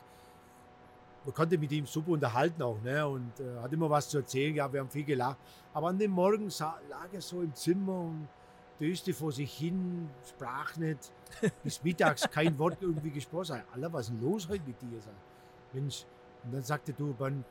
Man 1.25 1.33
konnte 1.33 1.57
mit 1.57 1.71
ihm 1.71 1.85
super 1.87 2.11
unterhalten 2.11 2.61
auch 2.61 2.79
ne? 2.81 3.07
und 3.07 3.39
äh, 3.39 3.59
hat 3.61 3.73
immer 3.73 3.89
was 3.89 4.07
zu 4.09 4.19
erzählen. 4.19 4.53
Ja, 4.55 4.71
wir 4.71 4.79
haben 4.79 4.89
viel 4.89 5.03
gelacht. 5.03 5.37
Aber 5.73 5.87
an 5.87 5.97
dem 5.97 6.11
Morgen 6.11 6.49
sa- 6.49 6.79
lag 6.89 7.07
er 7.11 7.21
so 7.21 7.41
im 7.41 7.53
Zimmer 7.55 7.99
und 7.99 8.27
döste 8.79 9.11
vor 9.13 9.31
sich 9.31 9.51
hin, 9.57 10.07
sprach 10.27 10.75
nicht. 10.77 11.11
Bis 11.63 11.83
mittags 11.83 12.29
kein 12.29 12.57
Wort 12.59 12.77
irgendwie 12.81 13.09
gesprochen. 13.09 13.61
Alter, 13.73 13.91
was 13.91 14.01
ist 14.07 14.09
denn 14.13 14.21
los 14.21 14.47
heute 14.47 14.63
mit 14.67 14.79
dir? 14.81 15.01
Sag, 15.01 15.13
Mensch. 15.73 16.05
Und 16.43 16.53
dann 16.53 16.63
sagte 16.63 16.93
du, 16.93 17.11
Bernd, 17.13 17.43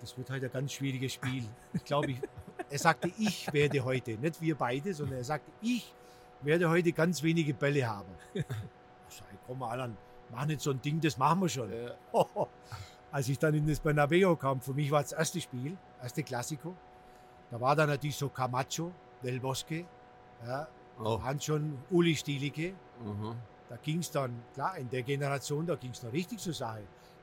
das 0.00 0.16
wird 0.18 0.28
halt 0.28 0.44
ein 0.44 0.50
ganz 0.52 0.72
schwieriges 0.72 1.14
Spiel. 1.14 1.44
Ich 1.72 1.84
glaube, 1.84 2.10
ich, 2.10 2.20
Er 2.68 2.78
sagte, 2.78 3.10
ich 3.16 3.50
werde 3.52 3.82
heute, 3.82 4.12
nicht 4.18 4.40
wir 4.42 4.56
beide, 4.56 4.92
sondern 4.92 5.18
er 5.18 5.24
sagte, 5.24 5.50
ich 5.62 5.94
werde 6.42 6.68
heute 6.68 6.92
ganz 6.92 7.22
wenige 7.22 7.54
Bälle 7.54 7.86
haben. 7.86 8.08
Ich 9.08 9.18
sage, 9.18 9.38
komm 9.46 9.60
mal 9.60 9.80
an, 9.80 9.96
mach 10.32 10.46
nicht 10.46 10.60
so 10.60 10.72
ein 10.72 10.82
Ding, 10.82 11.00
das 11.00 11.16
machen 11.16 11.40
wir 11.40 11.48
schon. 11.48 11.70
Ja. 11.72 11.94
Als 13.12 13.28
ich 13.28 13.38
dann 13.38 13.54
in 13.54 13.66
das 13.66 13.78
Bernabeu 13.78 14.34
kam, 14.34 14.60
für 14.60 14.74
mich 14.74 14.90
war 14.90 15.00
es 15.00 15.10
das 15.10 15.18
erste 15.20 15.40
Spiel, 15.40 15.76
erste 16.02 16.24
Klassiko. 16.24 16.74
Da 17.50 17.60
war 17.60 17.76
dann 17.76 17.88
natürlich 17.88 18.16
so 18.16 18.28
Camacho, 18.28 18.90
Del 19.22 19.38
Bosque, 19.38 19.86
ja, 20.44 20.66
oh. 20.98 21.22
waren 21.22 21.40
schon 21.40 21.78
Uli 21.90 22.16
Stielicke. 22.16 22.74
Mhm. 23.04 23.36
Da 23.68 23.76
ging 23.76 24.00
es 24.00 24.10
dann, 24.10 24.42
klar, 24.54 24.76
in 24.76 24.90
der 24.90 25.02
Generation, 25.02 25.66
da 25.66 25.76
ging 25.76 25.90
es 25.90 26.00
dann 26.00 26.10
richtig 26.10 26.38
zur 26.38 26.52
Sache. 26.52 26.82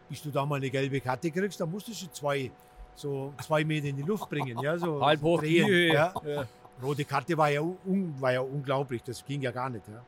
Bis 0.10 0.21
du 0.21 0.32
da 0.32 0.45
mal 0.45 0.56
eine 0.56 0.69
gelbe 0.69 0.99
Karte 0.99 1.32
kriegst, 1.32 1.60
dann 1.60 1.71
musst 1.71 1.88
du 1.88 1.93
schon 1.93 2.12
zwei, 2.13 2.52
so 2.95 3.34
zwei 3.41 3.63
Meter 3.63 3.88
in 3.88 3.97
die 3.97 4.04
Luft 4.04 4.30
bringen. 4.30 4.58
Ja, 4.60 4.78
so 4.78 5.04
Halb 5.06 5.21
hoch 5.21 5.39
drehen, 5.39 5.93
ja. 5.93 6.13
ja. 6.26 6.47
Rote 6.82 7.06
Karte 7.06 7.38
war 7.38 7.50
ja, 7.50 7.62
un, 7.62 8.16
war 8.20 8.34
ja 8.34 8.42
unglaublich, 8.42 9.04
das 9.04 9.24
ging 9.26 9.42
ja 9.42 9.52
gar 9.52 9.70
nicht. 9.70 9.88
Ja. 9.88 10.04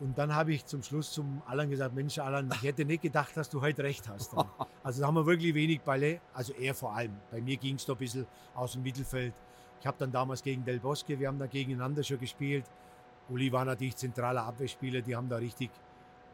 Und 0.00 0.16
dann 0.16 0.34
habe 0.34 0.54
ich 0.54 0.64
zum 0.64 0.82
Schluss 0.82 1.12
zum 1.12 1.42
Alan 1.46 1.68
gesagt, 1.68 1.94
Mensch 1.94 2.18
Alan, 2.18 2.50
ich 2.54 2.62
hätte 2.62 2.86
nicht 2.86 3.02
gedacht, 3.02 3.36
dass 3.36 3.50
du 3.50 3.60
heute 3.60 3.82
recht 3.82 4.08
hast. 4.08 4.34
Also 4.82 5.02
da 5.02 5.08
haben 5.08 5.14
wir 5.14 5.26
wirklich 5.26 5.54
wenig 5.54 5.82
Bälle, 5.82 6.22
also 6.32 6.54
er 6.54 6.74
vor 6.74 6.94
allem. 6.94 7.14
Bei 7.30 7.38
mir 7.38 7.58
ging 7.58 7.74
es 7.74 7.84
da 7.84 7.92
ein 7.92 7.98
bisschen 7.98 8.26
aus 8.54 8.72
dem 8.72 8.82
Mittelfeld. 8.82 9.34
Ich 9.78 9.86
habe 9.86 9.98
dann 9.98 10.10
damals 10.10 10.42
gegen 10.42 10.64
Del 10.64 10.80
Bosque, 10.80 11.18
wir 11.18 11.28
haben 11.28 11.38
da 11.38 11.46
gegeneinander 11.46 12.02
schon 12.02 12.18
gespielt. 12.18 12.64
Uli 13.28 13.52
war 13.52 13.66
natürlich 13.66 13.96
zentraler 13.96 14.44
Abwehrspieler, 14.44 15.02
die 15.02 15.14
haben 15.14 15.28
da 15.28 15.36
richtig, 15.36 15.70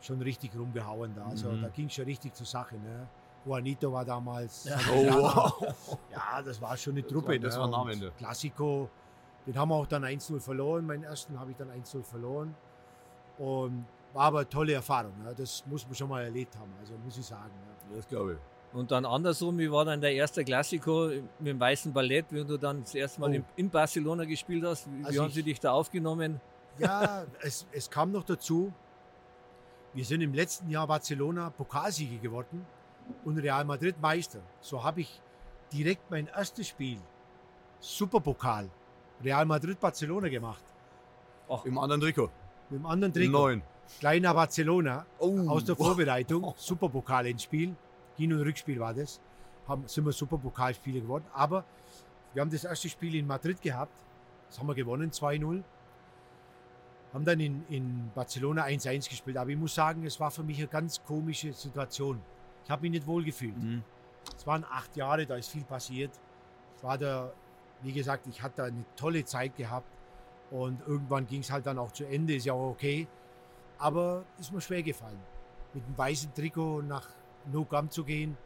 schon 0.01 0.23
richtig 0.23 0.57
rumgehauen 0.57 1.13
da. 1.17 1.27
Also 1.27 1.51
mhm. 1.51 1.63
da 1.63 1.69
ging 1.71 1.87
es 1.87 1.95
schon 1.95 2.05
richtig 2.05 2.35
zur 2.35 2.47
Sache. 2.47 2.77
Ne? 2.77 3.09
Juanito 3.45 3.93
war 3.93 4.05
damals. 4.05 4.65
Ja. 4.65 4.79
Oh, 4.93 5.07
wow. 5.07 5.99
ja, 6.13 6.41
das 6.41 6.61
war 6.61 6.77
schon 6.77 6.95
eine 6.95 7.05
Truppe. 7.07 7.41
Das 7.41 7.59
war, 7.59 7.67
das 7.67 7.77
war 7.77 7.97
ne? 7.97 8.13
Klassiko, 8.17 8.89
den 9.47 9.57
haben 9.57 9.69
wir 9.69 9.77
auch 9.77 9.87
dann 9.87 10.05
1-0 10.05 10.41
verloren. 10.41 10.87
Meinen 10.87 11.05
ersten 11.05 11.39
habe 11.39 11.53
ich 11.53 11.57
dann 11.57 11.71
1-0 11.71 12.03
verloren. 12.03 12.55
Und 13.39 13.87
war 14.13 14.25
aber 14.25 14.39
eine 14.39 14.49
tolle 14.49 14.73
Erfahrung. 14.73 15.13
Ne? 15.23 15.35
Das 15.37 15.65
muss 15.67 15.85
man 15.85 15.95
schon 15.95 16.09
mal 16.09 16.25
erlebt 16.25 16.57
haben, 16.57 16.73
also 16.81 16.95
muss 17.05 17.19
ich 17.19 17.27
sagen. 17.27 17.53
Ja. 17.91 17.97
Das 17.97 18.09
glaube 18.09 18.35
ich. 18.35 18.39
Und 18.77 18.91
dann 18.91 19.05
andersrum, 19.05 19.59
wie 19.59 19.71
war 19.71 19.85
dann 19.85 20.01
der 20.01 20.13
erste 20.13 20.45
Klassiko 20.45 21.09
mit 21.39 21.49
dem 21.49 21.61
Weißen 21.61 21.93
Ballett, 21.93 22.27
wenn 22.31 22.47
du 22.47 22.59
dann 22.59 22.83
das 22.83 22.95
erste 22.95 23.21
Mal 23.21 23.39
oh. 23.39 23.45
in 23.57 23.71
Barcelona 23.71 24.25
gespielt 24.25 24.65
hast? 24.65 24.89
Wie, 24.91 25.05
also 25.05 25.23
haben 25.23 25.31
sie 25.31 25.43
dich 25.43 25.61
da 25.61 25.73
aufgenommen? 25.73 26.41
Ja, 26.79 27.25
es, 27.41 27.67
es 27.73 27.89
kam 27.89 28.11
noch 28.11 28.25
dazu, 28.25 28.73
wir 29.95 30.05
sind 30.05 30.21
im 30.21 30.35
letzten 30.35 30.69
Jahr 30.69 30.87
Barcelona 30.87 31.51
Pokalsieger 31.51 32.21
geworden 32.21 32.67
und 33.25 33.39
Real 33.39 33.65
Madrid 33.65 34.01
Meister. 34.01 34.41
So 34.61 34.83
habe 34.83 35.01
ich 35.03 35.23
direkt 35.73 36.11
mein 36.11 36.27
erstes 36.27 36.69
Spiel, 36.69 36.99
Superpokal, 37.81 38.69
Real 39.25 39.45
Madrid 39.45 39.79
Barcelona 39.81 40.29
gemacht. 40.29 40.63
Ach, 41.49 41.65
im 41.65 41.79
anderen 41.79 42.01
Trikot. 42.01 42.31
Mit 42.71 42.81
dem 42.81 42.87
anderen 42.87 43.13
Trikot. 43.13 43.33
Neun. 43.33 43.63
Kleiner 44.01 44.35
Barcelona 44.35 45.07
oh. 45.19 45.49
aus 45.49 45.65
der 45.65 45.77
Vorbereitung, 45.77 46.55
Superpokal 46.57 47.27
ins 47.27 47.45
Spiel. 47.45 47.75
Hin- 48.17 48.33
und 48.33 48.41
Rückspiel 48.41 48.81
war 48.81 48.95
das. 48.95 49.21
Haben, 49.69 49.87
sind 49.87 50.05
wir 50.05 50.13
Superpokalspieler 50.13 51.01
geworden. 51.01 51.25
Aber 51.33 51.65
wir 52.35 52.43
haben 52.43 52.51
das 52.51 52.65
erste 52.65 52.89
Spiel 52.89 53.15
in 53.15 53.27
Madrid 53.27 53.61
gehabt. 53.61 53.93
Das 54.49 54.59
haben 54.59 54.67
wir 54.67 54.75
gewonnen, 54.75 55.11
2-0 55.11 55.63
haben 57.17 57.25
dann 57.25 57.41
in, 57.41 57.65
in 57.71 58.11
Barcelona 58.15 58.65
1-1 58.65 59.09
gespielt. 59.09 59.39
Aber 59.39 59.51
ich 59.51 59.57
muss 59.57 59.75
sagen, 59.75 60.05
es 60.05 60.21
war 60.21 60.31
für 60.31 60.43
mich 60.43 60.59
eine 60.59 60.69
ganz 60.69 61.03
komische 61.03 61.53
Situation. 61.53 62.21
Ich 62.65 62.71
habe 62.71 62.83
mich 62.83 62.91
nicht 62.91 63.07
wohl 63.07 63.25
gefühlt. 63.25 63.57
Mhm. 63.57 63.83
Es 64.37 64.47
waren 64.47 64.65
acht 64.65 64.95
Jahre, 64.97 65.25
da 65.25 65.37
ist 65.37 65.49
viel 65.49 65.65
passiert. 65.65 66.11
Ich 66.77 66.83
war 66.83 66.99
da, 66.99 67.33
wie 67.83 67.93
gesagt, 67.93 68.27
ich 68.27 68.43
hatte 68.43 68.65
eine 68.65 68.85
tolle 68.97 69.25
Zeit 69.25 69.57
gehabt. 69.57 69.89
Und 70.51 70.81
irgendwann 70.87 71.27
ging 71.27 71.41
es 71.41 71.51
halt 71.51 71.67
dann 71.67 71.79
auch 71.79 71.93
zu 71.93 72.05
Ende, 72.05 72.37
ist 72.37 72.47
ja 72.47 72.53
auch 72.53 72.71
okay. 72.71 73.09
Aber 73.79 74.25
ist 74.39 74.53
mir 74.53 74.61
schwer 74.61 74.83
gefallen, 74.83 75.19
mit 75.75 75.85
dem 75.87 75.99
weißen 75.99 76.33
Trikot 76.35 76.83
nach 76.83 77.09
No 77.53 77.65
Camp 77.65 77.93
zu 77.93 78.05
gehen. 78.05 78.37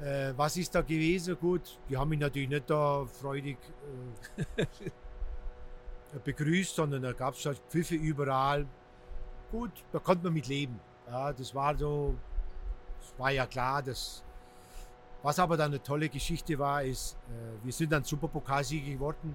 Äh, 0.00 0.34
was 0.36 0.56
ist 0.56 0.74
da 0.74 0.82
gewesen? 0.82 1.36
Gut, 1.38 1.78
die 1.88 1.96
haben 1.96 2.10
mich 2.10 2.18
natürlich 2.18 2.48
nicht 2.48 2.68
da 2.68 3.04
freudig 3.06 3.56
äh, 4.56 4.66
begrüßt, 6.24 6.74
sondern 6.74 7.02
da 7.02 7.12
gab 7.12 7.34
es 7.34 7.46
halt 7.46 7.60
Pfiffe 7.68 7.94
überall. 7.94 8.66
Gut, 9.50 9.72
da 9.92 9.98
konnte 9.98 10.24
man 10.24 10.34
mit 10.34 10.48
leben. 10.48 10.78
Ja, 11.06 11.32
das 11.32 11.54
war 11.54 11.76
so, 11.76 12.14
das 13.00 13.18
war 13.18 13.30
ja 13.30 13.46
klar, 13.46 13.82
dass 13.82 14.22
was 15.22 15.38
aber 15.38 15.56
dann 15.56 15.70
eine 15.70 15.82
tolle 15.82 16.08
Geschichte 16.08 16.58
war, 16.58 16.82
ist, 16.82 17.16
äh, 17.28 17.64
wir 17.64 17.72
sind 17.72 17.92
dann 17.92 18.04
Superpokalsieger 18.04 18.92
geworden 18.92 19.34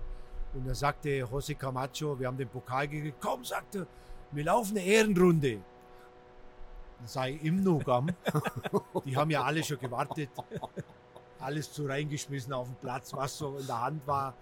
und 0.53 0.67
da 0.67 0.73
sagte 0.73 1.09
José 1.09 1.55
Camacho, 1.55 2.19
wir 2.19 2.27
haben 2.27 2.37
den 2.37 2.49
Pokal 2.49 2.87
gekriegt, 2.87 3.17
komm, 3.21 3.43
sagte, 3.45 3.87
wir 4.31 4.43
laufen 4.43 4.77
eine 4.77 4.85
Ehrenrunde. 4.85 5.59
Dann 7.13 7.29
ich 7.29 7.43
im 7.43 7.63
Nogam, 7.63 8.09
die 9.05 9.15
haben 9.15 9.29
ja 9.29 9.43
alle 9.43 9.63
schon 9.63 9.79
gewartet, 9.79 10.29
alles 11.39 11.71
zu 11.71 11.85
reingeschmissen 11.85 12.51
auf 12.53 12.67
den 12.67 12.75
Platz, 12.77 13.13
was 13.13 13.37
so 13.37 13.57
in 13.57 13.67
der 13.67 13.81
Hand 13.81 14.07
war. 14.07 14.33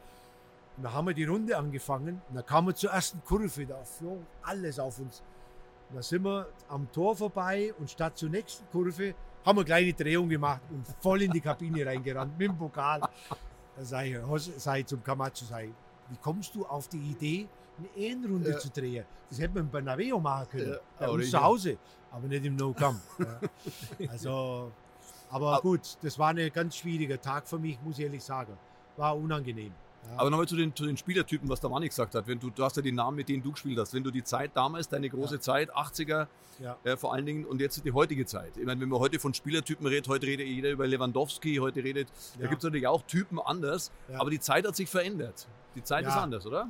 Und 0.77 0.83
da 0.83 0.93
haben 0.93 1.07
wir 1.07 1.13
die 1.13 1.25
Runde 1.25 1.57
angefangen 1.57 2.21
und 2.29 2.35
da 2.35 2.41
kamen 2.41 2.67
wir 2.67 2.75
zur 2.75 2.91
ersten 2.91 3.21
Kurve, 3.23 3.65
da 3.65 3.83
flog 3.83 4.19
alles 4.41 4.79
auf 4.79 4.99
uns. 4.99 5.21
Und 5.89 5.97
da 5.97 6.01
sind 6.01 6.23
wir 6.23 6.47
am 6.69 6.89
Tor 6.91 7.15
vorbei 7.15 7.73
und 7.77 7.91
statt 7.91 8.17
zur 8.17 8.29
nächsten 8.29 8.65
Kurve 8.71 9.13
haben 9.45 9.57
wir 9.57 9.61
eine 9.61 9.65
kleine 9.65 9.93
Drehung 9.93 10.27
gemacht 10.27 10.61
und 10.71 10.85
voll 10.99 11.21
in 11.21 11.31
die 11.31 11.41
Kabine 11.41 11.85
reingerannt 11.85 12.37
mit 12.37 12.47
dem 12.47 12.57
Pokal. 12.57 13.01
Da 13.77 13.83
sag 13.83 14.05
ich 14.77 14.85
zum 14.85 15.03
Camacho, 15.03 15.45
ich, 15.61 15.69
wie 16.09 16.17
kommst 16.21 16.55
du 16.55 16.65
auf 16.65 16.87
die 16.87 16.97
Idee, 16.97 17.47
eine 17.77 17.89
Ehrenrunde 17.95 18.51
ja. 18.51 18.57
zu 18.57 18.69
drehen? 18.69 19.05
Das 19.29 19.39
hätte 19.39 19.55
man 19.55 19.69
bei 19.69 19.81
Naveo 19.81 20.19
machen 20.19 20.47
können, 20.49 20.71
ja, 20.71 20.79
bei 20.99 21.09
uns 21.09 21.29
zu 21.29 21.41
Hause, 21.41 21.77
aber 22.11 22.27
nicht 22.27 22.45
im 22.45 22.55
No-Camp. 22.55 23.01
Ja. 23.19 23.39
Also, 24.09 24.71
aber 25.29 25.59
gut, 25.61 25.97
das 26.01 26.17
war 26.17 26.29
ein 26.29 26.51
ganz 26.53 26.77
schwieriger 26.77 27.19
Tag 27.19 27.47
für 27.47 27.59
mich, 27.59 27.77
muss 27.83 27.97
ich 27.99 28.05
ehrlich 28.05 28.23
sagen. 28.23 28.57
War 28.97 29.17
unangenehm. 29.17 29.73
Ja. 30.09 30.19
Aber 30.19 30.29
nochmal 30.29 30.47
zu 30.47 30.55
den, 30.55 30.75
zu 30.75 30.85
den 30.85 30.97
Spielertypen, 30.97 31.49
was 31.49 31.59
der 31.59 31.69
Manni 31.69 31.87
gesagt 31.87 32.15
hat. 32.15 32.27
Wenn 32.27 32.39
du, 32.39 32.49
du 32.49 32.63
hast 32.63 32.75
ja 32.75 32.81
die 32.81 32.91
Namen, 32.91 33.17
mit 33.17 33.29
denen 33.29 33.43
du 33.43 33.51
gespielt 33.51 33.77
hast. 33.79 33.93
Wenn 33.93 34.03
du 34.03 34.11
die 34.11 34.23
Zeit 34.23 34.51
damals, 34.55 34.87
deine 34.87 35.09
große 35.09 35.35
ja. 35.35 35.41
Zeit, 35.41 35.75
80er 35.75 36.27
ja. 36.59 36.77
äh, 36.83 36.97
vor 36.97 37.13
allen 37.13 37.25
Dingen 37.25 37.45
und 37.45 37.61
jetzt 37.61 37.83
die 37.83 37.91
heutige 37.91 38.25
Zeit. 38.25 38.57
Ich 38.57 38.65
meine, 38.65 38.79
wenn 38.81 38.89
man 38.89 38.99
heute 38.99 39.19
von 39.19 39.33
Spielertypen 39.33 39.85
redet, 39.87 40.07
heute 40.07 40.27
redet 40.27 40.47
jeder 40.47 40.71
über 40.71 40.87
Lewandowski, 40.87 41.57
heute 41.57 41.83
redet, 41.83 42.07
da 42.39 42.47
gibt 42.47 42.59
es 42.59 42.63
natürlich 42.63 42.87
auch 42.87 43.01
Typen 43.03 43.39
anders. 43.39 43.91
Aber 44.13 44.29
die 44.29 44.39
Zeit 44.39 44.67
hat 44.67 44.75
sich 44.75 44.89
verändert. 44.89 45.47
Die 45.75 45.83
Zeit 45.83 46.05
ist 46.05 46.13
anders, 46.13 46.45
oder? 46.45 46.69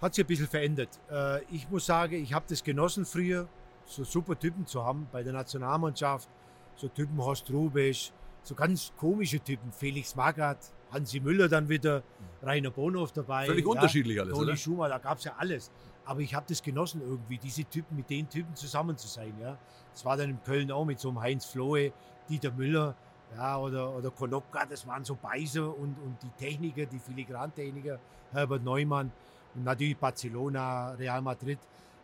Hat 0.00 0.14
sich 0.14 0.24
ein 0.24 0.28
bisschen 0.28 0.48
verändert. 0.48 0.88
Äh, 1.10 1.44
ich 1.44 1.70
muss 1.70 1.86
sagen, 1.86 2.14
ich 2.14 2.32
habe 2.34 2.44
das 2.48 2.64
genossen 2.64 3.06
früher, 3.06 3.48
so 3.86 4.04
super 4.04 4.38
Typen 4.38 4.66
zu 4.66 4.84
haben 4.84 5.06
bei 5.12 5.22
der 5.22 5.32
Nationalmannschaft. 5.32 6.28
So 6.74 6.88
Typen 6.88 7.18
Horst 7.18 7.50
Rubisch, 7.50 8.12
so 8.42 8.54
ganz 8.54 8.92
komische 8.96 9.38
Typen, 9.38 9.70
Felix 9.72 10.16
Magath, 10.16 10.72
Hansi 10.92 11.20
Müller 11.20 11.48
dann 11.48 11.68
wieder, 11.68 12.02
Rainer 12.42 12.70
Bonhoff 12.70 13.12
dabei. 13.12 13.46
Völlig 13.46 13.64
ja, 13.64 13.70
unterschiedlich 13.70 14.20
alles, 14.20 14.34
Toni 14.34 14.56
Schumacher, 14.56 14.90
da 14.90 14.98
gab 14.98 15.18
es 15.18 15.24
ja 15.24 15.34
alles. 15.38 15.70
Aber 16.04 16.20
ich 16.20 16.34
habe 16.34 16.44
das 16.48 16.62
genossen 16.62 17.00
irgendwie, 17.00 17.38
diese 17.38 17.64
Typen, 17.64 17.96
mit 17.96 18.10
den 18.10 18.28
Typen 18.28 18.54
zusammen 18.56 18.96
zu 18.96 19.06
sein. 19.06 19.32
Ja. 19.40 19.56
Das 19.92 20.04
war 20.04 20.16
dann 20.16 20.30
in 20.30 20.42
Köln 20.42 20.70
auch 20.72 20.84
mit 20.84 20.98
so 20.98 21.08
einem 21.08 21.20
Heinz 21.20 21.46
Flohe, 21.46 21.92
Dieter 22.28 22.50
Müller 22.50 22.96
ja, 23.36 23.58
oder, 23.58 23.96
oder 23.96 24.10
Konopka, 24.10 24.66
das 24.66 24.86
waren 24.86 25.04
so 25.04 25.14
Beißer 25.14 25.66
und, 25.66 25.96
und 26.04 26.16
die 26.22 26.30
Techniker, 26.38 26.86
die 26.86 26.98
Filigrantechniker, 26.98 27.98
Herbert 28.30 28.62
Neumann 28.62 29.10
und 29.54 29.64
natürlich 29.64 29.96
Barcelona, 29.96 30.92
Real 30.92 31.22
Madrid. 31.22 31.58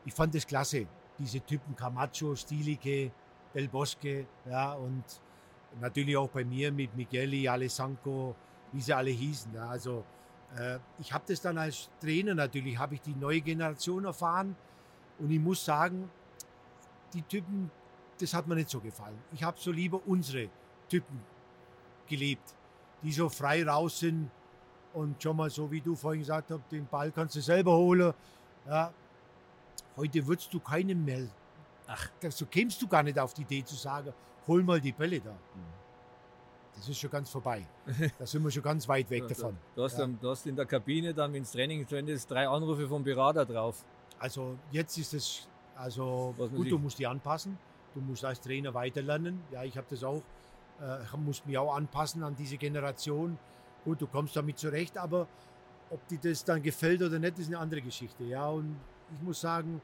Ich 0.05 0.15
fand 0.15 0.35
das 0.35 0.47
klasse, 0.47 0.87
diese 1.19 1.41
Typen 1.41 1.75
Camacho, 1.77 2.35
Stilicke, 2.35 3.11
Del 3.55 3.69
Bosque 3.69 4.27
ja, 4.49 4.73
und 4.75 5.05
natürlich 5.81 6.17
auch 6.17 6.29
bei 6.29 6.45
mir 6.45 6.73
mit 6.73 6.97
Migueli, 6.97 7.49
Alessandro, 7.49 8.35
wie 8.73 8.81
sie 8.81 8.93
alle 8.93 9.11
hießen. 9.11 9.55
Ja. 9.55 9.69
Also 9.69 10.05
äh, 10.57 10.79
ich 10.99 11.13
habe 11.13 11.25
das 11.27 11.41
dann 11.41 11.59
als 11.59 11.89
Trainer 12.01 12.35
natürlich, 12.35 12.79
habe 12.79 12.95
ich 12.95 13.01
die 13.01 13.15
neue 13.15 13.41
Generation 13.41 14.05
erfahren 14.05 14.57
und 15.19 15.31
ich 15.31 15.41
muss 15.41 15.65
sagen, 15.65 16.11
die 17.13 17.23
Typen, 17.23 17.71
das 18.21 18.35
hat 18.35 18.47
mir 18.47 18.55
nicht 18.55 18.71
so 18.71 18.81
gefallen. 18.81 19.19
Ich 19.33 19.43
habe 19.43 19.59
so 19.59 19.71
lieber 19.71 20.01
unsere 20.07 20.49
Typen 20.89 21.21
geliebt, 22.07 22.55
die 23.03 23.13
so 23.13 23.29
frei 23.29 23.65
raus 23.65 24.01
sind 24.01 24.31
und 24.95 25.23
schon 25.23 25.37
mal 25.37 25.51
so, 25.51 25.71
wie 25.71 25.81
du 25.81 25.95
vorhin 25.95 26.21
gesagt 26.21 26.51
hast, 26.51 26.63
den 26.71 26.87
Ball 26.87 27.11
kannst 27.13 27.37
du 27.37 27.41
selber 27.41 27.77
holen. 27.77 28.13
Ja. 28.67 28.93
Heute 29.97 30.27
würdest 30.27 30.53
du 30.53 30.61
keinen 30.61 31.05
mehr. 31.05 31.29
Ach, 31.87 32.11
so 32.31 32.47
kämst 32.47 32.81
du 32.83 32.89
gar 32.89 33.03
nicht 33.03 33.19
auf 33.19 33.35
die 33.35 33.43
Idee 33.43 33.65
zu 33.65 33.75
sagen, 33.75 34.13
hol 34.47 34.63
mal 34.63 34.81
die 34.81 34.93
Bälle 34.93 35.21
da. 35.21 35.33
Mhm. 35.33 35.78
Das 36.79 36.89
ist 36.89 36.99
schon 36.99 37.11
ganz 37.11 37.29
vorbei. 37.29 37.67
Da 38.19 38.27
sind 38.27 38.43
wir 38.43 38.51
schon 38.51 38.63
ganz 38.63 38.89
weit 38.89 39.11
weg 39.11 39.27
davon. 39.29 39.57
Du 39.75 39.83
hast, 39.83 39.95
ja. 39.95 40.01
dann, 40.01 40.19
du 40.21 40.31
hast 40.31 40.47
in 40.47 40.57
der 40.57 40.67
Kabine 40.67 41.13
dann, 41.13 41.33
wenn 41.33 41.41
ins 41.41 41.51
Training 41.53 41.85
ist, 42.09 42.31
drei 42.31 42.49
Anrufe 42.49 42.87
vom 42.87 43.03
Berater 43.03 43.45
drauf. 43.45 43.85
Also 44.19 44.57
jetzt 44.71 44.97
ist 44.97 45.15
es, 45.15 45.49
also 45.77 46.35
gut, 46.37 46.71
du 46.71 46.79
musst 46.79 46.99
dich 46.99 47.09
anpassen. 47.09 47.59
Du 47.95 48.01
musst 48.01 48.25
als 48.25 48.41
Trainer 48.41 48.73
weiterlernen. 48.75 49.41
Ja, 49.51 49.65
ich 49.65 49.77
habe 49.77 49.87
das 49.91 50.05
auch, 50.05 50.23
äh, 50.81 51.17
muss 51.17 51.45
mich 51.45 51.59
auch 51.59 51.75
anpassen 51.75 52.23
an 52.23 52.37
diese 52.37 52.57
Generation. 52.57 53.39
Gut, 53.85 54.01
du 54.01 54.07
kommst 54.07 54.37
damit 54.37 54.59
zurecht, 54.59 54.97
aber 54.99 55.27
ob 55.91 56.07
dir 56.09 56.19
das 56.23 56.45
dann 56.45 56.63
gefällt 56.63 57.03
oder 57.03 57.19
nicht, 57.19 57.39
ist 57.39 57.49
eine 57.49 57.59
andere 57.59 57.83
Geschichte. 57.83 58.25
Ja, 58.25 58.49
und 58.49 58.77
ich 59.15 59.23
muss 59.23 59.41
sagen, 59.41 59.81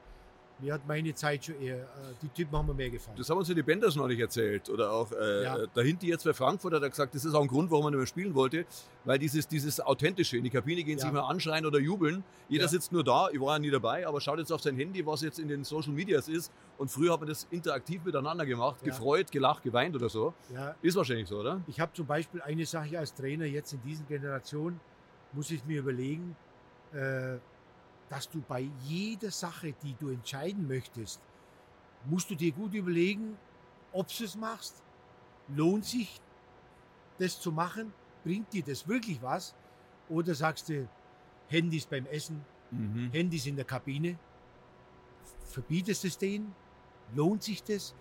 mir 0.61 0.73
hat 0.73 0.87
meine 0.87 1.13
Zeit 1.15 1.45
schon 1.45 1.61
eher, 1.61 1.79
äh, 1.79 1.87
die 2.23 2.29
Typen 2.29 2.57
haben 2.57 2.67
mir 2.67 2.75
mehr 2.75 2.91
gefallen. 2.91 3.17
Das 3.19 3.29
haben 3.29 3.39
uns 3.39 3.49
ja 3.49 3.55
die 3.55 3.63
Benders 3.63 3.97
noch 3.97 4.07
nicht 4.07 4.21
erzählt. 4.21 4.71
Oder 4.71 4.93
auch 4.93 5.11
äh, 5.13 5.43
Ja. 5.43 5.67
dahinter 5.75 6.07
jetzt 6.07 6.25
bei 6.25 6.33
Frankfurt 6.33 6.73
hat 6.75 6.83
er 6.83 6.91
gesagt, 6.91 7.15
das 7.15 7.25
ist 7.25 7.35
auch 7.35 7.43
ein 7.43 7.49
Grund, 7.49 7.71
warum 7.73 7.87
er 7.87 7.91
nicht 7.91 7.99
mehr 7.99 8.07
spielen 8.07 8.35
wollte. 8.35 8.65
Weil 9.05 9.19
dieses, 9.19 9.49
dieses 9.49 9.81
Authentische, 9.81 10.37
in 10.37 10.45
die 10.45 10.51
Kabine 10.51 10.85
gehen, 10.85 10.99
Ja. 10.99 11.05
sich 11.05 11.13
mal 11.13 11.23
anschreien 11.29 11.67
oder 11.67 11.79
jubeln. 11.81 12.23
Jeder 12.49 12.65
Ja. 12.65 12.69
sitzt 12.69 12.93
nur 12.93 13.03
da, 13.03 13.29
ich 13.33 13.41
war 13.41 13.55
ja 13.57 13.59
nie 13.59 13.71
dabei, 13.71 14.07
aber 14.07 14.21
schaut 14.21 14.39
jetzt 14.39 14.53
auf 14.53 14.63
sein 14.63 14.77
Handy, 14.77 15.05
was 15.05 15.23
jetzt 15.23 15.39
in 15.41 15.49
den 15.49 15.65
Social 15.65 15.93
Medias 15.93 16.29
ist. 16.29 16.53
Und 16.79 16.89
früher 16.91 17.13
hat 17.13 17.21
man 17.21 17.29
das 17.29 17.47
interaktiv 17.51 18.05
miteinander 18.05 18.47
gemacht, 18.47 18.83
gefreut, 18.85 19.33
gelacht, 19.33 19.63
geweint 19.65 19.97
oder 19.97 20.09
so. 20.09 20.35
Ist 20.83 20.97
wahrscheinlich 20.97 21.29
so, 21.29 21.39
oder? 21.41 21.61
ich 21.67 21.81
habe 21.81 21.93
zum 21.95 22.07
Beispiel 22.07 22.41
eine 22.43 22.65
Sache 22.65 22.99
als 22.99 23.13
Trainer 23.15 23.45
jetzt 23.45 23.73
in 23.73 23.83
dieser 23.83 24.05
Generation, 24.05 24.79
muss 25.33 25.51
ich 25.51 25.65
mir 25.65 25.81
überlegen, 25.81 26.37
äh, 26.93 27.39
dass 28.09 28.29
du 28.29 28.41
bei 28.41 28.69
jeder 28.83 29.31
Sache, 29.31 29.75
die 29.83 29.95
du 29.95 30.09
entscheiden 30.11 30.69
möchtest, 30.69 31.21
musst 32.05 32.31
du 32.31 32.35
dir 32.35 32.53
gut 32.53 32.75
überlegen, 32.75 33.37
ob 33.93 34.09
du 34.09 34.25
es 34.25 34.37
machst. 34.37 34.83
Lohnt 35.49 35.85
sich 35.85 36.21
das 37.19 37.41
zu 37.41 37.53
machen? 37.53 37.93
Bringt 38.23 38.53
dir 38.53 38.63
das 38.63 38.87
wirklich 38.89 39.23
was? 39.23 39.55
Oder 40.09 40.35
sagst 40.35 40.69
du, 40.69 40.89
Handys 41.49 41.87
beim 41.87 42.07
Essen, 42.07 42.45
Mhm. 42.71 43.11
Handys 43.13 43.47
in 43.47 43.57
der 43.57 43.65
Kabine? 43.65 44.19
Verbietest 45.47 46.05
es 46.05 46.19
denen? 46.19 46.55
Lohnt 47.15 47.43
sich 47.43 47.63
das? 47.63 47.95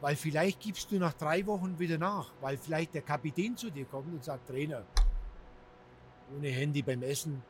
Weil 0.00 0.16
vielleicht 0.16 0.60
gibst 0.60 0.90
du 0.90 0.98
nach 0.98 1.12
drei 1.12 1.46
Wochen 1.46 1.78
wieder 1.78 1.98
nach, 1.98 2.32
weil 2.40 2.56
vielleicht 2.56 2.94
der 2.94 3.02
Kapitän 3.02 3.56
zu 3.56 3.70
dir 3.70 3.84
kommt 3.84 4.12
und 4.12 4.24
sagt, 4.24 4.48
Trainer, 4.48 4.84
ohne 6.34 6.48
Handy 6.48 6.82
beim 6.82 7.02
Essen. 7.02 7.42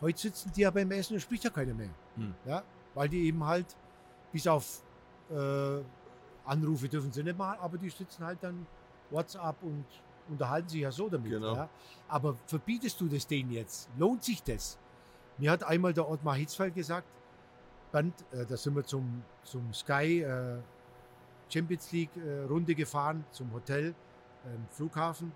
Heute 0.00 0.18
sitzen 0.18 0.52
die 0.54 0.62
ja 0.62 0.70
beim 0.70 0.90
Essen 0.90 1.14
und 1.14 1.20
spricht 1.20 1.44
ja 1.44 1.50
keiner 1.50 1.74
mehr. 1.74 1.90
Hm. 2.16 2.34
Ja, 2.46 2.62
weil 2.94 3.08
die 3.08 3.26
eben 3.26 3.44
halt, 3.44 3.66
bis 4.32 4.46
auf 4.46 4.82
äh, 5.30 5.80
Anrufe 6.44 6.88
dürfen 6.88 7.12
sie 7.12 7.22
nicht 7.22 7.36
machen, 7.36 7.58
aber 7.60 7.78
die 7.78 7.90
sitzen 7.90 8.24
halt 8.24 8.42
dann 8.42 8.66
WhatsApp 9.10 9.62
und 9.62 9.84
unterhalten 10.28 10.68
sich 10.68 10.80
ja 10.80 10.92
so 10.92 11.08
damit. 11.08 11.30
Genau. 11.30 11.54
Ja. 11.54 11.68
Aber 12.08 12.36
verbietest 12.46 13.00
du 13.00 13.08
das 13.08 13.26
denen 13.26 13.50
jetzt? 13.50 13.88
Lohnt 13.98 14.24
sich 14.24 14.42
das? 14.42 14.78
Mir 15.38 15.50
hat 15.50 15.64
einmal 15.64 15.92
der 15.92 16.08
Ottmar 16.08 16.36
Hitzfeld 16.36 16.74
gesagt, 16.74 17.06
Bernd, 17.92 18.14
äh, 18.32 18.46
da 18.46 18.56
sind 18.56 18.76
wir 18.76 18.84
zum, 18.84 19.22
zum 19.42 19.72
Sky 19.72 20.22
äh, 20.22 20.58
Champions 21.48 21.90
League 21.92 22.16
äh, 22.16 22.44
Runde 22.44 22.74
gefahren, 22.74 23.24
zum 23.32 23.52
Hotel, 23.52 23.94
ähm, 24.46 24.66
Flughafen. 24.70 25.32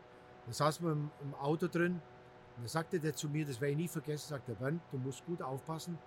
Da 0.46 0.52
saßen 0.52 0.84
wir 0.86 0.92
im, 0.92 1.10
im 1.22 1.34
Auto 1.34 1.66
drin 1.66 2.00
und 2.56 2.62
da 2.62 2.68
sagte 2.68 3.00
der 3.00 3.14
zu 3.14 3.28
mir, 3.28 3.44
das 3.44 3.60
werde 3.60 3.72
ich 3.72 3.78
nie 3.78 3.88
vergessen, 3.88 4.28
sagt 4.28 4.48
der 4.48 4.54
Bernd, 4.54 4.80
du 4.92 4.98
musst 4.98 5.24
gut 5.26 5.42
aufpassen, 5.42 5.98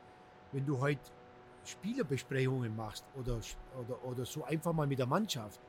wenn 0.51 0.65
du 0.65 0.79
heute 0.79 1.01
Spielerbesprechungen 1.65 2.75
machst 2.75 3.05
oder, 3.15 3.39
oder, 3.77 4.05
oder 4.05 4.25
so 4.25 4.43
einfach 4.45 4.73
mal 4.73 4.87
mit 4.87 4.99
der 4.99 5.07
Mannschaft, 5.07 5.59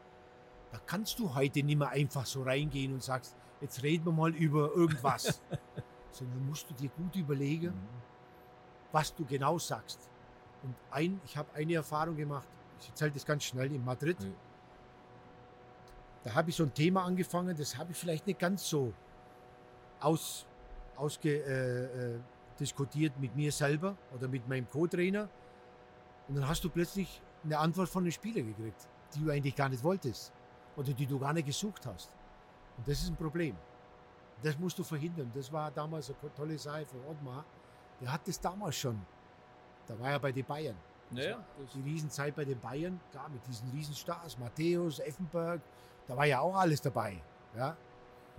da 0.70 0.78
kannst 0.86 1.18
du 1.18 1.34
heute 1.34 1.62
nicht 1.62 1.78
mehr 1.78 1.88
einfach 1.88 2.26
so 2.26 2.42
reingehen 2.42 2.92
und 2.92 3.02
sagst, 3.02 3.36
jetzt 3.60 3.82
reden 3.82 4.06
wir 4.06 4.12
mal 4.12 4.34
über 4.34 4.70
irgendwas. 4.74 5.42
Sondern 6.10 6.46
musst 6.46 6.70
du 6.70 6.74
dir 6.74 6.90
gut 6.90 7.16
überlegen, 7.16 7.72
was 8.92 9.14
du 9.14 9.24
genau 9.24 9.58
sagst. 9.58 10.08
Und 10.62 10.74
ein, 10.90 11.20
ich 11.24 11.36
habe 11.36 11.52
eine 11.54 11.74
Erfahrung 11.74 12.16
gemacht, 12.16 12.48
ich 12.80 12.88
erzähle 12.88 13.12
das 13.12 13.24
ganz 13.24 13.44
schnell 13.44 13.72
in 13.72 13.84
Madrid. 13.84 14.16
Ja. 14.20 14.30
Da 16.24 16.34
habe 16.34 16.50
ich 16.50 16.56
so 16.56 16.64
ein 16.64 16.74
Thema 16.74 17.04
angefangen, 17.04 17.56
das 17.56 17.76
habe 17.76 17.92
ich 17.92 17.98
vielleicht 17.98 18.26
nicht 18.26 18.38
ganz 18.38 18.68
so 18.68 18.92
aus, 20.00 20.46
ausge, 20.98 21.42
äh, 21.44 22.14
äh, 22.14 23.10
mit 23.20 23.36
mir 23.36 23.52
selber 23.52 23.96
oder 24.14 24.28
mit 24.28 24.48
meinem 24.48 24.68
Co-Trainer. 24.68 25.28
Und 26.28 26.34
dann 26.34 26.48
hast 26.48 26.64
du 26.64 26.68
plötzlich 26.68 27.22
eine 27.44 27.58
Antwort 27.58 27.88
von 27.88 28.02
einem 28.02 28.10
Spieler 28.10 28.42
gekriegt, 28.42 28.88
die 29.14 29.24
du 29.24 29.30
eigentlich 29.30 29.54
gar 29.54 29.68
nicht 29.68 29.82
wolltest 29.82 30.32
oder 30.76 30.92
die 30.92 31.06
du 31.06 31.18
gar 31.18 31.32
nicht 31.32 31.46
gesucht 31.46 31.86
hast. 31.86 32.10
Und 32.76 32.86
das 32.88 33.00
ist 33.00 33.10
ein 33.10 33.16
Problem. 33.16 33.56
Das 34.42 34.58
musst 34.58 34.78
du 34.78 34.84
verhindern. 34.84 35.30
Das 35.34 35.52
war 35.52 35.70
damals 35.70 36.10
eine 36.10 36.34
tolle 36.34 36.58
Sache 36.58 36.86
von 36.86 37.00
Ottmar. 37.08 37.44
Der 38.00 38.12
hat 38.12 38.26
das 38.26 38.40
damals 38.40 38.76
schon. 38.76 39.00
Da 39.86 39.98
war 39.98 40.10
er 40.10 40.18
bei 40.18 40.32
den 40.32 40.44
Bayern. 40.44 40.76
Naja, 41.10 41.36
war 41.36 41.66
die 41.74 41.80
Riesenzeit 41.80 42.36
bei 42.36 42.44
den 42.44 42.60
Bayern, 42.60 43.00
klar, 43.10 43.30
mit 43.30 43.46
diesen 43.46 43.70
Riesenstars, 43.70 44.38
Matthäus, 44.38 44.98
Effenberg, 44.98 45.62
da 46.06 46.14
war 46.14 46.26
ja 46.26 46.40
auch 46.40 46.54
alles 46.54 46.82
dabei. 46.82 47.22
Ja, 47.56 47.74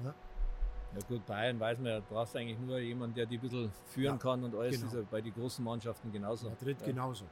Ja 0.03 0.13
gut, 1.07 1.25
Bayern 1.25 1.59
weiß 1.59 1.77
man 1.79 1.87
ja, 1.87 1.99
du 1.99 2.05
brauchst 2.09 2.35
eigentlich 2.35 2.57
nur 2.59 2.79
jemanden, 2.79 3.15
der 3.15 3.25
die 3.25 3.37
ein 3.37 3.41
bisschen 3.41 3.71
führen 3.87 4.13
Ja, 4.15 4.17
kann 4.17 4.43
und 4.43 4.55
alles 4.55 4.75
genau. 4.77 4.87
ist 4.87 4.93
ja 4.95 5.01
bei 5.09 5.21
den 5.21 5.33
großen 5.33 5.63
Mannschaften 5.63 6.11
genauso. 6.11 6.49
Madrid 6.49 6.77
ja. 6.81 6.87
genauso. 6.87 7.25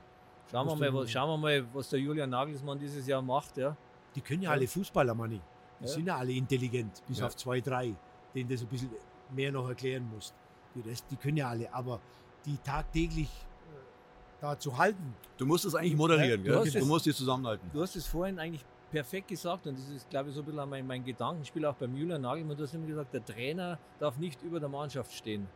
Schauen 0.51 0.67
wir, 0.67 0.75
mal, 0.75 0.91
du- 0.91 0.97
was, 0.99 1.11
schauen 1.11 1.29
wir 1.29 1.37
mal, 1.37 1.65
was 1.73 1.89
der 1.89 1.99
Julian 1.99 2.29
Nagelsmann 2.29 2.79
dieses 2.79 3.05
Jahr 3.07 3.21
macht. 3.21 3.57
Ja. 3.57 3.75
Die 4.15 4.21
können 4.21 4.41
ja 4.43 4.49
Ja. 4.51 4.55
alle 4.55 4.67
Fußballer, 4.67 5.13
Manni. 5.13 5.41
Die 5.79 5.85
Ja. 5.85 5.89
sind 5.91 6.05
ja 6.07 6.17
alle 6.17 6.31
intelligent, 6.33 7.01
bis 7.07 7.19
Ja. 7.19 7.25
auf 7.27 7.35
zwei, 7.35 7.59
drei, 7.59 7.93
denen 8.33 8.49
das 8.49 8.61
ein 8.61 8.67
bisschen 8.67 8.89
mehr 9.31 9.51
noch 9.51 9.67
erklären 9.67 10.07
musst. 10.13 10.33
Die 10.75 10.81
Rest, 10.87 11.05
die 11.11 11.15
können 11.15 11.37
ja 11.37 11.49
alle, 11.49 11.73
aber 11.73 11.99
die 12.45 12.57
tagtäglich 12.63 13.27
äh, 13.27 14.41
da 14.41 14.57
zu 14.57 14.77
halten, 14.77 15.15
Du 15.37 15.45
musst 15.45 15.65
es 15.65 15.75
eigentlich 15.75 15.95
moderieren, 15.95 16.43
Ja, 16.45 16.53
gell? 16.61 16.65
du 16.65 16.71
Du 16.71 16.77
es- 16.79 16.85
musst 16.85 17.05
die 17.05 17.13
zusammenhalten. 17.13 17.69
Du 17.73 17.81
hast 17.81 17.95
es 17.95 18.07
vorhin 18.07 18.39
eigentlich 18.39 18.63
perfekt 18.91 19.27
gesagt 19.27 19.67
und 19.67 19.77
das 19.77 19.89
ist, 19.89 20.09
glaube 20.09 20.29
ich, 20.29 20.35
so 20.35 20.41
ein 20.41 20.45
bisschen 20.45 20.69
mein, 20.69 20.85
mein 20.87 21.03
Gedankenspiel 21.03 21.65
auch 21.65 21.75
beim 21.75 21.95
Julian 21.95 22.21
Nagelsmann. 22.21 22.55
Du 22.57 22.63
hast 22.63 22.73
immer 22.73 22.87
gesagt, 22.87 23.13
der 23.13 23.23
Trainer 23.25 23.77
darf 23.99 24.17
nicht 24.17 24.41
über 24.43 24.59
der 24.59 24.69
Mannschaft 24.69 25.11
stehen. 25.13 25.47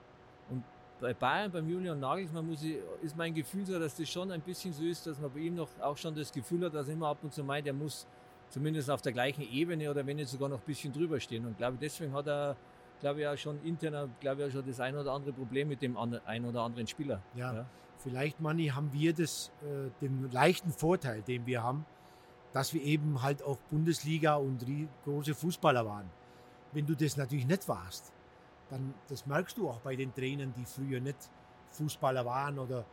Und 0.49 0.63
bei 0.99 1.13
Bayern, 1.13 1.51
beim 1.51 1.67
Julian 1.69 1.99
Nagelsmann, 1.99 2.45
muss 2.45 2.61
ich, 2.63 2.77
ist 3.01 3.15
mein 3.17 3.33
Gefühl 3.33 3.65
so, 3.65 3.79
dass 3.79 3.95
das 3.95 4.09
schon 4.09 4.31
ein 4.31 4.41
bisschen 4.41 4.73
so 4.73 4.83
ist, 4.83 5.07
dass 5.07 5.19
man 5.19 5.31
bei 5.31 5.39
ihm 5.39 5.55
noch 5.55 5.69
auch 5.81 5.97
schon 5.97 6.13
das 6.13 6.31
Gefühl 6.31 6.65
hat, 6.65 6.73
dass 6.75 6.87
er 6.87 6.93
immer 6.93 7.07
ab 7.07 7.17
und 7.23 7.33
zu 7.33 7.43
meint, 7.43 7.65
er 7.65 7.73
muss 7.73 8.05
zumindest 8.49 8.89
auf 8.91 9.01
der 9.01 9.13
gleichen 9.13 9.41
Ebene 9.51 9.89
oder 9.89 10.05
wenn 10.05 10.17
nicht 10.17 10.29
sogar 10.29 10.49
noch 10.49 10.59
ein 10.59 10.65
bisschen 10.65 10.91
drüber 10.91 11.19
stehen. 11.19 11.45
Und 11.45 11.57
glaube, 11.57 11.77
deswegen 11.79 12.13
hat 12.13 12.27
er, 12.27 12.55
glaube 12.99 13.21
ich, 13.21 13.27
auch 13.27 13.37
schon 13.37 13.63
intern, 13.63 14.13
glaube 14.19 14.41
ich, 14.43 14.47
auch 14.49 14.51
schon 14.59 14.65
das 14.67 14.79
ein 14.81 14.95
oder 14.95 15.13
andere 15.13 15.31
Problem 15.33 15.69
mit 15.69 15.81
dem 15.81 15.95
an- 15.97 16.19
ein 16.25 16.45
oder 16.45 16.61
anderen 16.61 16.85
Spieler. 16.85 17.21
Ja, 17.33 17.53
Ja. 17.53 17.65
vielleicht, 17.99 18.39
Manni, 18.41 18.67
haben 18.67 18.91
wir 18.91 19.13
das, 19.13 19.51
äh, 19.63 19.89
den 20.01 20.29
leichten 20.31 20.71
Vorteil, 20.71 21.21
den 21.21 21.45
wir 21.45 21.63
haben, 21.63 21.85
dass 22.53 22.73
wir 22.73 22.81
eben 22.81 23.21
halt 23.21 23.43
auch 23.43 23.57
Bundesliga 23.69 24.35
und 24.35 24.65
große 25.05 25.33
Fußballer 25.33 25.85
waren. 25.85 26.09
Wenn 26.73 26.85
du 26.85 26.95
das 26.95 27.17
natürlich 27.17 27.45
nicht 27.45 27.67
warst, 27.67 28.11
dann 28.69 28.93
das 29.07 29.25
merkst 29.25 29.57
du 29.57 29.69
auch 29.69 29.79
bei 29.79 29.95
den 29.95 30.13
Trainern, 30.13 30.53
die 30.57 30.65
früher 30.65 30.99
nicht 30.99 31.17
Fußballer 31.71 32.25
waren 32.25 32.59
oder 32.59 32.85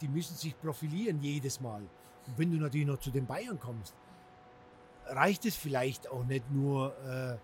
die 0.00 0.08
müssen 0.08 0.36
sich 0.36 0.58
profilieren 0.60 1.20
jedes 1.20 1.60
Mal. 1.60 1.82
Und 2.26 2.38
wenn 2.38 2.50
du 2.50 2.58
natürlich 2.58 2.86
noch 2.86 3.00
zu 3.00 3.10
den 3.10 3.26
Bayern 3.26 3.58
kommst, 3.58 3.94
reicht 5.06 5.44
es 5.44 5.56
vielleicht 5.56 6.08
auch 6.10 6.24
nicht 6.24 6.50
nur, 6.50 6.94
äh, 7.04 7.36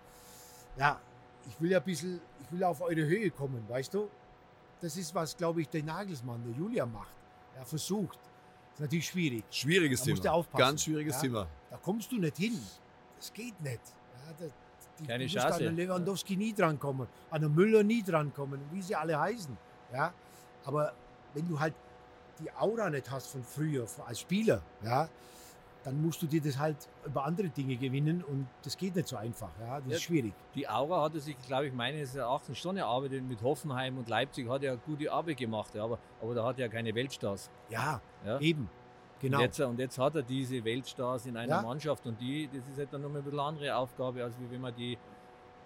ja, 0.79 1.01
ich 1.49 1.61
will 1.61 1.71
ja 1.71 1.79
ein 1.79 1.85
bisschen, 1.85 2.21
ich 2.43 2.53
will 2.53 2.63
auf 2.65 2.81
eure 2.81 3.07
Höhe 3.07 3.31
kommen, 3.31 3.65
weißt 3.69 3.95
du? 3.95 4.09
Das 4.81 4.97
ist 4.97 5.15
was, 5.15 5.37
glaube 5.37 5.63
ich, 5.63 5.69
der 5.69 5.83
Nagelsmann, 5.83 6.43
der 6.45 6.53
Julia 6.53 6.87
macht. 6.87 7.17
Er 7.57 7.65
versucht. 7.65 8.19
Das 8.75 8.81
ist 8.81 8.81
natürlich 8.87 9.07
schwierig. 9.07 9.45
Schwieriges 9.51 10.03
Da 10.03 10.11
musst 10.11 10.23
Thema. 10.23 10.33
du 10.33 10.39
aufpassen. 10.39 10.59
Ganz 10.61 10.83
schwieriges 10.83 11.15
Ja. 11.17 11.21
Thema. 11.23 11.47
Da 11.71 11.77
kommst 11.77 12.11
du 12.11 12.17
nicht 12.19 12.37
hin. 12.37 12.61
Das 13.17 13.33
geht 13.33 13.61
nicht. 13.61 13.81
Ja, 14.27 14.33
da, 14.39 14.45
die, 14.99 15.07
Keine 15.07 15.19
du 15.19 15.25
musst 15.33 15.35
Chance. 15.37 15.55
an 15.55 15.63
den 15.65 15.77
Lewandowski 15.77 16.37
nie 16.37 16.53
drankommen, 16.53 17.07
an 17.31 17.43
den 17.43 17.55
Müller 17.55 17.83
nie 17.83 18.03
drankommen, 18.03 18.61
wie 18.73 18.83
sie 18.83 18.95
alle 18.97 19.19
heißen. 19.19 19.57
Ja? 19.93 20.13
Aber 20.65 20.93
wenn 21.35 21.49
du 21.49 21.59
halt 21.59 21.75
die 22.41 22.51
Aura 22.53 22.91
nicht 22.91 23.09
hast 23.11 23.29
von 23.29 23.45
früher, 23.45 23.87
als 24.07 24.21
Spieler, 24.21 24.61
ja, 24.83 25.09
dann 25.85 26.01
musst 26.03 26.21
du 26.23 26.27
dir 26.27 26.41
das 26.41 26.59
halt 26.59 26.77
über 27.05 27.25
andere 27.25 27.49
Dinge 27.51 27.77
gewinnen 27.77 28.25
und 28.25 28.47
das 28.63 28.77
geht 28.77 28.97
nicht 28.97 29.07
so 29.07 29.17
einfach. 29.17 29.51
Ja? 29.61 29.81
Das 29.81 29.89
Ja. 29.89 29.97
ist 29.97 30.03
schwierig. 30.03 30.33
Die 30.55 30.69
Aura 30.69 31.03
hat 31.03 31.15
er 31.15 31.21
sich, 31.21 31.37
glaube 31.47 31.67
ich, 31.67 31.73
meines 31.73 32.15
Erachtens 32.15 32.59
schon 32.59 32.77
erarbeitet 32.77 33.23
mit 33.23 33.43
Hoffenheim 33.43 33.99
und 33.99 34.09
Leipzig, 34.09 34.49
hat 34.49 34.63
er 34.63 34.77
gute 34.79 35.13
Arbeit 35.13 35.37
gemacht, 35.37 35.75
ja, 35.75 35.85
aber, 35.85 35.99
aber 36.23 36.35
da 36.35 36.45
hat 36.45 36.59
er 36.59 36.69
keine 36.69 36.95
Weltstars. 36.95 37.51
Ja, 37.69 38.01
Ja. 38.25 38.39
eben. 38.41 38.69
Genau. 39.21 39.39
Und, 39.39 39.45
jetzt, 39.45 39.61
und 39.61 39.79
jetzt 39.79 39.99
hat 39.99 40.17
er 40.17 40.23
diese 40.23 40.63
Weltstars 40.65 41.27
in 41.27 41.37
einer 41.37 41.57
Ja. 41.57 41.63
Mannschaft 41.63 42.05
und 42.07 42.21
die, 42.21 42.49
das 42.53 42.67
ist 42.69 42.79
halt 42.79 42.93
dann 42.93 43.03
nochmal 43.03 43.19
ein 43.21 43.25
bisschen 43.25 43.41
andere 43.41 43.77
Aufgabe, 43.77 44.23
als 44.25 44.35
wie 44.41 44.51
wenn 44.51 44.61
man 44.61 44.75
die, 44.75 44.99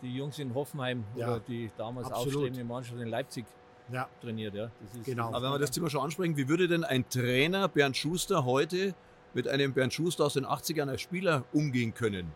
die 0.03 0.15
Jungs 0.15 0.39
in 0.39 0.55
Hoffenheim 0.55 1.05
Ja. 1.17 1.29
oder 1.29 1.41
die 1.41 1.71
damals 1.77 2.07
Absolut. 2.09 2.35
aufstrebende 2.35 2.65
Mannschaft 2.65 3.01
in 3.01 3.09
Leipzig 3.09 3.47
Ja. 3.91 4.09
trainiert. 4.21 4.55
Ja. 4.55 4.71
Das 4.81 4.95
ist, 4.95 5.05
Genau. 5.07 5.29
Aber 5.29 5.43
wenn 5.43 5.51
wir 5.53 5.59
das 5.59 5.71
Thema 5.71 5.89
schon 5.91 6.03
ansprechen, 6.03 6.37
wie 6.37 6.49
würde 6.49 6.69
denn 6.69 6.85
ein 6.85 7.09
Trainer 7.09 7.67
Bernd 7.69 7.97
Schuster 7.97 8.45
heute 8.45 8.95
mit 9.35 9.49
einem 9.49 9.73
Bernd 9.73 9.93
Schuster 9.93 10.25
aus 10.25 10.35
den 10.35 10.47
80ern 10.47 10.89
als 10.89 11.01
Spieler 11.01 11.45
umgehen 11.53 11.95
können? 11.95 12.33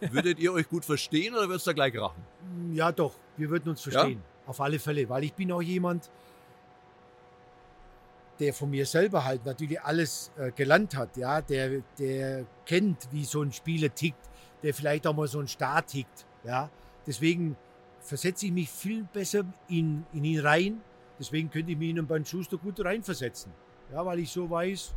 Würdet 0.00 0.38
ihr 0.38 0.52
euch 0.52 0.68
gut 0.68 0.84
verstehen 0.84 1.34
oder 1.34 1.48
würdest 1.48 1.66
du 1.66 1.70
da 1.70 1.74
gleich 1.74 1.98
rachen? 1.98 2.22
Ja, 2.72 2.92
doch, 2.92 3.14
wir 3.36 3.48
würden 3.50 3.70
uns 3.70 3.80
verstehen. 3.80 4.20
Auf 4.46 4.60
alle 4.60 4.78
Fälle, 4.78 5.08
weil 5.08 5.24
ich 5.24 5.32
bin 5.32 5.50
auch 5.52 5.62
jemand, 5.62 6.10
der 8.38 8.52
von 8.52 8.68
mir 8.68 8.84
selber 8.84 9.24
halt 9.24 9.46
natürlich 9.46 9.80
alles 9.80 10.30
äh, 10.36 10.50
gelernt 10.50 10.96
hat, 10.96 11.16
ja, 11.16 11.40
der, 11.40 11.82
der 11.98 12.44
kennt, 12.66 13.08
wie 13.12 13.24
so 13.24 13.42
ein 13.42 13.52
Spieler 13.52 13.94
tickt, 13.94 14.28
der 14.62 14.74
vielleicht 14.74 15.06
auch 15.06 15.14
mal 15.14 15.28
so 15.28 15.38
ein 15.40 15.48
Star 15.48 15.86
tickt, 15.86 16.26
ja. 16.42 16.68
Deswegen 17.06 17.56
versetze 18.00 18.46
ich 18.46 18.52
mich 18.52 18.70
viel 18.70 19.04
besser 19.04 19.44
in, 19.68 20.04
in 20.12 20.24
ihn 20.24 20.40
rein. 20.40 20.80
Deswegen 21.18 21.50
könnte 21.50 21.72
ich 21.72 21.78
mich 21.78 21.90
in 21.90 21.98
einen 21.98 22.06
Bernd 22.06 22.28
Schuster 22.28 22.56
gut 22.56 22.84
reinversetzen. 22.84 23.52
Ja, 23.92 24.04
weil 24.04 24.18
ich 24.18 24.30
so 24.30 24.48
weiß, 24.48 24.94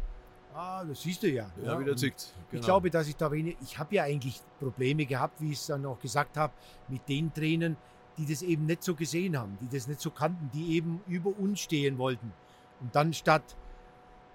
ah, 0.53 0.83
das 0.83 1.01
siehst 1.01 1.23
du 1.23 1.29
ja. 1.29 1.49
Ja, 1.63 1.79
wie 1.79 1.85
der 1.85 1.95
zickt. 1.95 2.33
Ich 2.51 2.61
glaube, 2.61 2.89
dass 2.89 3.07
ich 3.07 3.15
da 3.15 3.31
wenig, 3.31 3.57
ich 3.61 3.77
habe 3.77 3.95
ja 3.95 4.03
eigentlich 4.03 4.41
Probleme 4.59 5.05
gehabt, 5.05 5.41
wie 5.41 5.51
ich 5.51 5.59
es 5.59 5.67
dann 5.67 5.85
auch 5.85 5.99
gesagt 5.99 6.37
habe, 6.37 6.53
mit 6.87 7.07
den 7.07 7.33
Trainern, 7.33 7.77
die 8.17 8.25
das 8.25 8.41
eben 8.41 8.65
nicht 8.65 8.83
so 8.83 8.95
gesehen 8.95 9.37
haben, 9.37 9.57
die 9.61 9.67
das 9.67 9.87
nicht 9.87 10.01
so 10.01 10.09
kannten, 10.09 10.49
die 10.53 10.75
eben 10.75 11.01
über 11.07 11.37
uns 11.37 11.59
stehen 11.59 11.97
wollten. 11.97 12.33
Und 12.79 12.95
dann 12.95 13.13
statt 13.13 13.43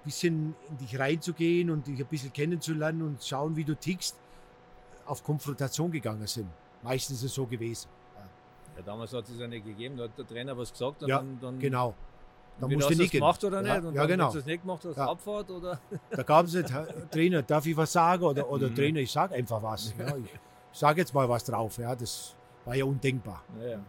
ein 0.03 0.05
bisschen 0.05 0.55
in 0.69 0.79
dich 0.79 0.99
reinzugehen 0.99 1.71
und 1.71 1.87
dich 1.87 2.01
ein 2.01 2.07
bisschen 2.07 2.33
kennenzulernen 2.33 3.03
und 3.03 3.23
schauen, 3.23 3.57
wie 3.57 3.65
du 3.65 3.75
tickst, 3.75 4.17
auf 5.07 5.25
Konfrontation 5.25 5.91
gegangen 5.91 6.27
sind. 6.27 6.49
Meistens 6.83 7.19
ist 7.19 7.25
es 7.25 7.35
so 7.35 7.47
gewesen. 7.47 7.89
Ja, 8.77 8.83
damals 8.83 9.13
hat 9.13 9.29
es 9.29 9.39
ja 9.39 9.47
nicht 9.47 9.65
gegeben, 9.65 9.97
da 9.97 10.05
hat 10.05 10.17
der 10.17 10.27
Trainer 10.27 10.57
was 10.57 10.73
gesagt 10.73 11.03
und 11.03 11.09
ja, 11.09 11.19
dann, 11.19 11.39
dann 11.41 11.59
genau. 11.59 11.95
Da 12.61 12.69
musst 12.69 12.91
du 12.91 12.95
nicht 12.95 13.11
gemacht 13.11 13.43
oder 13.45 13.63
ja, 13.63 13.75
nicht? 13.75 13.87
Und 13.87 13.95
ja, 13.95 14.07
genau. 14.07 14.27
Hast 14.27 14.35
du 14.35 14.39
es 14.39 14.47
nicht 14.47 14.63
gemacht, 14.63 14.85
hast 14.85 14.97
ja. 14.97 15.09
Abfahrt 15.09 15.51
oder? 15.51 15.81
Da 16.11 16.23
gab 16.23 16.47
es 16.47 16.55
nicht, 16.55 16.73
Trainer, 17.11 17.43
darf 17.43 17.67
ich 17.67 17.77
was 17.77 17.93
sagen? 17.93 18.23
Oder, 18.23 18.49
oder 18.49 18.69
mhm. 18.69 18.75
Trainer, 18.75 19.01
ich 19.01 19.11
sage 19.11 19.35
einfach 19.35 19.63
was. 19.63 19.95
Ja, 19.99 20.17
ich 20.17 20.79
sage 20.79 21.01
jetzt 21.01 21.13
mal 21.13 21.29
was 21.29 21.45
drauf. 21.45 21.79
Ja, 21.79 21.95
das 21.95 22.37
war 22.65 22.75
ja 22.75 22.85
undenkbar. 22.85 23.43
Ja, 23.61 23.81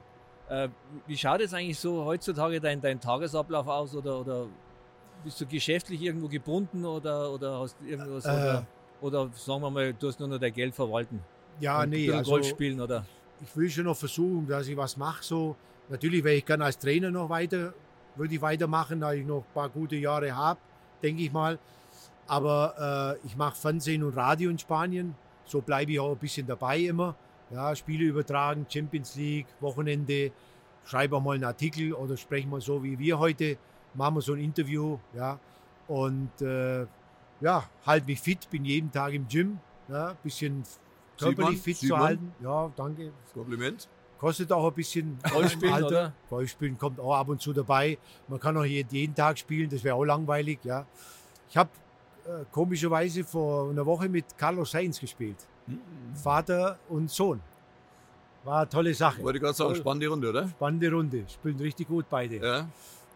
äh, 0.49 0.69
wie 1.07 1.17
schaut 1.17 1.39
jetzt 1.39 1.53
eigentlich 1.53 1.79
so 1.79 2.03
heutzutage 2.05 2.59
dein, 2.59 2.81
dein 2.81 2.99
Tagesablauf 2.99 3.67
aus? 3.67 3.95
Oder, 3.95 4.19
oder 4.19 4.47
bist 5.23 5.39
du 5.39 5.45
geschäftlich 5.45 6.01
irgendwo 6.01 6.27
gebunden 6.27 6.85
oder, 6.85 7.31
oder 7.31 7.59
hast 7.59 7.77
du 7.79 7.85
irgendwas? 7.85 8.25
Äh, 8.25 8.29
oder, 8.29 8.65
oder 9.01 9.29
sagen 9.33 9.61
wir 9.61 9.69
mal, 9.69 9.93
du 9.93 10.07
hast 10.07 10.19
nur 10.19 10.29
noch 10.29 10.39
dein 10.39 10.53
Geld 10.53 10.75
verwalten? 10.75 11.21
Ja, 11.59 11.85
nee. 11.85 12.11
Also, 12.11 12.31
Golf 12.31 12.47
spielen 12.47 12.79
oder? 12.81 13.05
Ich 13.41 13.55
will 13.55 13.69
schon 13.69 13.85
noch 13.85 13.97
versuchen, 13.97 14.47
dass 14.47 14.67
ich 14.67 14.77
was 14.77 14.97
mache. 14.97 15.23
So. 15.23 15.55
Natürlich 15.89 16.23
wäre 16.23 16.35
ich 16.35 16.45
gerne 16.45 16.65
als 16.65 16.77
Trainer 16.77 17.11
noch 17.11 17.29
weiter 17.29 17.73
würde 18.15 18.35
ich 18.35 18.41
weitermachen, 18.41 18.99
da 18.99 19.13
ich 19.13 19.25
noch 19.25 19.39
ein 19.39 19.53
paar 19.53 19.69
gute 19.69 19.95
Jahre 19.95 20.35
habe, 20.35 20.59
denke 21.01 21.23
ich 21.23 21.31
mal. 21.31 21.59
Aber 22.27 23.17
äh, 23.21 23.27
ich 23.27 23.35
mache 23.35 23.55
Fernsehen 23.55 24.03
und 24.03 24.15
Radio 24.15 24.49
in 24.49 24.57
Spanien. 24.57 25.15
So 25.45 25.61
bleibe 25.61 25.91
ich 25.91 25.99
auch 25.99 26.11
ein 26.11 26.17
bisschen 26.17 26.47
dabei 26.47 26.79
immer. 26.79 27.15
Ja, 27.51 27.75
Spiele 27.75 28.05
übertragen, 28.05 28.65
Champions 28.69 29.15
League, 29.15 29.47
Wochenende, 29.59 30.31
schreibe 30.85 31.17
auch 31.17 31.21
mal 31.21 31.35
einen 31.35 31.43
Artikel 31.43 31.93
oder 31.93 32.17
sprechen 32.17 32.49
mal 32.49 32.61
so 32.61 32.83
wie 32.83 32.97
wir 32.97 33.19
heute, 33.19 33.57
machen 33.93 34.15
wir 34.15 34.21
so 34.21 34.33
ein 34.33 34.39
Interview. 34.39 34.97
Ja, 35.13 35.39
und 35.87 36.41
äh, 36.41 36.85
ja, 37.41 37.63
halte 37.85 38.05
mich 38.05 38.21
fit, 38.21 38.49
bin 38.49 38.65
jeden 38.65 38.91
Tag 38.91 39.13
im 39.13 39.27
Gym. 39.27 39.59
Ja, 39.89 40.15
bisschen 40.23 40.63
körperlich 41.19 41.61
fit 41.61 41.77
zu 41.77 41.97
halten. 41.97 42.33
Ja, 42.41 42.71
danke. 42.75 43.11
Kompliment. 43.33 43.87
Kostet 44.23 44.53
auch 44.53 44.65
ein 44.65 44.73
bisschen 44.73 45.17
Golfspielen, 45.33 45.73
Alter. 45.73 45.87
oder? 45.87 46.13
Golfspielen 46.29 46.77
kommt 46.77 46.97
auch 46.97 47.13
ab 47.13 47.27
und 47.27 47.41
zu 47.41 47.51
dabei. 47.51 47.97
Man 48.29 48.39
kann 48.39 48.55
auch 48.55 48.63
jeden 48.63 49.13
Tag 49.13 49.37
spielen, 49.37 49.69
das 49.69 49.83
wäre 49.83 49.95
auch 49.95 50.05
langweilig. 50.05 50.59
Ja. 50.63 50.85
Ich 51.49 51.57
habe 51.57 51.69
äh, 52.25 52.45
komischerweise 52.49 53.25
vor 53.25 53.69
einer 53.69 53.85
Woche 53.85 54.07
mit 54.07 54.37
Carlos 54.37 54.71
Sainz 54.71 54.97
gespielt. 54.97 55.35
Mhm. 55.67 55.81
Vater 56.15 56.79
und 56.87 57.11
Sohn. 57.11 57.41
War 58.45 58.61
eine 58.61 58.69
tolle 58.69 58.93
Sache. 58.93 59.21
Wollte 59.21 59.41
gerade 59.41 59.55
sagen, 59.55 59.75
spannende 59.75 60.07
Runde, 60.07 60.29
oder? 60.29 60.47
Spannende 60.47 60.89
Runde. 60.89 61.25
Spielen 61.27 61.57
richtig 61.59 61.89
gut 61.89 62.05
beide. 62.09 62.37
Ja. 62.37 62.69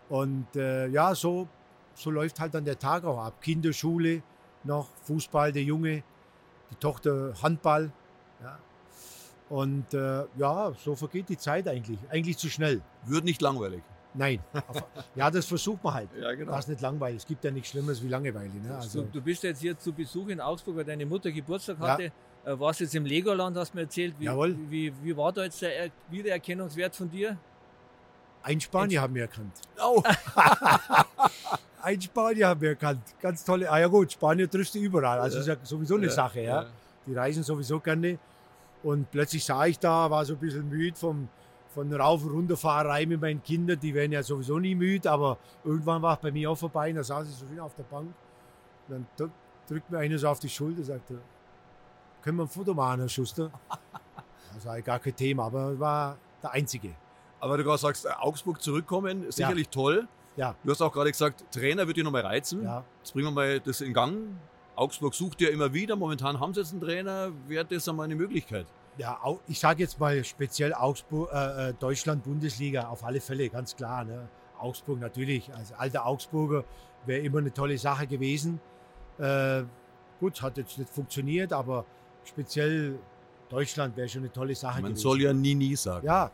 Und 0.09 0.53
äh, 0.57 0.87
ja, 0.87 1.15
so, 1.15 1.47
so 1.93 2.11
läuft 2.11 2.37
halt 2.37 2.53
dann 2.53 2.65
der 2.65 2.77
Tag 2.77 3.05
auch 3.05 3.23
ab. 3.23 3.41
Kinderschule, 3.41 4.23
noch 4.65 4.89
Fußball, 5.03 5.53
der 5.53 5.63
Junge, 5.63 6.03
die 6.69 6.75
Tochter 6.75 7.33
Handball. 7.41 7.93
Ja. 8.43 8.59
Und 9.49 9.93
äh, 9.93 10.25
ja, 10.37 10.73
so 10.83 10.95
vergeht 10.95 11.29
die 11.29 11.37
Zeit 11.37 11.67
eigentlich. 11.67 11.99
Eigentlich 12.09 12.37
zu 12.37 12.49
schnell. 12.49 12.81
Wird 13.05 13.23
nicht 13.23 13.41
langweilig. 13.41 13.81
Nein. 14.13 14.39
ja, 15.15 15.29
das 15.29 15.45
versucht 15.45 15.83
man 15.83 15.93
halt. 15.93 16.09
Ja, 16.19 16.33
genau. 16.33 16.51
Das 16.51 16.61
ist 16.61 16.69
nicht 16.69 16.81
langweilig. 16.81 17.17
Es 17.17 17.25
gibt 17.25 17.43
ja 17.43 17.51
nichts 17.51 17.69
Schlimmes 17.69 18.03
wie 18.03 18.07
Langeweile. 18.07 18.49
Ne? 18.49 18.75
Also, 18.75 19.03
du, 19.03 19.07
du, 19.13 19.21
bist 19.21 19.43
jetzt 19.43 19.61
hier 19.61 19.77
zu 19.77 19.93
Besuch 19.93 20.27
in 20.29 20.41
Augsburg, 20.41 20.77
weil 20.77 20.85
deine 20.85 21.05
Mutter 21.05 21.31
Geburtstag 21.31 21.79
hatte. 21.79 22.11
Ja. 22.45 22.51
Äh, 22.51 22.59
warst 22.59 22.79
jetzt 22.79 22.95
im 22.95 23.05
Legoland, 23.05 23.55
hast 23.57 23.73
du 23.73 23.77
mir 23.77 23.83
erzählt. 23.83 24.15
Wie, 24.19 24.25
Jawohl. 24.25 24.57
Wie, 24.69 24.91
wie 25.03 25.15
war 25.15 25.31
da 25.31 25.43
jetzt 25.43 25.61
der 25.61 25.91
Wiedererkennungswert 26.09 26.95
von 26.95 27.09
dir? 27.09 27.37
Ein 28.41 28.61
Spanier 28.61 29.01
haben 29.01 29.13
wir 29.13 29.23
erkannt. 29.23 29.53
Oh. 29.83 30.01
Ein 31.81 32.01
Spanier 32.01 32.47
haben 32.47 32.61
wir 32.61 32.69
erkannt. 32.69 33.01
Ganz 33.21 33.43
tolle. 33.43 33.69
Ah 33.69 33.79
ja 33.79 33.87
gut, 33.87 34.11
Spanier 34.11 34.49
triffst 34.49 34.75
du 34.75 34.79
überall. 34.79 35.19
Also 35.19 35.37
ja. 35.37 35.41
ist 35.41 35.47
ja 35.47 35.55
sowieso 35.63 35.95
eine 35.95 36.07
ja. 36.07 36.11
Sache. 36.11 36.41
Ja. 36.41 36.65
Die 37.05 37.13
reisen 37.13 37.43
sowieso 37.43 37.79
gerne. 37.79 38.17
Und 38.87 39.11
plötzlich 39.11 39.43
sah 39.43 39.65
ich 39.65 39.77
da, 39.79 40.09
war 40.09 40.23
so 40.23 40.31
ein 40.35 40.39
bisschen 40.39 40.69
müde 40.69 40.97
vom, 40.97 41.27
von 41.73 41.93
Rauf- 41.93 42.23
und 42.23 42.31
Runterfahrerei 42.31 43.05
mit 43.05 43.19
meinen 43.19 43.43
Kindern. 43.43 43.77
Die 43.77 43.93
werden 43.93 44.13
ja 44.13 44.23
sowieso 44.23 44.59
nie 44.59 44.75
müde, 44.75 45.11
aber 45.11 45.37
irgendwann 45.65 46.01
war 46.01 46.15
es 46.15 46.21
bei 46.21 46.31
mir 46.31 46.49
auch 46.49 46.57
vorbei. 46.57 46.91
Und 46.91 46.95
da 46.95 47.03
saß 47.03 47.27
ich 47.27 47.35
so 47.35 47.45
schön 47.49 47.59
auf 47.59 47.75
der 47.75 47.83
Bank. 47.83 48.13
Und 48.87 49.05
dann 49.17 49.31
drückt 49.67 49.91
mir 49.91 49.97
einer 49.97 50.17
so 50.17 50.29
auf 50.29 50.39
die 50.39 50.47
Schulter 50.47 50.77
und 50.77 50.85
sagte, 50.85 51.19
können 52.21 52.37
wir 52.37 52.43
ein 52.43 52.47
Foto 52.47 52.73
machen, 52.73 53.01
Herr 53.01 53.09
Schuster? 53.09 53.51
Das 54.53 54.65
war 54.65 54.81
gar 54.81 54.99
kein 54.99 55.17
Thema, 55.17 55.47
aber 55.47 55.77
war 55.77 56.17
der 56.41 56.51
Einzige. 56.51 56.95
Aber 57.41 57.57
du 57.57 57.65
gerade 57.65 57.79
sagst, 57.79 58.07
Augsburg 58.21 58.61
zurückkommen, 58.61 59.29
sicherlich 59.29 59.65
ja. 59.65 59.71
toll. 59.71 60.07
Ja. 60.37 60.55
Du 60.63 60.71
hast 60.71 60.81
auch 60.81 60.93
gerade 60.93 61.11
gesagt, 61.11 61.43
Trainer 61.51 61.85
wird 61.87 61.97
dich 61.97 62.05
nochmal 62.05 62.21
reizen. 62.21 62.63
Ja. 62.63 62.85
Jetzt 62.99 63.11
bringen 63.11 63.27
wir 63.27 63.31
mal 63.31 63.59
das 63.59 63.81
in 63.81 63.93
Gang. 63.93 64.37
Augsburg 64.77 65.15
sucht 65.15 65.41
ja 65.41 65.49
immer 65.49 65.73
wieder. 65.73 65.95
Momentan 65.95 66.39
haben 66.39 66.53
sie 66.53 66.61
jetzt 66.61 66.71
einen 66.71 66.81
Trainer. 66.81 67.31
Wäre 67.47 67.65
das 67.65 67.89
einmal 67.89 68.05
eine 68.05 68.15
Möglichkeit? 68.15 68.67
Ja, 68.97 69.19
ich 69.47 69.59
sage 69.59 69.81
jetzt 69.81 69.99
mal 69.99 70.23
speziell 70.23 70.73
Augsburg, 70.73 71.29
äh, 71.33 71.69
äh, 71.69 71.73
Deutschland, 71.73 72.23
Bundesliga, 72.23 72.87
auf 72.87 73.03
alle 73.03 73.19
Fälle, 73.19 73.49
ganz 73.49 73.75
klar. 73.75 74.05
Ne? 74.05 74.29
Augsburg 74.59 74.99
natürlich, 74.99 75.53
als 75.53 75.73
alter 75.73 76.05
Augsburger 76.05 76.63
wäre 77.05 77.21
immer 77.21 77.39
eine 77.39 77.53
tolle 77.53 77.77
Sache 77.77 78.07
gewesen. 78.07 78.59
Äh, 79.19 79.63
gut, 80.19 80.41
hat 80.41 80.57
jetzt 80.57 80.77
nicht 80.77 80.89
funktioniert, 80.91 81.53
aber 81.53 81.85
speziell 82.23 82.99
Deutschland 83.49 83.97
wäre 83.97 84.09
schon 84.09 84.21
eine 84.21 84.31
tolle 84.31 84.55
Sache 84.55 84.81
Man 84.81 84.91
gewesen. 84.91 85.01
soll 85.01 85.21
ja 85.21 85.33
nie, 85.33 85.55
nie 85.55 85.75
sagen. 85.75 86.05
Ja, 86.05 86.31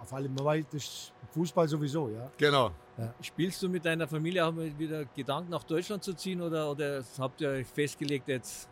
auf 0.00 0.12
alle 0.12 0.28
Fälle, 0.28 0.66
das 0.70 1.12
Fußball 1.32 1.68
sowieso, 1.68 2.10
ja. 2.10 2.30
Genau. 2.36 2.70
Ja. 2.96 3.12
Spielst 3.20 3.62
du 3.62 3.68
mit 3.68 3.84
deiner 3.84 4.06
Familie 4.06 4.46
auch 4.46 4.54
wieder 4.56 5.04
Gedanken 5.06 5.50
nach 5.50 5.64
Deutschland 5.64 6.04
zu 6.04 6.14
ziehen 6.14 6.40
oder, 6.40 6.70
oder 6.70 7.02
habt 7.18 7.40
ihr 7.40 7.48
euch 7.48 7.66
festgelegt 7.66 8.28
jetzt? 8.28 8.68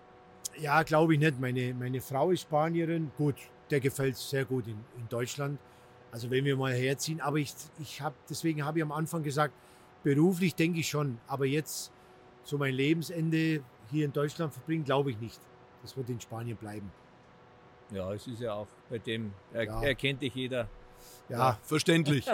Ja, 0.59 0.83
glaube 0.83 1.14
ich 1.14 1.20
nicht. 1.20 1.41
Meine, 1.41 1.75
meine 1.75 2.01
Frau 2.01 2.31
ist 2.31 2.43
Spanierin. 2.43 3.11
Gut, 3.16 3.37
der 3.70 3.81
gefällt 3.81 4.16
sehr 4.16 4.45
gut 4.45 4.66
in, 4.66 4.79
in 4.97 5.09
Deutschland. 5.09 5.59
Also 6.12 6.31
wenn 6.31 6.45
wir 6.45 6.57
mal 6.57 6.73
herziehen. 6.73 7.20
Aber 7.20 7.39
ich, 7.39 7.53
ich 7.81 8.01
habe, 8.01 8.14
deswegen 8.29 8.64
habe 8.64 8.79
ich 8.79 8.85
am 8.85 8.93
Anfang 8.93 9.23
gesagt, 9.23 9.55
beruflich 10.05 10.55
denke 10.55 10.81
ich 10.81 10.89
schon. 10.89 11.18
Aber 11.27 11.47
jetzt 11.47 11.91
so 12.45 12.59
mein 12.59 12.75
Lebensende 12.75 13.62
hier 13.91 14.05
in 14.05 14.12
Deutschland 14.12 14.53
verbringen, 14.53 14.85
glaube 14.85 15.11
ich 15.11 15.18
nicht. 15.18 15.41
Das 15.83 15.97
wird 15.97 16.09
in 16.11 16.20
Spanien 16.20 16.57
bleiben. 16.57 16.93
Ja, 17.91 18.12
es 18.12 18.27
ist 18.27 18.41
ja 18.41 18.55
auch 18.55 18.68
bei 18.89 18.99
dem, 18.99 19.33
er, 19.53 19.64
ja. 19.64 19.83
erkennt 19.83 20.23
dich 20.23 20.35
jeder. 20.35 20.68
Ja, 21.28 21.38
ja, 21.38 21.59
verständlich. 21.62 22.26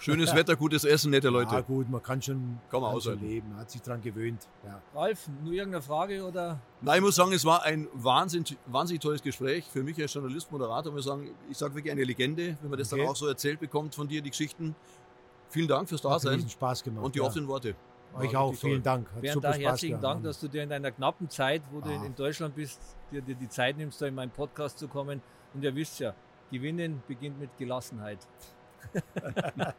Schönes 0.00 0.34
Wetter, 0.34 0.54
gutes 0.56 0.84
Essen, 0.84 1.10
nette 1.10 1.30
Leute. 1.30 1.54
Ja, 1.54 1.60
gut, 1.62 1.88
man 1.88 2.02
kann 2.02 2.20
schon, 2.20 2.58
kann 2.70 2.82
man 2.82 2.92
kann 2.92 3.00
schon 3.00 3.20
leben, 3.20 3.48
man 3.50 3.60
hat 3.60 3.70
sich 3.70 3.80
daran 3.80 4.02
gewöhnt. 4.02 4.46
Ja. 4.64 4.82
Ralf, 4.94 5.28
nur 5.42 5.54
irgendeine 5.54 5.82
Frage 5.82 6.22
oder? 6.24 6.60
Nein, 6.82 6.96
ich 6.96 7.02
muss 7.02 7.14
sagen, 7.14 7.32
es 7.32 7.44
war 7.44 7.62
ein 7.62 7.88
wahnsinnig, 7.94 8.58
wahnsinnig 8.66 9.00
tolles 9.00 9.22
Gespräch. 9.22 9.64
Für 9.64 9.82
mich 9.82 10.00
als 10.00 10.12
Journalist, 10.12 10.52
Moderator, 10.52 10.92
muss 10.92 11.02
ich 11.02 11.06
sagen, 11.06 11.30
ich 11.50 11.56
sage 11.56 11.74
wirklich 11.74 11.92
eine 11.92 12.04
Legende, 12.04 12.58
wenn 12.60 12.70
man 12.70 12.78
das 12.78 12.92
okay. 12.92 13.02
dann 13.02 13.10
auch 13.10 13.16
so 13.16 13.26
erzählt 13.26 13.60
bekommt 13.60 13.94
von 13.94 14.06
dir, 14.06 14.20
die 14.20 14.30
Geschichten. 14.30 14.74
Vielen 15.48 15.68
Dank 15.68 15.88
fürs 15.88 16.02
Dasein. 16.02 16.42
Hat 16.42 16.50
Spaß 16.50 16.82
gemacht. 16.82 17.04
Und 17.04 17.14
die 17.14 17.20
ja. 17.20 17.24
offenen 17.24 17.48
Worte. 17.48 17.74
Euch 18.16 18.36
auch, 18.36 18.54
vielen 18.54 18.82
Dank. 18.82 19.10
Hat 19.10 19.20
Bernd, 19.20 19.34
super 19.34 19.52
da 19.52 19.58
herzlichen 19.58 20.00
Dank, 20.00 20.22
dass 20.22 20.38
du 20.38 20.48
dir 20.48 20.62
in 20.62 20.68
deiner 20.68 20.90
knappen 20.92 21.28
Zeit, 21.28 21.62
wo 21.72 21.78
ah. 21.78 21.82
du 21.82 22.06
in 22.06 22.14
Deutschland 22.14 22.54
bist, 22.54 22.80
dir, 23.10 23.22
dir 23.22 23.34
die 23.34 23.48
Zeit 23.48 23.76
nimmst, 23.76 24.00
da 24.00 24.06
in 24.06 24.14
meinen 24.14 24.30
Podcast 24.30 24.78
zu 24.78 24.86
kommen. 24.86 25.20
Und 25.52 25.64
ihr 25.64 25.74
wisst 25.74 25.98
ja, 26.00 26.14
Gewinnen 26.54 27.02
beginnt 27.08 27.40
mit 27.40 27.50
Gelassenheit. 27.58 28.18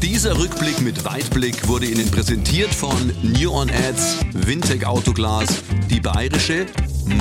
Dieser 0.00 0.38
Rückblick 0.38 0.80
mit 0.80 1.04
Weitblick 1.04 1.68
wurde 1.68 1.84
Ihnen 1.84 2.10
präsentiert 2.10 2.72
von 2.72 3.12
New 3.22 3.52
On 3.52 3.68
Ads, 3.68 4.24
Wintec 4.32 4.86
Autoglas, 4.86 5.62
die 5.90 6.00
Bayerische, 6.00 6.64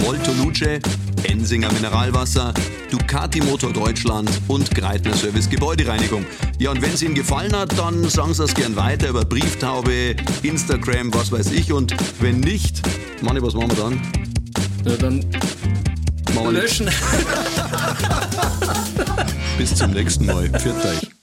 Molto 0.06 0.32
Luce, 0.42 0.80
Ensinger 1.24 1.70
Mineralwasser, 1.74 2.54
Ducati 2.92 3.42
Motor 3.42 3.74
Deutschland 3.74 4.30
und 4.48 4.74
Greitner 4.74 5.14
Service 5.14 5.50
Gebäudereinigung. 5.50 6.26
Ja, 6.60 6.72
und 6.72 6.82
wenn 6.82 6.94
es 6.94 7.02
Ihnen 7.02 7.16
gefallen 7.16 7.54
hat, 7.54 7.78
dann 7.78 8.08
sagen 8.08 8.34
Sie 8.34 8.42
das 8.42 8.56
gern 8.56 8.78
weiter 8.78 9.10
über 9.10 9.26
Brieftaube, 9.26 10.16
Instagram, 10.44 11.14
was 11.14 11.30
weiß 11.34 11.52
ich. 11.52 11.74
Und 11.74 11.94
wenn 12.22 12.40
nicht, 12.40 12.82
Manni, 13.22 13.42
was 13.42 13.54
machen 13.54 13.72
wir 13.72 13.84
dann? 13.84 14.02
Ja, 14.86 14.96
dann 14.96 15.26
Wir 16.44 16.52
löschen. 16.52 16.88
Bis 19.58 19.76
zum 19.76 19.92
nächsten 19.92 20.26
Mal. 20.26 20.50
Pfiat 20.50 20.86
euch. 20.86 21.17